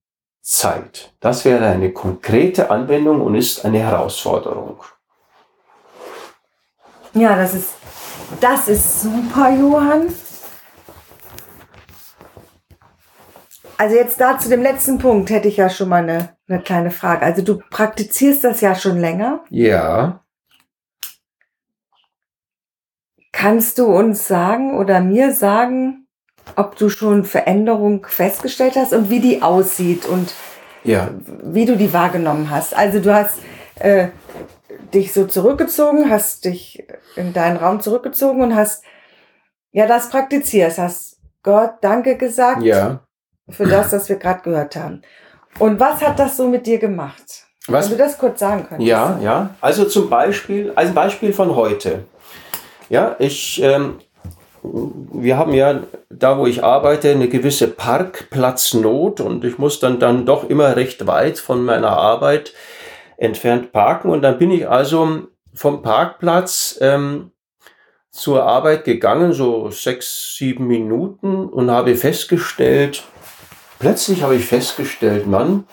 Zeit. 0.42 1.12
Das 1.20 1.44
wäre 1.44 1.64
eine 1.66 1.92
konkrete 1.92 2.72
Anwendung 2.72 3.20
und 3.20 3.36
ist 3.36 3.64
eine 3.64 3.78
Herausforderung. 3.78 4.82
Ja, 7.14 7.36
das 7.36 7.54
ist, 7.54 7.68
das 8.40 8.66
ist 8.66 9.02
super, 9.02 9.50
Johann. 9.50 10.12
Also 13.80 13.96
jetzt 13.96 14.20
da 14.20 14.38
zu 14.38 14.50
dem 14.50 14.60
letzten 14.60 14.98
Punkt 14.98 15.30
hätte 15.30 15.48
ich 15.48 15.56
ja 15.56 15.70
schon 15.70 15.88
mal 15.88 16.02
eine, 16.02 16.36
eine 16.46 16.60
kleine 16.60 16.90
Frage. 16.90 17.24
Also 17.24 17.40
du 17.40 17.62
praktizierst 17.70 18.44
das 18.44 18.60
ja 18.60 18.74
schon 18.74 18.98
länger. 18.98 19.42
Ja. 19.48 20.22
Kannst 23.32 23.78
du 23.78 23.86
uns 23.86 24.28
sagen 24.28 24.76
oder 24.76 25.00
mir 25.00 25.32
sagen, 25.32 26.06
ob 26.56 26.76
du 26.76 26.90
schon 26.90 27.24
Veränderung 27.24 28.04
festgestellt 28.06 28.76
hast 28.76 28.92
und 28.92 29.08
wie 29.08 29.20
die 29.20 29.40
aussieht 29.40 30.04
und 30.04 30.34
ja. 30.84 31.08
wie 31.42 31.64
du 31.64 31.74
die 31.74 31.94
wahrgenommen 31.94 32.50
hast. 32.50 32.76
Also 32.76 33.00
du 33.00 33.14
hast 33.14 33.38
äh, 33.76 34.08
dich 34.92 35.14
so 35.14 35.24
zurückgezogen, 35.24 36.10
hast 36.10 36.44
dich 36.44 36.86
in 37.16 37.32
deinen 37.32 37.56
Raum 37.56 37.80
zurückgezogen 37.80 38.42
und 38.42 38.54
hast 38.54 38.84
ja 39.72 39.86
das 39.86 40.10
praktiziert, 40.10 40.76
hast 40.76 41.18
Gott 41.42 41.76
Danke 41.80 42.18
gesagt 42.18 42.60
ja. 42.60 43.00
Für 43.52 43.66
das, 43.66 43.92
was 43.92 44.08
wir 44.08 44.16
gerade 44.16 44.42
gehört 44.42 44.76
haben. 44.76 45.02
Und 45.58 45.80
was 45.80 46.00
hat 46.00 46.18
das 46.18 46.36
so 46.36 46.48
mit 46.48 46.66
dir 46.66 46.78
gemacht? 46.78 47.46
Was? 47.66 47.90
Wenn 47.90 47.98
du 47.98 48.04
das 48.04 48.18
kurz 48.18 48.40
sagen 48.40 48.66
könntest. 48.68 48.88
Ja, 48.88 49.18
ja. 49.22 49.50
Also 49.60 49.84
zum 49.84 50.08
Beispiel, 50.08 50.72
ein 50.76 50.94
Beispiel 50.94 51.32
von 51.32 51.54
heute. 51.54 52.04
Ja, 52.88 53.16
ich 53.18 53.62
ähm, 53.62 54.00
wir 54.62 55.38
haben 55.38 55.54
ja 55.54 55.82
da, 56.10 56.38
wo 56.38 56.46
ich 56.46 56.62
arbeite, 56.62 57.10
eine 57.10 57.28
gewisse 57.28 57.68
Parkplatznot 57.68 59.20
und 59.20 59.44
ich 59.44 59.58
muss 59.58 59.80
dann, 59.80 59.98
dann 59.98 60.26
doch 60.26 60.48
immer 60.48 60.76
recht 60.76 61.06
weit 61.06 61.38
von 61.38 61.64
meiner 61.64 61.96
Arbeit 61.96 62.52
entfernt 63.16 63.72
parken. 63.72 64.10
Und 64.10 64.22
dann 64.22 64.38
bin 64.38 64.50
ich 64.50 64.68
also 64.68 65.22
vom 65.54 65.82
Parkplatz 65.82 66.78
ähm, 66.80 67.32
zur 68.10 68.42
Arbeit 68.44 68.84
gegangen, 68.84 69.32
so 69.32 69.70
sechs, 69.70 70.34
sieben 70.36 70.66
Minuten 70.66 71.46
und 71.46 71.70
habe 71.70 71.94
festgestellt, 71.96 73.02
plötzlich 73.80 74.22
habe 74.22 74.36
ich 74.36 74.44
festgestellt, 74.44 75.26
Mann, 75.26 75.64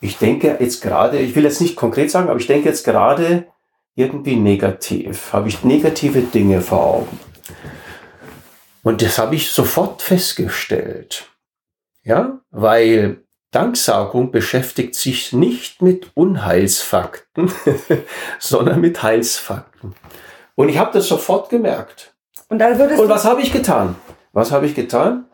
ich 0.00 0.18
denke 0.18 0.58
jetzt 0.60 0.82
gerade, 0.82 1.18
ich 1.18 1.34
will 1.34 1.44
jetzt 1.44 1.62
nicht 1.62 1.76
konkret 1.76 2.10
sagen, 2.10 2.28
aber 2.28 2.38
ich 2.38 2.46
denke 2.46 2.68
jetzt 2.68 2.84
gerade 2.84 3.46
irgendwie 3.94 4.36
negativ, 4.36 5.32
habe 5.32 5.48
ich 5.48 5.64
negative 5.64 6.20
Dinge 6.20 6.60
vor 6.60 6.84
Augen. 6.84 7.18
Und 8.82 9.02
das 9.02 9.18
habe 9.18 9.34
ich 9.34 9.50
sofort 9.50 10.02
festgestellt. 10.02 11.26
Ja, 12.04 12.40
weil 12.50 13.22
Danksagung 13.50 14.30
beschäftigt 14.30 14.94
sich 14.94 15.32
nicht 15.32 15.82
mit 15.82 16.10
Unheilsfakten, 16.14 17.50
sondern 18.38 18.80
mit 18.80 19.02
Heilsfakten. 19.02 19.94
Und 20.54 20.68
ich 20.68 20.78
habe 20.78 20.92
das 20.92 21.08
sofort 21.08 21.50
gemerkt. 21.50 22.14
Und, 22.48 22.62
und 22.62 23.08
was 23.08 23.24
habe 23.24 23.42
ich 23.42 23.52
getan? 23.52 23.96
Was 24.32 24.52
habe 24.52 24.66
ich 24.66 24.74
getan? 24.74 25.27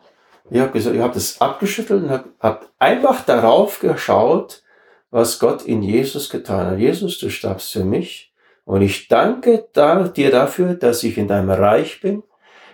Ich 0.49 0.59
habe 0.59 0.71
gesagt, 0.71 0.95
ich 0.95 1.01
habe 1.01 1.13
das 1.13 1.41
abgeschüttelt 1.41 2.03
und 2.03 2.09
habe 2.09 2.29
hab 2.39 2.69
einfach 2.77 3.25
darauf 3.25 3.79
geschaut, 3.79 4.61
was 5.09 5.39
Gott 5.39 5.63
in 5.63 5.81
Jesus 5.81 6.29
getan 6.29 6.67
hat. 6.67 6.79
Jesus, 6.79 7.17
du 7.17 7.29
starbst 7.29 7.71
für 7.73 7.83
mich 7.83 8.33
und 8.63 8.81
ich 8.81 9.07
danke 9.07 9.65
dir 9.73 10.31
dafür, 10.31 10.75
dass 10.75 11.03
ich 11.03 11.17
in 11.17 11.27
deinem 11.27 11.49
Reich 11.49 12.01
bin, 12.01 12.23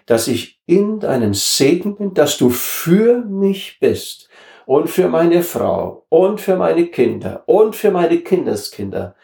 dass 0.06 0.28
ich 0.28 0.60
in 0.66 1.00
deinem 1.00 1.34
Segen 1.34 1.96
bin, 1.96 2.14
dass 2.14 2.38
du 2.38 2.50
für 2.50 3.20
mich 3.20 3.80
bist 3.80 4.28
und 4.66 4.90
für 4.90 5.08
meine 5.08 5.44
Frau 5.44 6.06
und 6.10 6.42
für 6.42 6.56
meine 6.56 6.88
Kinder 6.88 7.44
und 7.46 7.76
für 7.76 7.92
meine 7.92 8.18
Kindeskinder, 8.18 9.16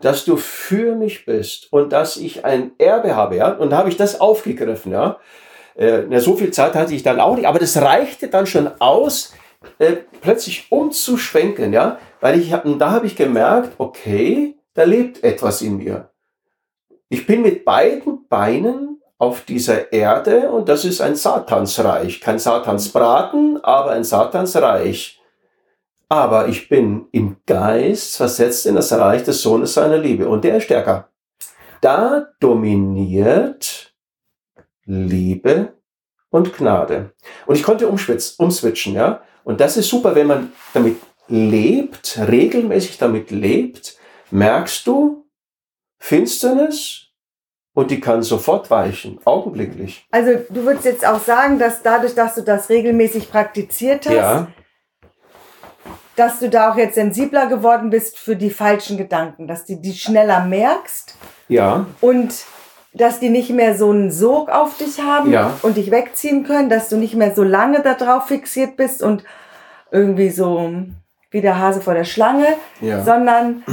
dass 0.00 0.24
du 0.24 0.36
für 0.36 0.96
mich 0.96 1.24
bist 1.24 1.72
und 1.72 1.92
dass 1.92 2.16
ich 2.16 2.44
ein 2.44 2.72
Erbe 2.78 3.14
habe, 3.14 3.36
ja. 3.36 3.52
Und 3.52 3.70
da 3.70 3.78
habe 3.78 3.88
ich 3.88 3.96
das 3.96 4.20
aufgegriffen, 4.20 4.92
ja. 4.92 5.18
Äh, 5.74 6.18
so 6.20 6.36
viel 6.36 6.50
Zeit 6.50 6.74
hatte 6.74 6.94
ich 6.94 7.02
dann 7.02 7.20
auch 7.20 7.36
nicht, 7.36 7.46
aber 7.46 7.58
das 7.58 7.76
reichte 7.76 8.28
dann 8.28 8.46
schon 8.46 8.70
aus, 8.78 9.32
äh, 9.78 9.96
plötzlich 10.20 10.66
umzuschwenken, 10.70 11.72
ja, 11.72 11.98
weil 12.20 12.38
ich 12.40 12.52
hab, 12.52 12.64
da 12.78 12.90
habe 12.90 13.06
ich 13.06 13.16
gemerkt, 13.16 13.72
okay, 13.78 14.56
da 14.74 14.84
lebt 14.84 15.22
etwas 15.22 15.62
in 15.62 15.78
mir. 15.78 16.10
Ich 17.08 17.26
bin 17.26 17.42
mit 17.42 17.64
beiden 17.64 18.26
Beinen 18.28 19.02
auf 19.18 19.42
dieser 19.42 19.92
Erde 19.92 20.50
und 20.50 20.68
das 20.68 20.84
ist 20.84 21.00
ein 21.00 21.14
Satansreich. 21.14 22.20
Kein 22.20 22.38
Satansbraten, 22.38 23.62
aber 23.62 23.90
ein 23.90 24.02
Satansreich. 24.02 25.20
Aber 26.08 26.48
ich 26.48 26.68
bin 26.68 27.06
im 27.12 27.36
Geist 27.46 28.16
versetzt 28.16 28.66
in 28.66 28.74
das 28.74 28.92
Reich 28.92 29.22
des 29.24 29.40
Sohnes 29.40 29.74
seiner 29.74 29.98
Liebe 29.98 30.28
und 30.28 30.42
der 30.42 30.56
ist 30.56 30.64
stärker. 30.64 31.08
Da 31.80 32.28
dominiert 32.40 33.91
Liebe 34.92 35.72
und 36.30 36.56
Gnade. 36.56 37.12
Und 37.46 37.56
ich 37.56 37.62
konnte 37.62 37.88
umswitchen, 37.88 38.94
ja. 38.94 39.22
Und 39.44 39.60
das 39.60 39.76
ist 39.76 39.88
super, 39.88 40.14
wenn 40.14 40.26
man 40.26 40.52
damit 40.74 40.96
lebt, 41.28 42.18
regelmäßig 42.18 42.98
damit 42.98 43.30
lebt, 43.30 43.96
merkst 44.30 44.86
du 44.86 45.26
Finsternis 45.98 47.08
und 47.74 47.90
die 47.90 48.00
kann 48.00 48.22
sofort 48.22 48.70
weichen, 48.70 49.18
augenblicklich. 49.24 50.06
Also 50.10 50.32
du 50.48 50.64
würdest 50.64 50.84
jetzt 50.84 51.06
auch 51.06 51.20
sagen, 51.20 51.58
dass 51.58 51.82
dadurch, 51.82 52.14
dass 52.14 52.34
du 52.34 52.42
das 52.42 52.68
regelmäßig 52.68 53.30
praktiziert 53.30 54.06
hast, 54.06 54.14
ja. 54.14 54.48
dass 56.16 56.38
du 56.38 56.50
da 56.50 56.72
auch 56.72 56.76
jetzt 56.76 56.96
sensibler 56.96 57.46
geworden 57.46 57.88
bist 57.90 58.18
für 58.18 58.36
die 58.36 58.50
falschen 58.50 58.98
Gedanken, 58.98 59.48
dass 59.48 59.64
du 59.64 59.76
die 59.76 59.94
schneller 59.94 60.44
merkst. 60.44 61.16
Ja. 61.48 61.86
Und 62.00 62.44
dass 62.94 63.20
die 63.20 63.30
nicht 63.30 63.50
mehr 63.50 63.76
so 63.76 63.90
einen 63.90 64.10
Sog 64.10 64.50
auf 64.50 64.76
dich 64.76 65.00
haben 65.00 65.30
ja. 65.30 65.58
und 65.62 65.76
dich 65.76 65.90
wegziehen 65.90 66.44
können, 66.44 66.68
dass 66.68 66.88
du 66.88 66.96
nicht 66.96 67.14
mehr 67.14 67.34
so 67.34 67.42
lange 67.42 67.80
darauf 67.80 68.26
fixiert 68.26 68.76
bist 68.76 69.02
und 69.02 69.24
irgendwie 69.90 70.30
so 70.30 70.70
wie 71.30 71.40
der 71.40 71.58
Hase 71.58 71.80
vor 71.80 71.94
der 71.94 72.04
Schlange, 72.04 72.46
ja. 72.80 73.02
sondern 73.02 73.64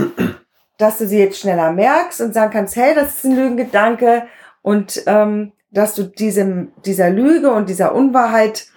dass 0.77 0.97
du 0.97 1.07
sie 1.07 1.19
jetzt 1.19 1.39
schneller 1.39 1.71
merkst 1.71 2.21
und 2.21 2.33
sagen 2.33 2.51
kannst, 2.51 2.75
hey, 2.75 2.95
das 2.95 3.15
ist 3.15 3.25
ein 3.25 3.35
Lügengedanke 3.35 4.23
und 4.61 5.03
ähm, 5.07 5.51
dass 5.71 5.93
du 5.93 6.03
diesem, 6.03 6.71
dieser 6.85 7.09
Lüge 7.09 7.51
und 7.51 7.69
dieser 7.69 7.93
Unwahrheit 7.93 8.67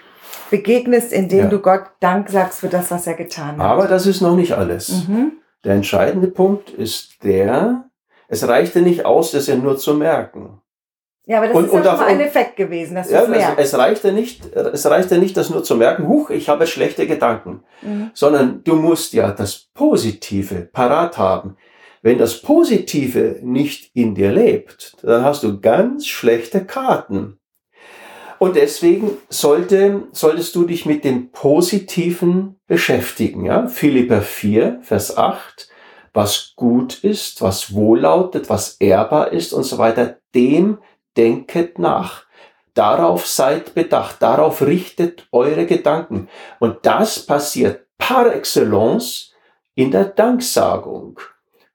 begegnest, 0.50 1.12
indem 1.12 1.44
ja. 1.44 1.46
du 1.46 1.60
Gott 1.60 1.84
Dank 2.00 2.28
sagst 2.28 2.60
für 2.60 2.68
das, 2.68 2.90
was 2.90 3.06
er 3.06 3.14
getan 3.14 3.58
hat. 3.58 3.60
Aber 3.60 3.86
das 3.86 4.06
ist 4.06 4.20
noch 4.20 4.36
nicht 4.36 4.52
alles. 4.52 5.06
Mhm. 5.08 5.32
Der 5.64 5.74
entscheidende 5.74 6.28
Punkt 6.28 6.70
ist 6.70 7.22
der, 7.22 7.84
es 8.32 8.48
reichte 8.48 8.80
nicht 8.80 9.04
aus, 9.04 9.30
das 9.30 9.46
ja 9.46 9.56
nur 9.56 9.76
zu 9.76 9.92
merken. 9.92 10.58
Ja, 11.26 11.36
aber 11.36 11.48
das 11.48 11.56
und, 11.56 11.66
ist 11.66 11.72
ja 11.72 11.96
schon 11.96 12.06
ein 12.06 12.20
Effekt 12.20 12.56
gewesen, 12.56 12.94
dass 12.94 13.10
ja, 13.10 13.24
es, 13.24 13.72
es, 13.72 13.78
reichte 13.78 14.10
nicht, 14.10 14.56
es 14.56 14.86
reichte 14.86 15.18
nicht, 15.18 15.36
das 15.36 15.50
nur 15.50 15.62
zu 15.62 15.76
merken, 15.76 16.08
huch, 16.08 16.30
ich 16.30 16.48
habe 16.48 16.66
schlechte 16.66 17.06
Gedanken, 17.06 17.62
mhm. 17.82 18.10
sondern 18.14 18.64
du 18.64 18.74
musst 18.76 19.12
ja 19.12 19.30
das 19.32 19.68
Positive 19.74 20.68
parat 20.72 21.18
haben. 21.18 21.58
Wenn 22.00 22.16
das 22.16 22.40
Positive 22.40 23.38
nicht 23.42 23.94
in 23.94 24.14
dir 24.14 24.32
lebt, 24.32 24.96
dann 25.02 25.22
hast 25.22 25.42
du 25.42 25.60
ganz 25.60 26.06
schlechte 26.06 26.64
Karten. 26.64 27.38
Und 28.38 28.56
deswegen 28.56 29.10
sollte, 29.28 30.04
solltest 30.12 30.54
du 30.56 30.64
dich 30.64 30.86
mit 30.86 31.04
dem 31.04 31.30
Positiven 31.32 32.58
beschäftigen. 32.66 33.44
Ja? 33.44 33.68
Philippa 33.68 34.22
4, 34.22 34.80
Vers 34.82 35.18
8. 35.18 35.68
Was 36.12 36.52
gut 36.56 37.02
ist, 37.04 37.40
was 37.40 37.74
wohllautet, 37.74 38.50
was 38.50 38.76
ehrbar 38.76 39.32
ist 39.32 39.52
und 39.52 39.64
so 39.64 39.78
weiter, 39.78 40.18
dem 40.34 40.78
denket 41.16 41.78
nach. 41.78 42.24
Darauf 42.74 43.26
seid 43.26 43.74
bedacht, 43.74 44.16
darauf 44.20 44.62
richtet 44.62 45.26
eure 45.30 45.66
Gedanken. 45.66 46.28
Und 46.58 46.78
das 46.82 47.24
passiert 47.26 47.86
par 47.98 48.34
excellence 48.34 49.32
in 49.74 49.90
der 49.90 50.04
Danksagung. 50.04 51.20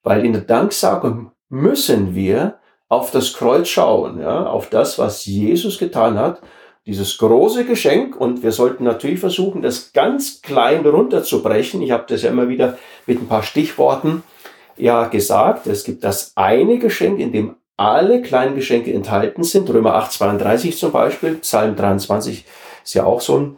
Weil 0.04 0.26
in 0.26 0.34
der 0.34 0.42
Danksagung 0.42 1.32
müssen 1.50 2.16
wir 2.16 2.60
auf 2.90 3.12
das 3.12 3.34
Kreuz 3.34 3.68
schauen, 3.68 4.20
ja, 4.22 4.46
auf 4.48 4.70
das, 4.70 4.98
was 4.98 5.26
Jesus 5.26 5.78
getan 5.78 6.18
hat, 6.18 6.42
dieses 6.88 7.18
große 7.18 7.66
Geschenk 7.66 8.16
und 8.16 8.44
wir 8.44 8.54
sollten 8.54 8.86
natürlich 8.86 9.20
versuchen, 9.20 9.62
das 9.62 9.92
ganz 9.92 10.42
klein 10.42 10.86
runterzubrechen. 10.86 11.82
Ich 11.82 11.92
habe 11.92 12.06
das 12.08 12.22
ja 12.22 12.32
immer 12.32 12.48
wieder 12.48 12.78
mit 13.06 13.22
ein 13.22 13.28
paar 13.28 13.44
Stichworten 13.44 14.24
ja 14.78 15.08
gesagt. 15.08 15.68
Es 15.68 15.84
gibt 15.84 16.06
das 16.06 16.32
eine 16.36 16.80
Geschenk, 16.80 17.20
in 17.20 17.34
dem 17.34 17.58
alle 17.76 18.22
kleinen 18.22 18.56
Geschenke 18.56 18.94
enthalten 18.94 19.44
sind. 19.44 19.70
Römer 19.70 19.96
8, 19.96 20.14
32 20.14 20.78
zum 20.78 20.94
Beispiel, 20.94 21.36
Psalm 21.36 21.76
23 21.76 22.46
ist 22.86 22.94
ja 22.94 23.04
auch 23.04 23.20
so 23.20 23.38
ein, 23.38 23.58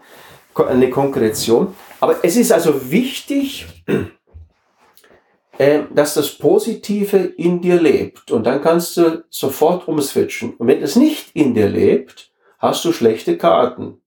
eine 0.68 0.90
Konkretion. 0.90 1.76
Aber 2.00 2.16
es 2.24 2.36
ist 2.36 2.52
also 2.52 2.90
wichtig, 2.90 3.68
äh, 5.60 5.82
dass 5.94 6.16
das 6.16 6.32
Positive 6.32 7.18
in 7.18 7.62
dir 7.62 7.80
lebt. 7.80 8.32
Und 8.32 8.48
dann 8.48 8.64
kannst 8.64 8.98
du 8.98 9.24
sofort 9.30 9.88
umswitchen. 9.88 10.56
Und 10.56 10.68
wenn 10.68 10.82
es 10.82 10.96
nicht 10.96 11.36
in 11.36 11.54
dir 11.54 11.70
lebt, 11.70 12.29
hast 12.60 12.86
du 12.86 12.94
schlechte 12.94 13.38
Karten. 13.38 14.02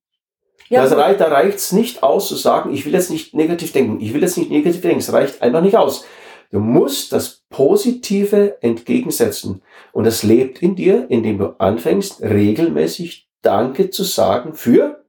Ja, 0.69 0.83
das 0.83 0.97
reicht, 0.97 1.21
da 1.21 1.29
reicht 1.29 1.59
es 1.59 1.73
nicht 1.73 2.03
aus 2.03 2.29
zu 2.29 2.37
sagen, 2.37 2.73
ich 2.73 2.87
will 2.87 2.95
jetzt 2.95 3.11
nicht 3.11 3.35
negativ 3.35 3.73
denken, 3.73 4.01
ich 4.01 4.15
will 4.15 4.23
jetzt 4.23 4.39
nicht 4.39 4.51
negativ 4.51 4.81
denken. 4.81 5.01
Es 5.01 5.13
reicht 5.13 5.43
einfach 5.43 5.61
nicht 5.61 5.77
aus. 5.77 6.05
Du 6.51 6.61
musst 6.61 7.13
das 7.13 7.43
Positive 7.49 8.63
entgegensetzen. 8.63 9.63
Und 9.93 10.05
das 10.05 10.23
lebt 10.23 10.63
in 10.63 10.77
dir, 10.77 11.07
indem 11.11 11.39
du 11.39 11.57
anfängst, 11.59 12.23
regelmäßig 12.23 13.29
Danke 13.43 13.91
zu 13.91 14.05
sagen 14.05 14.55
für 14.55 15.05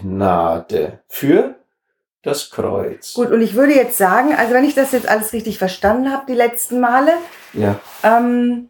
Gnade, 0.00 1.00
für 1.08 1.56
das 2.22 2.50
Kreuz. 2.50 3.14
Gut, 3.14 3.30
und 3.30 3.40
ich 3.40 3.54
würde 3.54 3.74
jetzt 3.74 3.96
sagen, 3.96 4.34
also 4.34 4.52
wenn 4.52 4.64
ich 4.64 4.74
das 4.74 4.92
jetzt 4.92 5.08
alles 5.08 5.32
richtig 5.32 5.58
verstanden 5.58 6.12
habe, 6.12 6.26
die 6.28 6.34
letzten 6.34 6.80
Male, 6.80 7.12
ja. 7.52 7.80
ähm, 8.02 8.68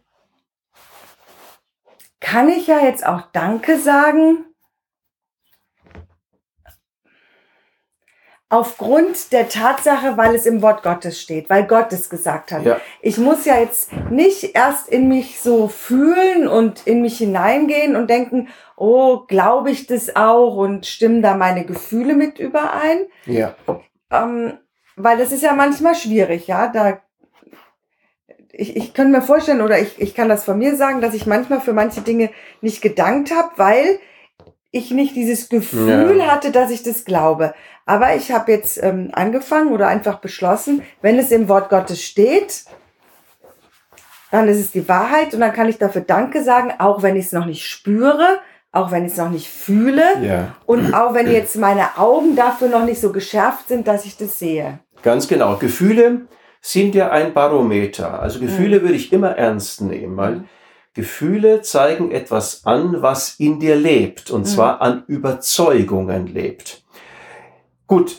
kann 2.23 2.47
ich 2.49 2.67
ja 2.67 2.79
jetzt 2.79 3.05
auch 3.05 3.21
Danke 3.33 3.77
sagen 3.77 4.45
aufgrund 8.47 9.33
der 9.33 9.49
Tatsache, 9.49 10.15
weil 10.15 10.35
es 10.35 10.45
im 10.45 10.61
Wort 10.61 10.83
Gottes 10.83 11.19
steht, 11.19 11.49
weil 11.49 11.65
Gott 11.65 11.91
es 11.91 12.09
gesagt 12.09 12.51
hat. 12.51 12.63
Ja. 12.63 12.79
Ich 13.01 13.17
muss 13.17 13.45
ja 13.45 13.59
jetzt 13.59 13.91
nicht 14.11 14.55
erst 14.55 14.87
in 14.87 15.07
mich 15.07 15.41
so 15.41 15.67
fühlen 15.67 16.47
und 16.47 16.85
in 16.85 17.01
mich 17.01 17.17
hineingehen 17.17 17.95
und 17.95 18.09
denken, 18.09 18.49
oh, 18.77 19.25
glaube 19.27 19.71
ich 19.71 19.87
das 19.87 20.15
auch 20.15 20.55
und 20.55 20.85
stimmen 20.85 21.23
da 21.23 21.35
meine 21.35 21.65
Gefühle 21.65 22.13
mit 22.13 22.37
überein? 22.37 23.07
Ja. 23.25 23.55
Ähm, 24.11 24.59
weil 24.95 25.17
das 25.17 25.31
ist 25.31 25.41
ja 25.41 25.53
manchmal 25.53 25.95
schwierig, 25.95 26.45
ja. 26.45 26.67
Da 26.67 27.01
ich, 28.53 28.77
ich 28.77 28.93
kann 28.93 29.11
mir 29.11 29.21
vorstellen 29.21 29.61
oder 29.61 29.79
ich, 29.79 29.99
ich 29.99 30.13
kann 30.13 30.29
das 30.29 30.43
von 30.45 30.57
mir 30.57 30.77
sagen, 30.77 31.01
dass 31.01 31.15
ich 31.15 31.25
manchmal 31.25 31.59
für 31.59 31.73
manche 31.73 32.01
Dinge 32.01 32.29
nicht 32.61 32.81
gedankt 32.81 33.35
habe, 33.35 33.49
weil 33.57 33.99
ich 34.71 34.91
nicht 34.91 35.15
dieses 35.15 35.49
Gefühl 35.49 36.17
ja. 36.17 36.31
hatte, 36.31 36.51
dass 36.51 36.71
ich 36.71 36.83
das 36.83 37.03
glaube. 37.03 37.53
Aber 37.85 38.15
ich 38.15 38.31
habe 38.31 38.51
jetzt 38.51 38.81
ähm, 38.81 39.09
angefangen 39.11 39.71
oder 39.71 39.87
einfach 39.87 40.19
beschlossen, 40.19 40.83
wenn 41.01 41.17
es 41.19 41.31
im 41.31 41.49
Wort 41.49 41.69
Gottes 41.69 42.01
steht, 42.01 42.65
dann 44.31 44.47
ist 44.47 44.59
es 44.59 44.71
die 44.71 44.87
Wahrheit 44.87 45.33
und 45.33 45.41
dann 45.41 45.53
kann 45.53 45.67
ich 45.67 45.79
dafür 45.79 46.01
Danke 46.01 46.43
sagen, 46.43 46.73
auch 46.77 47.01
wenn 47.01 47.15
ich 47.15 47.25
es 47.25 47.31
noch 47.33 47.45
nicht 47.45 47.65
spüre, 47.65 48.39
auch 48.71 48.91
wenn 48.91 49.05
ich 49.05 49.11
es 49.11 49.17
noch 49.17 49.29
nicht 49.29 49.49
fühle 49.49 50.03
ja. 50.23 50.55
und 50.65 50.93
auch 50.93 51.13
wenn 51.13 51.29
jetzt 51.29 51.55
meine 51.55 51.97
Augen 51.97 52.35
dafür 52.35 52.69
noch 52.69 52.85
nicht 52.85 53.01
so 53.01 53.11
geschärft 53.11 53.67
sind, 53.67 53.87
dass 53.87 54.05
ich 54.05 54.17
das 54.17 54.39
sehe. 54.39 54.79
Ganz 55.03 55.27
genau. 55.27 55.57
Gefühle 55.57 56.21
sind 56.65 56.95
ja 56.95 57.11
ein 57.11 57.33
Barometer. 57.33 58.21
Also 58.21 58.39
Gefühle 58.39 58.79
mhm. 58.79 58.83
würde 58.83 58.95
ich 58.95 59.11
immer 59.11 59.31
ernst 59.31 59.81
nehmen, 59.81 60.15
weil 60.15 60.45
Gefühle 60.93 61.61
zeigen 61.61 62.11
etwas 62.11 62.65
an, 62.65 63.01
was 63.01 63.35
in 63.37 63.59
dir 63.59 63.75
lebt, 63.75 64.31
und 64.31 64.41
mhm. 64.41 64.45
zwar 64.45 64.81
an 64.81 65.03
Überzeugungen 65.07 66.27
lebt. 66.27 66.83
Gut, 67.85 68.17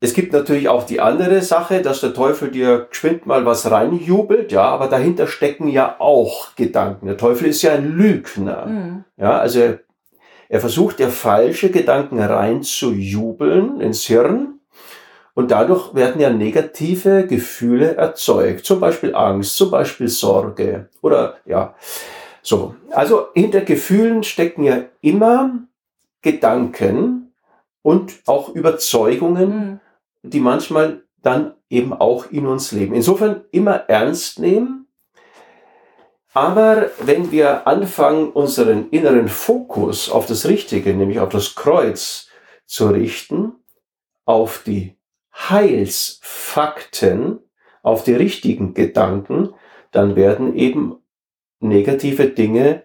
es 0.00 0.12
gibt 0.12 0.32
natürlich 0.32 0.68
auch 0.68 0.84
die 0.84 1.00
andere 1.00 1.40
Sache, 1.40 1.82
dass 1.82 2.00
der 2.00 2.14
Teufel 2.14 2.50
dir 2.50 2.88
geschwind 2.90 3.26
mal 3.26 3.46
was 3.46 3.70
reinjubelt, 3.70 4.50
ja, 4.50 4.64
aber 4.64 4.88
dahinter 4.88 5.28
stecken 5.28 5.68
ja 5.68 5.96
auch 6.00 6.56
Gedanken. 6.56 7.06
Der 7.06 7.16
Teufel 7.16 7.46
ist 7.48 7.62
ja 7.62 7.74
ein 7.74 7.92
Lügner. 7.92 8.66
Mhm. 8.66 9.04
Ja, 9.16 9.38
also 9.38 9.60
er, 9.60 9.78
er 10.48 10.60
versucht 10.60 10.98
ja 10.98 11.08
falsche 11.08 11.70
Gedanken 11.70 12.18
reinzujubeln 12.18 13.80
ins 13.80 14.04
Hirn 14.04 14.53
und 15.34 15.50
dadurch 15.50 15.94
werden 15.94 16.20
ja 16.20 16.30
negative 16.30 17.26
Gefühle 17.26 17.96
erzeugt. 17.96 18.64
Zum 18.64 18.80
Beispiel 18.80 19.14
Angst, 19.14 19.56
zum 19.56 19.70
Beispiel 19.70 20.08
Sorge 20.08 20.88
oder 21.02 21.36
ja, 21.44 21.74
so. 22.42 22.74
Also 22.90 23.28
hinter 23.34 23.60
Gefühlen 23.60 24.22
stecken 24.22 24.64
ja 24.64 24.84
immer 25.00 25.58
Gedanken 26.22 27.32
und 27.82 28.14
auch 28.26 28.48
Überzeugungen, 28.48 29.48
mhm 29.48 29.80
die 30.24 30.40
manchmal 30.40 31.02
dann 31.22 31.54
eben 31.70 31.92
auch 31.92 32.30
in 32.30 32.46
uns 32.46 32.72
leben. 32.72 32.94
Insofern 32.94 33.44
immer 33.52 33.88
ernst 33.88 34.38
nehmen. 34.38 34.88
Aber 36.32 36.90
wenn 37.00 37.30
wir 37.30 37.66
anfangen, 37.68 38.30
unseren 38.30 38.90
inneren 38.90 39.28
Fokus 39.28 40.10
auf 40.10 40.26
das 40.26 40.46
Richtige, 40.46 40.94
nämlich 40.94 41.20
auf 41.20 41.28
das 41.28 41.54
Kreuz 41.54 42.28
zu 42.66 42.88
richten, 42.88 43.52
auf 44.24 44.62
die 44.66 44.96
Heilsfakten, 45.34 47.40
auf 47.82 48.02
die 48.02 48.14
richtigen 48.14 48.72
Gedanken, 48.72 49.50
dann 49.90 50.16
werden 50.16 50.56
eben 50.56 50.96
negative 51.60 52.28
Dinge 52.28 52.84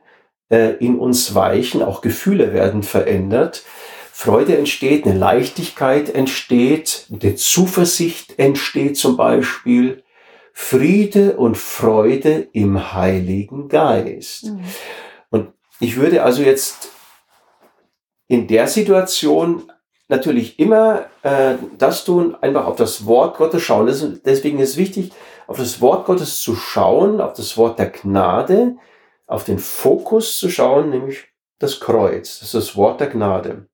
äh, 0.50 0.74
in 0.76 1.00
uns 1.00 1.34
weichen, 1.36 1.82
auch 1.82 2.02
Gefühle 2.02 2.54
werden 2.54 2.84
verändert. 2.84 3.64
Freude 4.12 4.58
entsteht, 4.58 5.06
eine 5.06 5.18
Leichtigkeit 5.18 6.14
entsteht, 6.14 7.08
eine 7.10 7.36
Zuversicht 7.36 8.38
entsteht 8.38 8.98
zum 8.98 9.16
Beispiel, 9.16 10.04
Friede 10.52 11.38
und 11.38 11.58
Freude 11.58 12.50
im 12.52 12.94
Heiligen 12.94 13.70
Geist. 13.70 14.48
Mhm. 14.48 14.66
Und 15.30 15.54
ich 15.80 15.96
würde 15.96 16.24
also 16.24 16.44
jetzt 16.44 16.90
in 18.28 18.48
der 18.48 18.68
Situation 18.68 19.72
natürlich 20.10 20.60
immer 20.60 21.06
äh, 21.24 21.56
das 21.78 22.04
tun, 22.04 22.36
einfach 22.42 22.66
auf 22.66 22.76
das 22.76 23.06
Wort 23.06 23.38
Gottes 23.38 23.62
schauen. 23.62 23.88
deswegen 24.26 24.60
ist 24.60 24.78
wichtig, 24.78 25.12
auf 25.48 25.58
das 25.58 25.80
Wort 25.82 26.06
Gottes 26.06 26.42
zu 26.42 26.56
schauen, 26.56 27.22
auf 27.22 27.34
das 27.34 27.58
Wort 27.58 27.80
der 27.80 27.90
Gnade, 27.90 28.76
auf 29.28 29.44
den 29.44 29.60
Fokus 29.60 30.38
zu 30.38 30.50
schauen, 30.50 30.90
nämlich 30.90 31.28
das 31.60 31.80
Kreuz. 31.80 32.40
Das 32.40 32.54
ist 32.54 32.56
das 32.56 32.76
Wort 32.76 33.00
der 33.00 33.08
Gnade. 33.08 33.68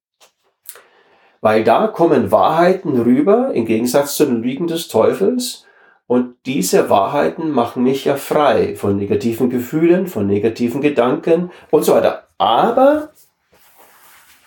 Weil 1.42 1.64
da 1.64 1.88
kommen 1.88 2.32
Wahrheiten 2.32 3.00
rüber, 3.00 3.52
im 3.54 3.66
Gegensatz 3.66 4.16
zu 4.16 4.26
den 4.26 4.42
Lügen 4.42 4.68
des 4.68 4.88
Teufels. 4.88 5.66
Und 6.08 6.36
diese 6.46 6.90
Wahrheiten 6.90 7.52
machen 7.52 7.84
mich 7.84 8.06
ja 8.06 8.16
frei 8.16 8.76
von 8.76 8.98
negativen 8.98 9.50
Gefühlen, 9.50 10.08
von 10.08 10.28
negativen 10.28 10.82
Gedanken 10.82 11.52
und 11.72 11.84
so 11.84 11.94
weiter. 11.94 12.28
Aber 12.38 13.10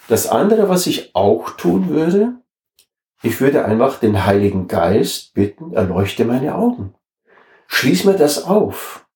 das 0.09 0.27
andere, 0.27 0.69
was 0.69 0.87
ich 0.87 1.15
auch 1.15 1.51
tun 1.51 1.89
würde, 1.89 2.35
ich 3.23 3.41
würde 3.41 3.65
einfach 3.65 4.01
den 4.01 4.27
Heiligen 4.27 4.69
Geist 4.69 5.35
bitten, 5.35 5.75
erleuchte 5.75 6.25
meine 6.25 6.55
Augen. 6.55 6.95
Schließ 7.67 8.05
mir 8.05 8.15
das 8.15 8.45
auf. 8.45 9.07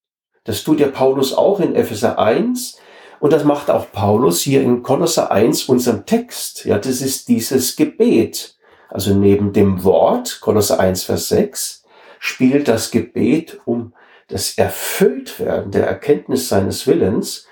Das 0.44 0.64
tut 0.64 0.80
ja 0.80 0.88
Paulus 0.88 1.32
auch 1.32 1.60
in 1.60 1.74
Epheser 1.74 2.18
1. 2.18 2.78
Und 3.20 3.32
das 3.32 3.44
macht 3.44 3.70
auch 3.70 3.90
Paulus 3.92 4.40
hier 4.40 4.62
in 4.62 4.82
Kolosser 4.82 5.30
1, 5.30 5.64
unserem 5.64 6.04
Text. 6.04 6.64
Ja, 6.64 6.78
das 6.78 7.00
ist 7.00 7.28
dieses 7.28 7.76
Gebet. 7.76 8.56
Also 8.88 9.14
neben 9.14 9.52
dem 9.52 9.84
Wort, 9.84 10.40
Kolosser 10.40 10.80
1, 10.80 11.04
Vers 11.04 11.28
6, 11.28 11.84
spielt 12.18 12.68
das 12.68 12.90
Gebet 12.90 13.60
um 13.64 13.94
das 14.28 14.58
Erfülltwerden 14.58 15.70
der 15.70 15.86
Erkenntnis 15.86 16.48
seines 16.48 16.86
Willens, 16.86 17.46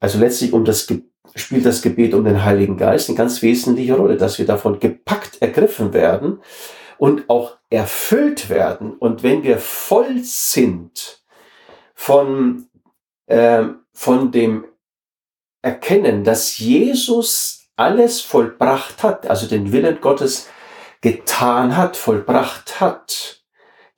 also 0.00 0.18
letztlich 0.18 0.52
um 0.52 0.64
das 0.64 0.88
spielt 1.34 1.64
das 1.64 1.82
Gebet 1.82 2.14
um 2.14 2.24
den 2.24 2.44
Heiligen 2.44 2.76
Geist 2.76 3.08
eine 3.08 3.16
ganz 3.16 3.42
wesentliche 3.42 3.96
Rolle, 3.96 4.16
dass 4.16 4.38
wir 4.38 4.46
davon 4.46 4.80
gepackt 4.80 5.40
ergriffen 5.40 5.92
werden 5.92 6.40
und 6.98 7.28
auch 7.28 7.58
erfüllt 7.70 8.48
werden. 8.50 8.94
Und 8.94 9.22
wenn 9.22 9.42
wir 9.42 9.58
voll 9.58 10.20
sind 10.22 11.22
von, 11.94 12.68
äh, 13.26 13.64
von 13.92 14.30
dem 14.30 14.66
erkennen, 15.62 16.24
dass 16.24 16.58
Jesus 16.58 17.70
alles 17.76 18.20
vollbracht 18.20 19.02
hat, 19.02 19.28
also 19.28 19.46
den 19.46 19.72
Willen 19.72 20.00
Gottes 20.00 20.48
getan 21.00 21.76
hat, 21.76 21.96
vollbracht 21.96 22.80
hat, 22.80 23.42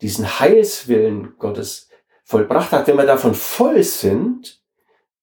diesen 0.00 0.38
Heilswillen 0.40 1.34
Gottes 1.38 1.88
vollbracht 2.24 2.72
hat, 2.72 2.86
wenn 2.86 2.96
wir 2.96 3.06
davon 3.06 3.34
voll 3.34 3.82
sind, 3.82 4.63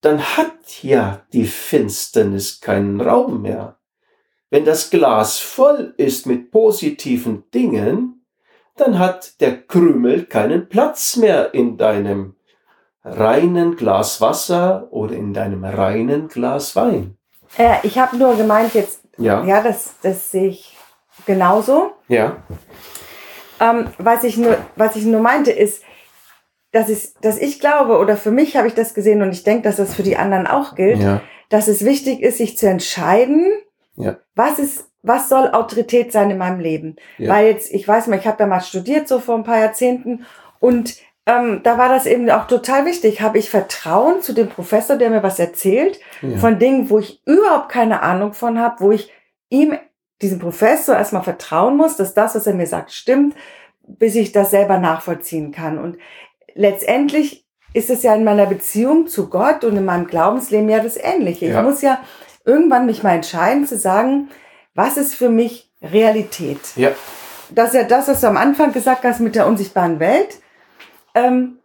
dann 0.02 0.38
hat 0.38 0.84
ja 0.84 1.22
die 1.32 1.46
Finsternis 1.46 2.60
keinen 2.60 3.00
Raum 3.00 3.44
mehr. 3.44 3.78
Wenn 4.50 4.66
das 4.66 4.90
Glas 4.90 5.40
voll 5.40 5.94
ist 5.98 6.26
mit 6.26 6.52
positiven 6.52 7.50
Dingen, 7.54 8.26
dann 8.76 9.00
hat 9.00 9.40
der 9.40 9.62
Krümel 9.62 10.26
keinen 10.26 10.68
Platz 10.68 11.16
mehr 11.16 11.54
in 11.54 11.78
deinem 11.78 12.36
reinen 13.04 13.76
Glas 13.76 14.22
Wasser 14.22 14.88
oder 14.92 15.16
in 15.16 15.34
deinem 15.34 15.64
reinen 15.64 16.28
Glas 16.28 16.76
Wein. 16.76 17.18
Äh, 17.58 17.78
ich 17.84 17.98
habe 17.98 18.18
nur 18.18 18.36
gemeint 18.36 18.74
jetzt, 18.74 19.02
ja, 19.18 19.44
ja 19.44 19.62
das, 19.62 19.96
das 20.02 20.32
sehe 20.32 20.50
ich 20.50 20.78
genauso. 21.26 21.94
Ja. 22.08 22.38
Ähm, 23.60 23.88
was, 23.98 24.24
ich 24.24 24.38
nur, 24.38 24.58
was 24.76 24.96
ich 24.96 25.06
nur 25.06 25.22
meinte 25.22 25.52
ist, 25.52 25.84
dass, 26.72 26.90
ich, 26.90 27.14
dass 27.22 27.38
ich 27.38 27.60
glaube, 27.60 27.98
oder 27.98 28.16
für 28.18 28.32
mich 28.32 28.56
habe 28.56 28.68
ich 28.68 28.74
das 28.74 28.94
gesehen 28.94 29.22
und 29.22 29.32
ich 29.32 29.44
denke, 29.44 29.64
dass 29.64 29.76
das 29.76 29.94
für 29.94 30.04
die 30.04 30.18
anderen 30.18 30.48
auch 30.48 30.76
gilt, 30.76 31.00
ja. 31.00 31.22
dass 31.50 31.68
es 31.68 31.84
wichtig 31.84 32.22
ist, 32.22 32.38
sich 32.38 32.58
zu 32.58 32.68
entscheiden, 32.68 33.46
ja. 33.96 34.18
was 34.36 34.60
ist, 34.60 34.90
was 35.04 35.30
soll 35.30 35.50
Autorität 35.52 36.12
sein 36.12 36.30
in 36.30 36.38
meinem 36.38 36.60
Leben? 36.60 36.96
Ja. 37.18 37.34
Weil 37.34 37.48
jetzt, 37.48 37.74
ich 37.74 37.88
weiß 37.88 38.08
mal, 38.08 38.20
ich 38.20 38.28
habe 38.28 38.42
ja 38.44 38.48
mal 38.48 38.62
studiert, 38.62 39.08
so 39.08 39.20
vor 39.20 39.36
ein 39.36 39.44
paar 39.44 39.60
Jahrzehnten, 39.60 40.26
und 40.60 40.96
ähm, 41.26 41.62
da 41.64 41.78
war 41.78 41.90
das 41.90 42.06
eben 42.06 42.30
auch 42.30 42.48
total 42.48 42.86
wichtig. 42.86 43.22
Habe 43.22 43.40
ich 43.40 43.50
Vertrauen 43.50 44.22
zu 44.22 44.34
dem 44.34 44.48
Professor, 44.48 44.96
der 44.96 45.10
mir 45.10 45.24
was 45.24 45.40
erzählt, 45.40 46.00
von 46.38 46.60
Dingen, 46.60 46.90
wo 46.90 47.00
ich 47.00 47.22
überhaupt 47.26 47.70
keine 47.70 48.02
Ahnung 48.02 48.34
von 48.34 48.60
habe, 48.60 48.76
wo 48.80 48.92
ich 48.92 49.12
ihm, 49.50 49.78
diesem 50.22 50.40
Professor, 50.40 50.96
erstmal 50.96 51.24
vertrauen 51.24 51.78
muss, 51.78 51.96
dass 51.96 52.14
das, 52.14 52.36
was 52.36 52.48
er 52.48 52.54
mir 52.54 52.68
sagt, 52.68 52.92
stimmt, 52.92 53.36
bis 53.88 54.16
ich 54.16 54.32
das 54.32 54.52
selber 54.52 54.78
nachvollziehen 54.78 55.52
kann. 55.52 55.80
Und 55.80 55.98
letztendlich 56.56 57.46
ist 57.74 57.90
es 57.90 58.04
ja 58.04 58.14
in 58.16 58.24
meiner 58.24 58.46
Beziehung 58.46 59.08
zu 59.08 59.30
Gott 59.30 59.64
und 59.64 59.78
in 59.78 59.86
meinem 59.86 60.08
Glaubensleben 60.08 60.70
ja 60.70 60.80
das 60.80 60.98
Ähnliche. 60.98 61.48
Ja. 61.48 61.60
Ich 61.60 61.66
muss 61.66 61.82
ja 61.82 62.00
irgendwann 62.46 62.86
mich 62.86 63.04
mal 63.04 63.16
entscheiden 63.16 63.66
zu 63.66 63.78
sagen, 63.78 64.30
was 64.74 64.98
ist 64.98 65.16
für 65.16 65.30
mich 65.30 65.72
Realität? 65.82 66.60
Ja. 66.76 66.92
Das 67.50 67.70
ist 67.70 67.76
ja 67.76 67.84
das, 67.84 68.08
was 68.08 68.22
du 68.22 68.28
am 68.28 68.38
Anfang 68.38 68.72
gesagt 68.72 69.04
hast 69.04 69.20
mit 69.20 69.36
der 69.36 69.48
unsichtbaren 69.48 70.00
Welt 70.00 70.42
ähm, 71.14 71.58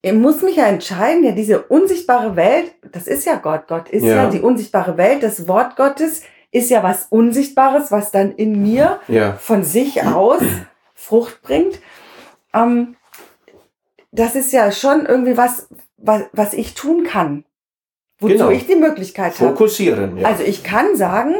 ich 0.00 0.12
muss 0.12 0.42
mich 0.42 0.56
ja 0.56 0.66
entscheiden, 0.66 1.24
ja, 1.24 1.32
diese 1.32 1.62
unsichtbare 1.62 2.36
Welt, 2.36 2.72
das 2.92 3.06
ist 3.06 3.26
ja 3.26 3.36
Gott. 3.36 3.66
Gott 3.66 3.88
ist 3.88 4.04
ja. 4.04 4.24
ja 4.24 4.30
die 4.30 4.40
unsichtbare 4.40 4.96
Welt. 4.96 5.22
Das 5.22 5.48
Wort 5.48 5.76
Gottes 5.76 6.22
ist 6.52 6.70
ja 6.70 6.82
was 6.82 7.06
Unsichtbares, 7.10 7.90
was 7.90 8.10
dann 8.10 8.32
in 8.32 8.62
mir 8.62 9.00
ja. 9.08 9.32
von 9.34 9.64
sich 9.64 10.02
aus 10.04 10.40
Frucht 10.94 11.42
bringt. 11.42 11.80
Ähm, 12.54 12.96
das 14.10 14.34
ist 14.34 14.52
ja 14.52 14.72
schon 14.72 15.06
irgendwie 15.06 15.36
was, 15.36 15.68
was, 15.96 16.22
was 16.32 16.52
ich 16.54 16.74
tun 16.74 17.04
kann. 17.04 17.44
Wozu 18.20 18.34
genau. 18.34 18.50
ich 18.50 18.66
die 18.66 18.74
Möglichkeit 18.74 19.38
habe. 19.38 19.50
Fokussieren, 19.50 20.18
ja. 20.18 20.26
Also 20.26 20.42
ich 20.42 20.64
kann 20.64 20.96
sagen, 20.96 21.34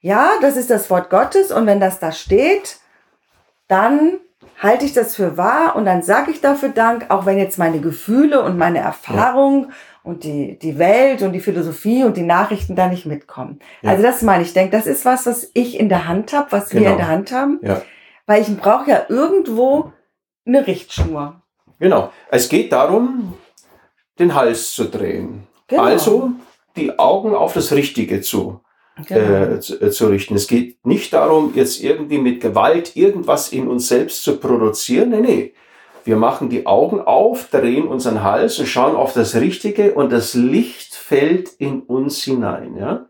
ja, 0.00 0.30
das 0.40 0.56
ist 0.56 0.70
das 0.70 0.88
Wort 0.88 1.10
Gottes 1.10 1.50
und 1.50 1.66
wenn 1.66 1.80
das 1.80 1.98
da 1.98 2.12
steht, 2.12 2.78
dann 3.66 4.18
halte 4.58 4.84
ich 4.84 4.92
das 4.92 5.16
für 5.16 5.36
wahr 5.36 5.74
und 5.74 5.84
dann 5.84 6.02
sage 6.02 6.30
ich 6.30 6.40
dafür 6.40 6.68
Dank, 6.68 7.06
auch 7.08 7.26
wenn 7.26 7.38
jetzt 7.38 7.58
meine 7.58 7.80
Gefühle 7.80 8.42
und 8.42 8.56
meine 8.56 8.78
Erfahrung 8.78 9.64
ja. 9.64 9.74
und 10.04 10.22
die, 10.22 10.58
die 10.58 10.78
Welt 10.78 11.22
und 11.22 11.32
die 11.32 11.40
Philosophie 11.40 12.04
und 12.04 12.16
die 12.16 12.22
Nachrichten 12.22 12.76
da 12.76 12.86
nicht 12.86 13.06
mitkommen. 13.06 13.58
Ja. 13.80 13.90
Also 13.90 14.04
das 14.04 14.22
meine 14.22 14.42
ich, 14.42 14.48
ich 14.48 14.54
denke, 14.54 14.76
das 14.76 14.86
ist 14.86 15.04
was, 15.04 15.26
was 15.26 15.50
ich 15.54 15.80
in 15.80 15.88
der 15.88 16.06
Hand 16.06 16.32
habe, 16.32 16.52
was 16.52 16.68
genau. 16.68 16.82
wir 16.82 16.90
in 16.92 16.96
der 16.98 17.08
Hand 17.08 17.32
haben, 17.32 17.58
ja. 17.62 17.82
weil 18.26 18.42
ich 18.42 18.56
brauche 18.56 18.88
ja 18.88 19.02
irgendwo 19.08 19.92
eine 20.46 20.66
Richtschnur. 20.66 21.41
Genau. 21.82 22.12
Es 22.30 22.48
geht 22.48 22.70
darum, 22.70 23.34
den 24.16 24.36
Hals 24.36 24.72
zu 24.72 24.84
drehen. 24.84 25.48
Genau. 25.66 25.82
Also 25.82 26.30
die 26.76 26.96
Augen 26.96 27.34
auf 27.34 27.54
das 27.54 27.72
Richtige 27.72 28.20
zu 28.20 28.60
genau. 29.04 29.54
äh, 29.54 29.60
zu, 29.60 29.80
äh, 29.80 29.90
zu, 29.90 30.06
richten. 30.06 30.36
Es 30.36 30.46
geht 30.46 30.86
nicht 30.86 31.12
darum, 31.12 31.54
jetzt 31.56 31.82
irgendwie 31.82 32.18
mit 32.18 32.40
Gewalt 32.40 32.94
irgendwas 32.94 33.52
in 33.52 33.66
uns 33.66 33.88
selbst 33.88 34.22
zu 34.22 34.38
produzieren. 34.38 35.10
Nee, 35.10 35.20
nee. 35.20 35.54
Wir 36.04 36.16
machen 36.16 36.50
die 36.50 36.66
Augen 36.66 37.00
auf, 37.00 37.48
drehen 37.50 37.88
unseren 37.88 38.22
Hals 38.22 38.60
und 38.60 38.66
schauen 38.66 38.94
auf 38.94 39.12
das 39.12 39.34
Richtige 39.34 39.94
und 39.94 40.12
das 40.12 40.34
Licht 40.34 40.94
fällt 40.94 41.48
in 41.48 41.80
uns 41.82 42.22
hinein. 42.22 42.76
Ja? 42.76 43.06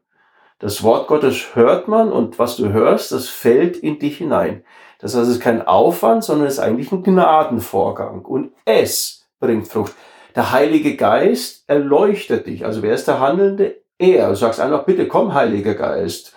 Das 0.59 0.83
Wort 0.83 1.09
Gottes 1.09 1.55
hört 1.55 1.89
man 1.89 2.11
und 2.11 2.39
was 2.39 2.57
du 2.57 2.71
hörst, 2.71 3.13
das 3.13 3.29
fällt 3.29 3.77
in 3.77 3.99
dich 3.99 4.17
hinein. 4.17 4.65
Das 5.03 5.15
heißt, 5.15 5.25
es 5.25 5.37
ist 5.37 5.43
kein 5.43 5.67
Aufwand, 5.67 6.25
sondern 6.25 6.47
es 6.47 6.55
ist 6.55 6.61
eigentlich 6.61 6.91
ein 6.93 7.03
Gnadenvorgang 7.03 8.25
und 8.25 8.53
es 8.65 9.27
bringt 9.39 9.69
Frucht. 9.69 9.93
Der 10.35 10.53
Heilige 10.53 10.97
Geist 10.97 11.65
erleuchtet 11.67 12.47
dich. 12.47 12.65
Also 12.65 12.83
wer 12.83 12.95
ist 12.95 13.07
der 13.09 13.21
Handelnde? 13.21 13.83
Er. 13.99 14.31
Du 14.31 14.37
sagst 14.37 14.61
einfach, 14.61 14.85
bitte 14.85 15.07
komm, 15.07 15.35
Heiliger 15.35 15.75
Geist 15.75 16.35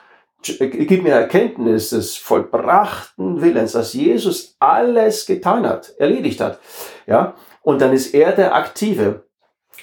gib 0.53 1.03
mir 1.03 1.13
Erkenntnis 1.13 1.89
des 1.89 2.15
vollbrachten 2.17 3.41
Willens, 3.41 3.71
dass 3.71 3.93
Jesus 3.93 4.55
alles 4.59 5.25
getan 5.25 5.67
hat, 5.67 5.93
erledigt 5.97 6.41
hat. 6.41 6.59
Ja, 7.07 7.35
und 7.61 7.81
dann 7.81 7.93
ist 7.93 8.13
er 8.13 8.31
der 8.31 8.55
Aktive. 8.55 9.25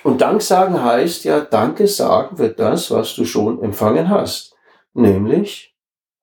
Und 0.04 0.20
Dank 0.20 0.42
sagen 0.42 0.82
heißt 0.82 1.24
ja, 1.24 1.40
Danke 1.40 1.86
sagen 1.86 2.36
für 2.36 2.48
das, 2.48 2.90
was 2.90 3.14
du 3.14 3.24
schon 3.24 3.62
empfangen 3.62 4.08
hast. 4.08 4.54
Nämlich, 4.94 5.71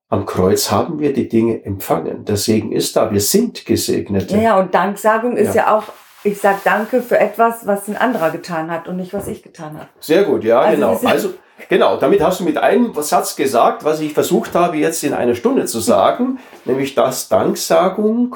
am 0.10 0.26
Kreuz 0.26 0.72
haben 0.72 1.00
wir 1.00 1.14
die 1.14 1.30
Dinge 1.30 1.64
empfangen. 1.64 2.26
Der 2.26 2.36
Segen 2.36 2.72
ist 2.72 2.96
da. 2.96 3.12
Wir 3.12 3.22
sind 3.22 3.66
gesegnet. 3.66 4.32
Ja, 4.32 4.42
ja, 4.42 4.60
und 4.60 4.74
Danksagung 4.74 5.38
ist 5.38 5.56
ja, 5.56 5.68
ja 5.68 5.78
auch 5.78 5.84
ich 6.24 6.40
sage 6.40 6.60
Danke 6.64 7.02
für 7.02 7.18
etwas, 7.18 7.66
was 7.66 7.88
ein 7.88 7.96
anderer 7.96 8.32
getan 8.32 8.70
hat 8.70 8.88
und 8.88 8.98
nicht, 8.98 9.14
was 9.14 9.28
ich 9.28 9.42
getan 9.42 9.76
habe. 9.76 9.88
Sehr 10.00 10.24
gut, 10.24 10.44
ja, 10.44 10.60
also 10.60 10.76
genau. 10.76 11.00
Also, 11.06 11.34
genau, 11.70 11.98
damit 11.98 12.22
hast 12.22 12.42
du 12.42 12.44
mit 12.44 12.58
einem 12.58 12.94
Satz 13.02 13.36
gesagt, 13.36 13.86
was 13.86 14.02
ich 14.02 14.14
versucht 14.14 14.54
habe, 14.54 14.78
jetzt 14.78 15.04
in 15.04 15.14
einer 15.14 15.36
Stunde 15.36 15.66
zu 15.66 15.80
sagen, 15.80 16.40
nämlich, 16.66 16.96
dass 16.96 17.30
Danksagung 17.30 18.36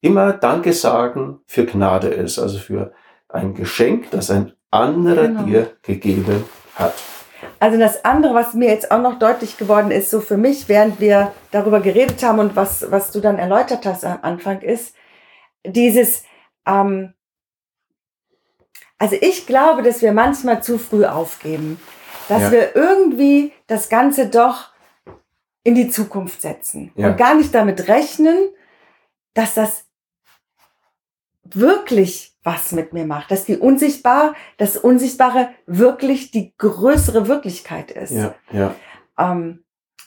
immer 0.00 0.32
Danke 0.32 0.72
sagen 0.72 1.40
für 1.46 1.66
Gnade 1.66 2.08
ist, 2.08 2.38
also 2.38 2.58
für 2.58 2.92
ein 3.28 3.54
Geschenk, 3.54 4.10
das 4.10 4.30
ein 4.30 4.52
anderer 4.70 5.28
genau. 5.28 5.42
dir 5.42 5.70
gegeben 5.82 6.44
hat. 6.76 6.94
Also 7.60 7.78
das 7.78 8.04
andere, 8.04 8.34
was 8.34 8.54
mir 8.54 8.68
jetzt 8.68 8.90
auch 8.90 9.00
noch 9.00 9.18
deutlich 9.18 9.56
geworden 9.56 9.90
ist, 9.90 10.10
so 10.10 10.20
für 10.20 10.36
mich, 10.36 10.68
während 10.68 11.00
wir 11.00 11.32
darüber 11.50 11.80
geredet 11.80 12.22
haben 12.22 12.38
und 12.38 12.54
was, 12.54 12.90
was 12.90 13.10
du 13.10 13.20
dann 13.20 13.38
erläutert 13.38 13.84
hast 13.84 14.04
am 14.04 14.18
Anfang, 14.22 14.60
ist 14.60 14.94
dieses, 15.66 16.22
ähm, 16.66 17.14
also 18.98 19.16
ich 19.20 19.46
glaube, 19.46 19.82
dass 19.82 20.02
wir 20.02 20.12
manchmal 20.12 20.62
zu 20.62 20.78
früh 20.78 21.04
aufgeben, 21.04 21.80
dass 22.28 22.42
ja. 22.44 22.52
wir 22.52 22.76
irgendwie 22.76 23.52
das 23.66 23.88
Ganze 23.88 24.28
doch 24.28 24.70
in 25.64 25.74
die 25.74 25.88
Zukunft 25.88 26.40
setzen 26.40 26.92
ja. 26.94 27.08
und 27.08 27.16
gar 27.16 27.34
nicht 27.34 27.54
damit 27.54 27.88
rechnen, 27.88 28.50
dass 29.34 29.54
das 29.54 29.84
wirklich 31.44 32.37
was 32.48 32.72
mit 32.72 32.94
mir 32.94 33.04
macht, 33.04 33.30
dass 33.30 33.44
die 33.44 33.58
unsichtbar, 33.58 34.34
das 34.56 34.78
Unsichtbare 34.78 35.50
wirklich 35.66 36.30
die 36.30 36.54
größere 36.56 37.28
Wirklichkeit 37.28 37.90
ist. 37.90 38.12
Ja, 38.12 38.34
ja. 38.50 38.74
Ähm, 39.18 39.64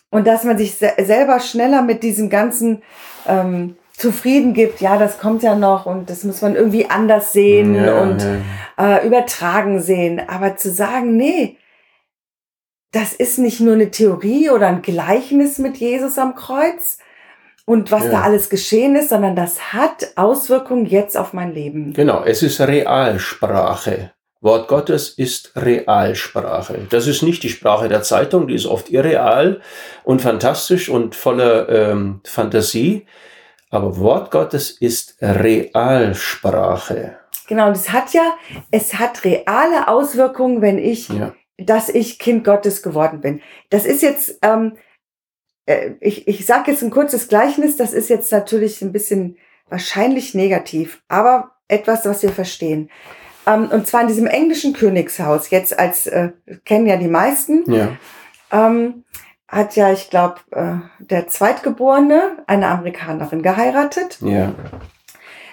und 0.10 0.26
dass 0.26 0.44
man 0.44 0.58
sich 0.58 0.76
se 0.76 0.92
selber 1.00 1.39
schneller 1.39 1.84
mit 1.84 2.02
diesem 2.02 2.30
ganzen 2.30 2.82
ähm, 3.28 3.78
zufrieden 3.96 4.56
gibt, 4.56 4.82
ja, 4.82 4.98
das 4.98 5.20
kommt 5.20 5.44
ja 5.44 5.56
noch 5.56 5.86
und 5.86 6.10
das 6.10 6.24
muss 6.24 6.42
man 6.42 6.56
irgendwie 6.56 6.89
anders 6.89 7.32
sehen 7.32 7.76
ja, 7.76 8.02
und 8.02 8.22
ja. 8.78 8.98
Äh, 8.98 9.06
übertragen 9.06 9.80
sehen. 9.80 10.20
Aber 10.28 10.58
zu 10.58 10.72
sagen, 10.72 11.16
nee, 11.16 11.58
das 12.92 13.14
ist 13.14 13.38
nicht 13.38 13.60
nur 13.60 13.76
eine 13.76 13.92
Theorie 13.92 14.50
oder 14.50 14.68
ein 14.68 14.82
Gleichnis 14.82 15.60
mit 15.60 15.78
Jesus 15.78 16.18
am 16.18 16.34
Kreuz 16.34 16.98
und 17.66 17.91
was 17.91 18.05
ja. 18.05 18.12
da 18.12 18.22
alles 18.22 18.49
geschehen 18.49 18.95
ist, 18.95 19.09
sondern 19.09 19.36
das 19.36 19.74
hat 19.74 20.12
Auswirkungen 20.16 20.86
jetzt 20.86 21.18
auf 21.18 21.34
mein 21.34 21.53
Leben. 21.53 21.93
Genau, 21.93 22.24
es 22.24 22.43
ist 22.43 22.59
Realsprache. 22.59 24.12
Wort 24.41 24.68
Gottes 24.68 25.09
ist 25.09 25.51
Realsprache. 25.55 26.88
Das 26.89 27.05
ist 27.05 27.22
nicht 27.22 27.43
die 27.43 27.49
Sprache 27.49 27.88
der 27.89 28.01
Zeitung, 28.01 28.47
die 28.47 28.55
ist 28.55 28.66
oft 28.66 28.89
irreal 28.89 29.62
und 30.03 30.24
fantastisch 30.24 30.89
und 30.89 31.16
voller 31.16 31.70
ähm, 31.70 32.22
Fantasie. 32.26 33.05
Aber 33.70 33.97
Wort 33.97 34.32
Gottes 34.32 34.72
ist 34.72 35.16
Realsprache. 35.22 37.18
Genau, 37.47 37.68
und 37.68 37.76
es 37.76 37.91
hat 37.91 38.14
ja, 38.14 38.34
es 38.72 38.95
hat 38.95 39.24
reale 39.24 39.88
Auswirkungen, 39.88 40.62
wenn 40.62 40.80
ich, 40.80 41.09
ja. 41.09 41.34
dass 41.57 41.89
ich 41.89 42.18
Kind 42.18 42.43
Gottes 42.43 42.82
geworden 42.82 43.22
bin. 43.22 43.41
Das 43.70 43.86
ist 43.86 44.01
jetzt, 44.01 44.39
ähm, 44.41 44.78
äh, 45.66 45.91
ich, 45.99 46.28
ich 46.28 46.45
sage 46.45 46.72
jetzt 46.72 46.84
ein 46.84 46.91
kurzes 46.91 47.28
Gleichnis, 47.28 47.78
das 47.78 47.93
ist 47.93 48.09
jetzt 48.09 48.32
natürlich 48.32 48.82
ein 48.82 48.91
bisschen 48.91 49.38
wahrscheinlich 49.70 50.34
negativ, 50.34 51.01
aber 51.07 51.51
etwas, 51.68 52.05
was 52.05 52.22
wir 52.24 52.32
verstehen. 52.32 52.89
Ähm, 53.47 53.70
und 53.72 53.88
zwar 53.88 54.01
in 54.01 54.07
diesem 54.07 54.28
englischen 54.28 54.74
Königshaus, 54.74 55.49
jetzt 55.49 55.78
als, 55.78 56.07
äh, 56.07 56.32
kennen 56.66 56.88
ja 56.88 56.97
die 56.97 57.07
meisten. 57.07 57.72
Ja. 57.72 57.97
Ähm, 58.51 59.05
hat 59.47 59.76
ja, 59.76 59.91
ich 59.91 60.09
glaube, 60.09 60.36
äh, 60.51 60.76
der 60.99 61.28
Zweitgeborene 61.28 62.43
eine 62.47 62.68
Amerikanerin 62.68 63.41
geheiratet. 63.41 64.18
Ja. 64.22 64.53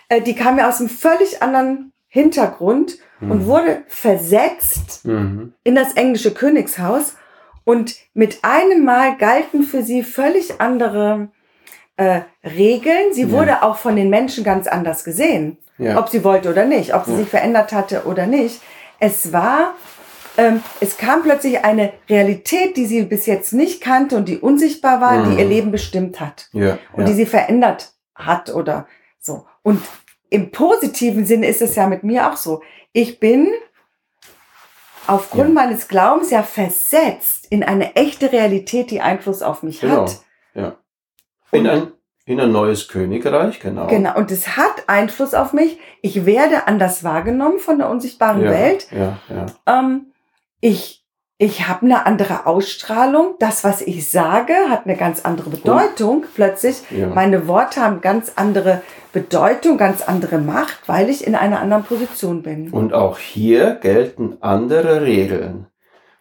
Äh, 0.09 0.21
die 0.21 0.35
kam 0.35 0.59
ja 0.59 0.69
aus 0.69 0.79
einem 0.79 0.89
völlig 0.89 1.43
anderen 1.43 1.93
Hintergrund 2.07 2.99
mhm. 3.21 3.31
und 3.31 3.47
wurde 3.47 3.83
versetzt 3.89 5.05
mhm. 5.05 5.53
in 5.65 5.75
das 5.75 5.95
englische 5.95 6.33
Königshaus. 6.33 7.17
Und 7.69 7.97
mit 8.15 8.39
einem 8.45 8.83
Mal 8.83 9.19
galten 9.19 9.63
für 9.63 9.83
sie 9.83 10.03
völlig 10.03 10.59
andere 10.59 11.29
äh, 11.99 12.23
Regeln. 12.43 13.13
Sie 13.13 13.25
ja. 13.25 13.31
wurde 13.31 13.63
auch 13.63 13.77
von 13.77 13.95
den 13.95 14.09
Menschen 14.09 14.43
ganz 14.43 14.67
anders 14.67 15.05
gesehen. 15.05 15.59
Ja. 15.77 15.99
Ob 15.99 16.09
sie 16.09 16.25
wollte 16.25 16.49
oder 16.49 16.65
nicht, 16.65 16.95
ob 16.95 17.05
sie 17.05 17.11
ja. 17.11 17.19
sich 17.19 17.29
verändert 17.29 17.73
hatte 17.73 18.07
oder 18.07 18.27
nicht. 18.27 18.63
Es 19.01 19.35
war 19.35 19.75
ähm, 20.39 20.63
es 20.81 20.97
kam 20.97 21.23
plötzlich 21.23 21.63
eine 21.63 21.93
Realität, 22.09 22.79
die 22.79 22.87
sie 22.87 23.03
bis 23.03 23.27
jetzt 23.27 23.53
nicht 23.53 23.83
kannte 23.83 24.17
und 24.17 24.31
die 24.31 24.39
unsichtbar 24.39 25.03
war, 25.03 25.19
mhm. 25.19 25.31
die 25.31 25.43
ihr 25.43 25.49
Leben 25.49 25.71
bestimmt 25.71 26.21
hat 26.21 26.49
ja, 26.53 26.79
und 26.95 27.07
die 27.07 27.13
sie 27.13 27.27
verändert 27.27 27.93
hat 28.15 28.49
oder 28.55 28.87
so. 29.21 29.45
Und 29.63 29.83
im 30.31 30.53
positiven 30.53 31.27
Sinne 31.27 31.49
ist 31.49 31.61
es 31.61 31.75
ja 31.75 31.87
mit 31.87 32.03
mir 32.03 32.31
auch 32.31 32.37
so. 32.39 32.63
Ich 32.95 33.21
bin 33.21 33.47
aufgrund 35.09 35.49
ja. 35.49 35.55
meines 35.55 35.89
Glaubens 35.89 36.31
ja 36.31 36.43
versetzt 36.43 37.47
in 37.51 37.65
eine 37.65 37.97
echte 37.97 38.33
Realität, 38.33 38.91
die 38.91 39.01
Einfluss 39.01 39.43
auf 39.43 39.63
mich 39.63 39.81
genau. 39.81 40.03
hat. 40.03 40.21
Ja. 40.55 40.77
In 41.51 41.67
ein, 41.67 41.93
in 42.27 42.41
ein 42.41 42.53
neues 42.53 42.89
Königreich, 42.89 43.59
genau. 43.59 43.87
Genau, 43.87 44.17
und 44.17 44.31
es 44.31 44.57
hat 44.57 44.85
Einfluss 44.87 45.35
auf 45.35 45.53
mich. 45.53 45.79
Ich 46.03 46.27
werde 46.27 46.67
anders 46.67 47.05
wahrgenommen 47.05 47.59
von 47.59 47.79
der 47.79 47.89
unsichtbaren 47.89 48.43
ja, 48.43 48.51
Welt. 48.51 48.89
Ja, 48.91 49.19
ja. 49.29 49.47
Ähm, 49.67 50.13
ich, 50.61 51.07
ich 51.39 51.69
habe 51.69 51.87
eine 51.87 52.05
andere 52.05 52.47
Ausstrahlung. 52.47 53.37
Das, 53.39 53.65
was 53.65 53.81
ich 53.81 54.11
sage, 54.11 54.53
hat 54.69 54.85
eine 54.85 54.97
ganz 54.97 55.25
andere 55.25 55.49
Bedeutung. 55.49 56.23
Und? 56.23 56.35
Plötzlich, 56.35 56.83
ja. 56.91 57.07
meine 57.07 57.49
Worte 57.49 57.81
haben 57.81 58.03
ganz 58.03 58.33
andere 58.37 58.83
Bedeutung, 59.21 59.79
ganz 59.79 60.03
andere 60.03 60.39
Macht, 60.39 60.79
weil 60.87 61.11
ich 61.11 61.27
in 61.27 61.35
einer 61.35 61.61
anderen 61.61 61.83
Position 61.85 62.43
bin. 62.43 62.71
Und 62.71 62.93
auch 62.95 63.19
hier 63.19 63.75
gelten 63.75 64.37
andere 64.41 65.03
Regeln. 65.03 65.67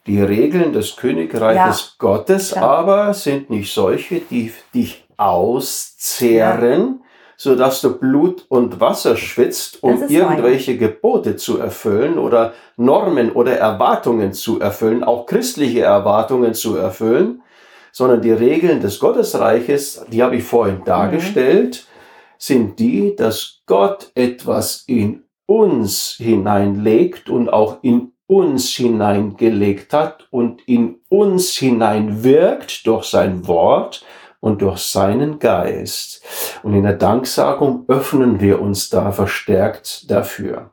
Die 0.07 0.21
Regeln 0.21 0.73
des 0.73 0.95
Königreiches 0.95 1.81
ja, 1.81 1.95
Gottes 1.99 2.51
klar. 2.53 2.63
aber 2.63 3.13
sind 3.13 3.49
nicht 3.49 3.73
solche, 3.73 4.21
die 4.21 4.51
dich 4.73 5.05
auszehren, 5.17 6.99
ja 7.01 7.07
so 7.39 7.53
dass 7.53 7.81
du 7.81 7.99
Blut 7.99 8.45
und 8.49 8.79
Wasser 8.79 9.15
schwitzt, 9.15 9.83
um 9.83 10.01
irgendwelche 10.09 10.71
fein. 10.71 10.79
Gebote 10.79 11.35
zu 11.35 11.59
erfüllen 11.59 12.17
oder 12.17 12.53
Normen 12.77 13.31
oder 13.31 13.55
Erwartungen 13.55 14.33
zu 14.33 14.59
erfüllen, 14.59 15.03
auch 15.03 15.27
christliche 15.27 15.81
Erwartungen 15.81 16.55
zu 16.55 16.75
erfüllen, 16.75 17.43
sondern 17.91 18.23
die 18.23 18.31
Regeln 18.31 18.81
des 18.81 18.99
Gottesreiches, 18.99 20.03
die 20.11 20.23
habe 20.23 20.37
ich 20.37 20.43
vorhin 20.43 20.81
dargestellt, 20.83 21.85
mhm. 21.85 21.96
Sind 22.37 22.79
die, 22.79 23.15
dass 23.15 23.61
Gott 23.65 24.11
etwas 24.15 24.83
in 24.87 25.23
uns 25.45 26.15
hineinlegt 26.17 27.29
und 27.29 27.49
auch 27.49 27.77
in 27.81 28.11
uns 28.27 28.69
hineingelegt 28.75 29.93
hat 29.93 30.27
und 30.31 30.61
in 30.67 30.97
uns 31.09 31.53
hineinwirkt 31.53 32.85
durch 32.85 33.05
sein 33.05 33.47
Wort 33.47 34.05
und 34.39 34.61
durch 34.61 34.79
seinen 34.79 35.39
Geist. 35.39 36.21
Und 36.63 36.73
in 36.73 36.83
der 36.83 36.93
Danksagung 36.93 37.85
öffnen 37.87 38.39
wir 38.39 38.61
uns 38.61 38.89
da 38.89 39.11
verstärkt 39.11 40.11
dafür. 40.11 40.71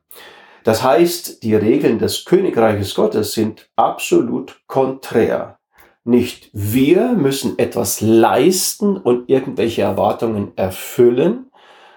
Das 0.65 0.83
heißt, 0.83 1.43
die 1.43 1.55
Regeln 1.55 1.99
des 1.99 2.25
Königreiches 2.25 2.95
Gottes 2.95 3.33
sind 3.33 3.69
absolut 3.77 4.62
konträr. 4.67 5.59
Nicht 6.05 6.51
wir 6.53 7.12
müssen 7.12 7.59
etwas 7.59 8.01
leisten 8.01 8.97
und 8.97 9.29
irgendwelche 9.29 9.83
Erwartungen 9.83 10.53
erfüllen, 10.57 11.51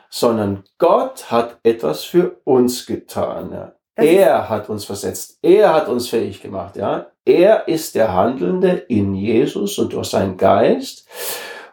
sondern 0.09 0.63
Gott 0.77 1.31
hat 1.31 1.59
etwas 1.63 2.03
für 2.03 2.37
uns 2.43 2.85
getan. 2.85 3.71
Er 3.95 4.47
hat 4.47 4.69
uns 4.69 4.85
versetzt. 4.85 5.39
Er 5.41 5.73
hat 5.73 5.87
uns 5.87 6.07
fähig 6.07 6.41
gemacht. 6.41 6.75
Ja, 6.75 7.07
er 7.25 7.67
ist 7.67 7.95
der 7.95 8.13
Handelnde 8.13 8.69
in 8.87 9.15
Jesus 9.15 9.79
und 9.79 9.93
durch 9.93 10.09
seinen 10.09 10.37
Geist. 10.37 11.07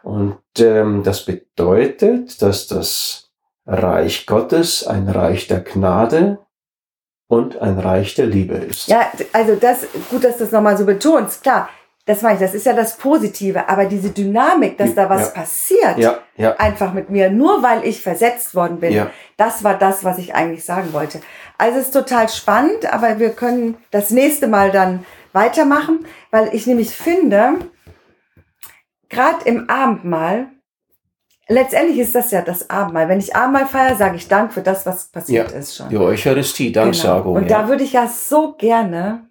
Und 0.03 0.39
ähm, 0.59 1.03
das 1.03 1.23
bedeutet, 1.25 2.41
dass 2.41 2.67
das 2.67 3.31
Reich 3.65 4.25
Gottes 4.25 4.85
ein 4.85 5.07
Reich 5.07 5.47
der 5.47 5.61
Gnade 5.61 6.39
und 7.27 7.57
ein 7.57 7.79
Reich 7.79 8.15
der 8.15 8.27
Liebe 8.27 8.55
ist. 8.55 8.87
Ja, 8.87 9.11
also 9.33 9.55
das, 9.55 9.87
gut, 10.09 10.23
dass 10.23 10.37
du 10.37 10.43
das 10.43 10.51
nochmal 10.51 10.77
so 10.77 10.85
betonst. 10.85 11.41
Klar, 11.41 11.69
das 12.05 12.21
meine 12.21 12.35
ich, 12.35 12.41
das 12.41 12.53
ist 12.53 12.67
ja 12.67 12.73
das 12.73 12.97
Positive, 12.97 13.67
aber 13.67 13.85
diese 13.85 14.11
Dynamik, 14.11 14.77
dass 14.77 14.93
da 14.93 15.09
was 15.09 15.27
ja. 15.27 15.41
passiert, 15.41 15.97
ja, 15.97 16.19
ja. 16.37 16.55
einfach 16.57 16.93
mit 16.93 17.09
mir, 17.09 17.31
nur 17.31 17.63
weil 17.63 17.83
ich 17.83 18.01
versetzt 18.01 18.53
worden 18.53 18.79
bin, 18.79 19.07
das 19.37 19.63
war 19.63 19.73
das, 19.77 20.03
was 20.03 20.19
ich 20.19 20.35
eigentlich 20.35 20.63
sagen 20.63 20.93
wollte. 20.93 21.19
Also 21.57 21.79
es 21.79 21.85
ist 21.85 21.93
total 21.93 22.29
spannend, 22.29 22.91
aber 22.93 23.17
wir 23.17 23.31
können 23.31 23.77
das 23.89 24.11
nächste 24.11 24.47
Mal 24.47 24.71
dann 24.71 25.03
weitermachen, 25.33 26.05
weil 26.29 26.53
ich 26.53 26.67
nämlich 26.67 26.91
finde, 26.91 27.55
gerade 29.09 29.43
im 29.45 29.67
Abendmahl, 29.67 30.47
letztendlich 31.47 31.97
ist 31.97 32.13
das 32.13 32.29
ja 32.29 32.41
das 32.41 32.69
Abendmahl. 32.69 33.09
Wenn 33.09 33.19
ich 33.19 33.35
Abendmahl 33.35 33.65
feiere, 33.65 33.95
sage 33.95 34.17
ich 34.17 34.27
Dank 34.27 34.53
für 34.53 34.61
das, 34.61 34.85
was 34.85 35.07
passiert 35.07 35.51
ist 35.51 35.75
schon. 35.75 35.89
Die 35.89 35.97
Eucharistie, 35.97 36.71
Danksagung. 36.71 37.33
Genau. 37.33 37.43
Und 37.43 37.49
da 37.49 37.67
würde 37.67 37.83
ich 37.83 37.93
ja 37.93 38.07
so 38.07 38.53
gerne 38.53 39.27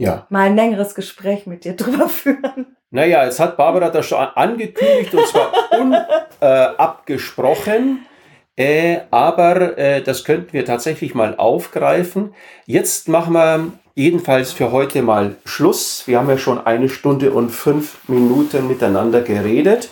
ja. 0.00 0.26
mal 0.30 0.46
ein 0.46 0.56
längeres 0.56 0.94
Gespräch 0.94 1.46
mit 1.46 1.64
dir 1.64 1.74
drüber 1.76 2.08
führen. 2.08 2.76
Naja, 2.90 3.24
jetzt 3.24 3.38
hat 3.38 3.56
Barbara 3.56 3.90
das 3.90 4.06
schon 4.06 4.18
angekündigt 4.18 5.14
und 5.14 5.26
zwar 5.26 5.52
unabgesprochen. 6.40 8.06
Äh, 8.56 8.94
äh, 8.94 9.00
aber 9.10 9.78
äh, 9.78 10.02
das 10.02 10.24
könnten 10.24 10.52
wir 10.52 10.64
tatsächlich 10.64 11.14
mal 11.14 11.36
aufgreifen. 11.36 12.34
Jetzt 12.66 13.08
machen 13.08 13.32
wir 13.34 13.72
jedenfalls 13.94 14.52
für 14.52 14.72
heute 14.72 15.02
mal 15.02 15.36
Schluss. 15.44 16.02
Wir 16.06 16.18
haben 16.18 16.28
ja 16.28 16.36
schon 16.36 16.58
eine 16.66 16.88
Stunde 16.88 17.30
und 17.30 17.50
fünf 17.50 17.98
Minuten 18.08 18.68
miteinander 18.68 19.22
geredet. 19.22 19.90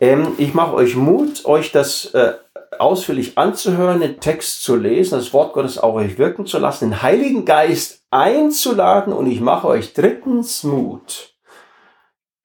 Ähm, 0.00 0.32
ich 0.38 0.54
mache 0.54 0.74
euch 0.74 0.96
Mut, 0.96 1.44
euch 1.44 1.70
das 1.70 2.06
äh, 2.14 2.32
ausführlich 2.80 3.38
anzuhören, 3.38 4.00
den 4.00 4.20
Text 4.20 4.62
zu 4.62 4.76
lesen, 4.76 5.18
das 5.18 5.32
Wort 5.32 5.52
Gottes 5.52 5.78
auf 5.78 5.94
euch 5.94 6.18
wirken 6.18 6.46
zu 6.46 6.58
lassen, 6.58 6.90
den 6.90 7.02
Heiligen 7.02 7.44
Geist 7.44 8.04
einzuladen 8.10 9.12
und 9.12 9.26
ich 9.26 9.40
mache 9.40 9.68
euch 9.68 9.94
drittens 9.94 10.64
Mut, 10.64 11.34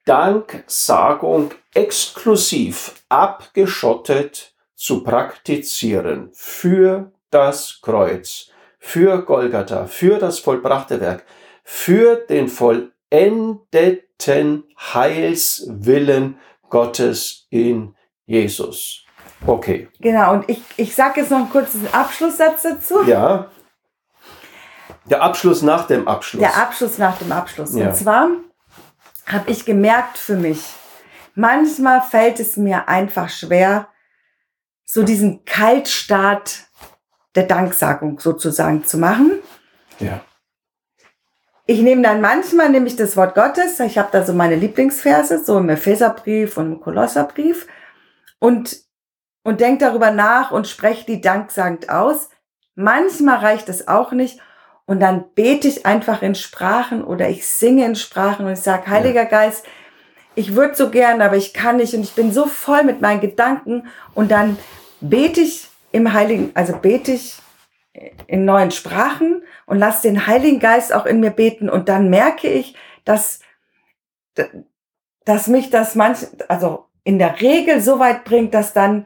Danksagung 0.06 1.52
exklusiv 1.74 2.96
abgeschottet 3.10 4.54
zu 4.76 5.04
praktizieren 5.04 6.30
für 6.34 7.12
das 7.30 7.80
Kreuz, 7.82 8.50
für 8.80 9.24
Golgatha, 9.24 9.86
für 9.86 10.18
das 10.18 10.40
vollbrachte 10.40 11.00
Werk, 11.00 11.26
für 11.64 12.16
den 12.16 12.48
vollendeten 12.48 14.64
Heilswillen 14.94 16.40
Gottes 16.70 17.46
in 17.50 17.96
Jesus. 18.26 19.01
Okay. 19.46 19.90
Genau, 20.00 20.34
und 20.34 20.50
ich, 20.50 20.62
ich 20.78 20.94
sage 20.94 21.22
jetzt 21.22 21.32
noch 21.32 21.40
einen 21.40 21.50
kurzen 21.50 21.88
Abschlusssatz 21.92 22.62
dazu. 22.64 23.04
Ja. 23.04 23.50
Der 25.06 25.22
Abschluss 25.22 25.62
nach 25.62 25.88
dem 25.88 26.08
Abschluss. 26.08 26.42
Der 26.42 26.58
Abschluss 26.58 26.98
nach 26.98 27.18
dem 27.18 27.32
Abschluss. 27.32 27.76
Ja. 27.76 27.88
Und 27.88 27.96
zwar 27.96 28.30
habe 29.26 29.50
ich 29.50 29.66
gemerkt 29.66 30.18
für 30.18 30.36
mich, 30.36 30.64
manchmal 31.36 32.02
fällt 32.02 32.40
es 32.40 32.58
mir 32.58 32.88
einfach 32.88 33.30
schwer, 33.30 33.88
so 34.86 35.04
diesen 35.04 35.46
Kaltstart 35.46 36.66
der 37.36 37.44
Danksagung 37.44 38.20
sozusagen 38.20 38.84
zu 38.84 38.98
machen. 38.98 39.40
Ja. 40.00 40.22
Ich 41.66 41.80
nehme 41.80 42.02
dann 42.02 42.20
manchmal 42.22 42.70
nämlich 42.70 42.98
das 42.98 43.16
Wort 43.16 43.34
Gottes, 43.34 43.80
ich 43.80 43.98
habe 43.98 44.10
da 44.12 44.26
so 44.26 44.34
meine 44.34 44.56
Lieblingsverse, 44.56 45.44
so 45.44 45.58
im 45.58 45.70
Epheserbrief 45.70 46.58
und 46.58 46.74
im 46.74 46.82
Kolosserbrief 46.82 47.68
und 48.40 48.76
und 49.44 49.62
denke 49.62 49.86
darüber 49.86 50.12
nach 50.12 50.52
und 50.52 50.68
spreche 50.68 51.06
die 51.06 51.22
danksagend 51.22 51.90
aus. 51.90 52.30
Manchmal 52.76 53.38
reicht 53.38 53.70
es 53.70 53.88
auch 53.88 54.12
nicht. 54.12 54.40
Und 54.86 55.00
dann 55.00 55.26
bete 55.36 55.68
ich 55.68 55.86
einfach 55.86 56.22
in 56.22 56.36
Sprachen 56.36 57.04
oder 57.04 57.30
ich 57.30 57.48
singe 57.48 57.86
in 57.86 57.96
Sprachen 57.96 58.46
und 58.46 58.54
ich 58.54 58.60
sage, 58.60 58.88
Heiliger 58.88 59.24
ja. 59.24 59.30
Geist, 59.30 59.66
ich 60.36 60.56
würde 60.56 60.76
so 60.76 60.90
gern, 60.90 61.22
aber 61.22 61.38
ich 61.38 61.54
kann 61.54 61.78
nicht 61.78 61.94
und 61.94 62.02
ich 62.02 62.14
bin 62.14 62.32
so 62.32 62.46
voll 62.46 62.84
mit 62.84 63.02
meinen 63.02 63.22
Gedanken 63.22 63.88
und 64.14 64.32
dann 64.32 64.58
bete 65.00 65.42
ich 65.42 65.68
im 65.92 66.14
Heiligen, 66.14 66.52
also 66.56 66.78
bete 66.78 67.12
ich 67.14 67.36
in 68.28 68.46
neuen 68.46 68.72
Sprachen 68.72 69.44
und 69.66 69.78
lasse 69.78 70.08
den 70.08 70.28
Heiligen 70.28 70.60
Geist 70.60 70.94
auch 70.94 71.06
in 71.06 71.20
mir 71.20 71.32
beten 71.32 71.70
und 71.70 71.90
dann 71.90 72.10
merke 72.10 72.48
ich, 72.48 72.76
dass, 73.04 73.42
dass 75.26 75.48
mich 75.48 75.70
das 75.70 75.96
manch, 75.96 76.20
also 76.48 76.86
in 77.04 77.20
der 77.20 77.42
Regel 77.42 77.82
so 77.82 78.00
weit 78.00 78.24
bringt, 78.24 78.54
dass 78.54 78.74
dann 78.74 79.06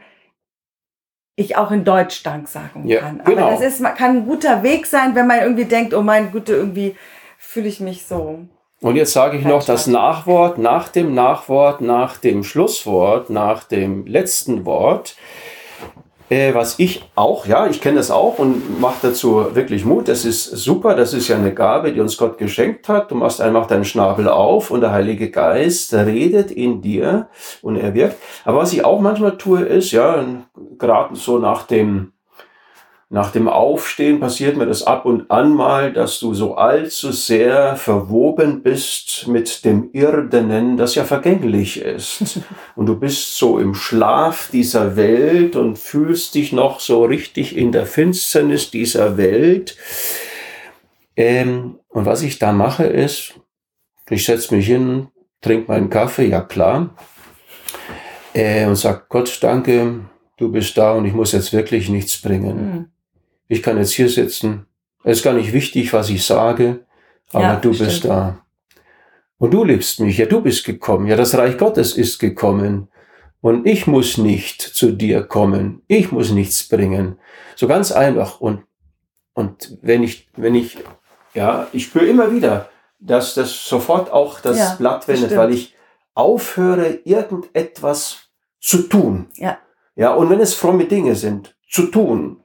ich 1.35 1.57
auch 1.57 1.71
in 1.71 1.83
Deutsch 1.83 2.23
Dank 2.23 2.47
sagen 2.47 2.87
ja, 2.87 3.01
kann. 3.01 3.21
Aber 3.21 3.35
genau. 3.35 3.49
das 3.51 3.61
ist, 3.61 3.83
kann 3.83 4.17
ein 4.17 4.25
guter 4.25 4.63
Weg 4.63 4.85
sein, 4.85 5.15
wenn 5.15 5.27
man 5.27 5.39
irgendwie 5.41 5.65
denkt, 5.65 5.93
oh 5.93 6.01
mein 6.01 6.31
Güte, 6.31 6.53
irgendwie 6.53 6.95
fühle 7.37 7.67
ich 7.67 7.79
mich 7.79 8.05
so. 8.05 8.39
Und 8.81 8.95
jetzt 8.95 9.13
sage 9.13 9.37
ich 9.37 9.45
noch 9.45 9.65
das 9.65 9.87
Nachwort 9.87 10.57
nach 10.57 10.89
dem 10.89 11.13
Nachwort, 11.13 11.81
nach 11.81 12.17
dem 12.17 12.43
Schlusswort, 12.43 13.29
nach 13.29 13.63
dem 13.63 14.05
letzten 14.05 14.65
Wort. 14.65 15.15
Äh, 16.29 16.55
was 16.55 16.79
ich 16.79 17.03
auch, 17.13 17.45
ja, 17.45 17.67
ich 17.67 17.81
kenne 17.81 17.97
das 17.97 18.09
auch 18.09 18.39
und 18.39 18.79
mache 18.81 19.07
dazu 19.07 19.55
wirklich 19.55 19.85
Mut. 19.85 20.07
Das 20.07 20.25
ist 20.25 20.45
super, 20.45 20.95
das 20.95 21.13
ist 21.13 21.27
ja 21.27 21.35
eine 21.35 21.53
Gabe, 21.53 21.93
die 21.93 22.01
uns 22.01 22.17
Gott 22.17 22.39
geschenkt 22.39 22.89
hat. 22.89 23.11
Du 23.11 23.15
machst 23.15 23.41
einfach 23.41 23.67
deinen 23.67 23.85
Schnabel 23.85 24.27
auf 24.27 24.71
und 24.71 24.81
der 24.81 24.91
Heilige 24.91 25.29
Geist 25.29 25.93
redet 25.93 26.49
in 26.49 26.81
dir 26.81 27.27
und 27.61 27.75
er 27.75 27.93
wirkt. 27.93 28.17
Aber 28.43 28.59
was 28.59 28.73
ich 28.73 28.83
auch 28.83 29.01
manchmal 29.01 29.37
tue, 29.37 29.61
ist, 29.61 29.91
ja, 29.91 30.25
gerade 30.79 31.15
so 31.15 31.37
nach 31.37 31.63
dem 31.63 32.11
nach 33.09 33.31
dem 33.31 33.47
Aufstehen 33.47 34.19
passiert 34.19 34.57
mir 34.57 34.65
das 34.65 34.81
ab 34.81 35.05
und 35.05 35.29
an 35.29 35.53
mal, 35.53 35.93
dass 35.93 36.19
du 36.19 36.33
so 36.33 36.55
allzu 36.55 37.11
sehr 37.11 37.75
verwoben 37.75 38.63
bist 38.63 39.27
mit 39.27 39.63
dem 39.63 39.91
Irdenen, 39.93 40.75
das 40.75 40.95
ja 40.95 41.03
vergänglich 41.03 41.81
ist. 41.81 42.39
Und 42.75 42.87
du 42.87 42.99
bist 42.99 43.37
so 43.37 43.59
im 43.59 43.75
Schlaf 43.75 44.49
dieser 44.51 44.95
Welt 44.95 45.55
und 45.55 45.77
fühlst 45.77 46.35
dich 46.35 46.51
noch 46.51 46.79
so 46.79 47.05
richtig 47.05 47.55
in 47.55 47.71
der 47.71 47.85
Finsternis 47.85 48.69
dieser 48.71 49.17
Welt. 49.17 49.77
Ähm, 51.15 51.79
und 51.87 52.05
was 52.05 52.21
ich 52.21 52.39
da 52.39 52.51
mache 52.51 52.83
ist, 52.83 53.39
ich 54.09 54.25
setze 54.25 54.53
mich 54.53 54.65
hin, 54.65 55.07
trinke 55.41 55.71
meinen 55.71 55.89
Kaffee, 55.89 56.25
ja 56.25 56.41
klar, 56.41 56.93
äh, 58.33 58.65
und 58.65 58.75
sag 58.75 59.07
Gott, 59.07 59.37
danke, 59.41 60.01
du 60.37 60.51
bist 60.51 60.77
da 60.77 60.91
und 60.91 61.05
ich 61.05 61.13
muss 61.13 61.31
jetzt 61.31 61.53
wirklich 61.53 61.87
nichts 61.87 62.21
bringen. 62.21 62.57
Mhm 62.57 62.94
ich 63.47 63.61
kann 63.61 63.77
jetzt 63.77 63.93
hier 63.93 64.09
sitzen, 64.09 64.65
es 65.03 65.17
ist 65.17 65.23
gar 65.23 65.33
nicht 65.33 65.53
wichtig, 65.53 65.93
was 65.93 66.09
ich 66.09 66.25
sage, 66.25 66.85
aber 67.31 67.43
ja, 67.43 67.55
du 67.57 67.73
stimmt. 67.73 67.89
bist 67.89 68.05
da. 68.05 68.39
Und 69.37 69.53
du 69.53 69.63
liebst 69.63 69.99
mich, 69.99 70.17
ja, 70.17 70.25
du 70.25 70.41
bist 70.41 70.65
gekommen, 70.65 71.07
ja, 71.07 71.15
das 71.15 71.37
Reich 71.37 71.57
Gottes 71.57 71.95
ist 71.95 72.19
gekommen. 72.19 72.87
Und 73.41 73.67
ich 73.67 73.85
muss 73.85 74.17
nicht 74.17 74.61
zu 74.61 74.91
dir 74.91 75.23
kommen, 75.23 75.83
ich 75.87 76.11
muss 76.11 76.31
nichts 76.31 76.67
bringen. 76.67 77.19
So 77.55 77.67
ganz 77.67 77.91
einfach. 77.91 78.41
Und, 78.41 78.63
und 79.33 79.77
wenn 79.81 80.01
ich, 80.01 80.29
wenn 80.35 80.55
ich, 80.55 80.77
ja, 81.33 81.67
ich 81.71 81.83
spüre 81.83 82.07
immer 82.07 82.31
wieder, 82.31 82.69
dass 82.99 83.35
das 83.35 83.67
sofort 83.67 84.11
auch 84.11 84.39
das 84.39 84.57
ja, 84.57 84.75
Blatt 84.79 85.07
wendet, 85.07 85.35
weil 85.35 85.53
ich 85.53 85.75
aufhöre, 86.15 86.99
irgendetwas 87.03 88.29
zu 88.59 88.83
tun. 88.83 89.27
Ja. 89.35 89.59
Ja, 89.95 90.13
und 90.13 90.29
wenn 90.29 90.39
es 90.39 90.53
fromme 90.55 90.85
Dinge 90.85 91.15
sind, 91.15 91.55
zu 91.69 91.87
tun. 91.87 92.41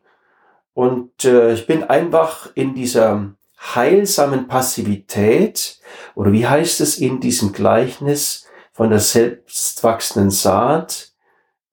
Und 0.80 1.26
äh, 1.26 1.52
ich 1.52 1.66
bin 1.66 1.84
einfach 1.84 2.52
in 2.54 2.74
dieser 2.74 3.34
heilsamen 3.74 4.48
Passivität, 4.48 5.78
oder 6.14 6.32
wie 6.32 6.46
heißt 6.46 6.80
es 6.80 6.96
in 6.96 7.20
diesem 7.20 7.52
Gleichnis 7.52 8.46
von 8.72 8.88
der 8.88 9.00
selbstwachsenden 9.00 10.30
Saat, 10.30 11.12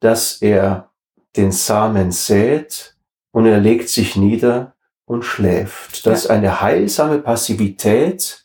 dass 0.02 0.42
er 0.42 0.90
den 1.38 1.54
Samen 1.54 2.12
sät 2.12 2.98
und 3.32 3.46
er 3.46 3.62
legt 3.62 3.88
sich 3.88 4.18
nieder 4.18 4.76
und 5.06 5.24
schläft. 5.24 6.06
Das 6.06 6.26
ist 6.26 6.30
eine 6.30 6.60
heilsame 6.60 7.20
Passivität. 7.20 8.44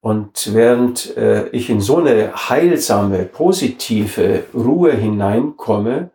Und 0.00 0.54
während 0.54 1.16
äh, 1.16 1.48
ich 1.48 1.68
in 1.68 1.80
so 1.80 1.96
eine 1.96 2.32
heilsame, 2.48 3.24
positive 3.24 4.44
Ruhe 4.54 4.92
hineinkomme, 4.92 6.10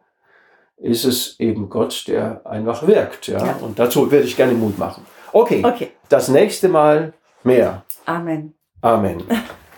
ist 0.81 1.05
es 1.05 1.39
eben 1.39 1.69
Gott, 1.69 2.05
der 2.07 2.45
einfach 2.45 2.87
wirkt. 2.87 3.27
Ja? 3.27 3.45
ja. 3.45 3.55
Und 3.61 3.79
dazu 3.79 4.11
werde 4.11 4.25
ich 4.25 4.35
gerne 4.35 4.53
Mut 4.53 4.77
machen. 4.77 5.05
Okay, 5.31 5.61
okay. 5.63 5.91
das 6.07 6.29
nächste 6.29 6.69
Mal 6.69 7.13
mehr. 7.43 7.83
Amen. 8.05 8.53
Amen. 8.81 9.23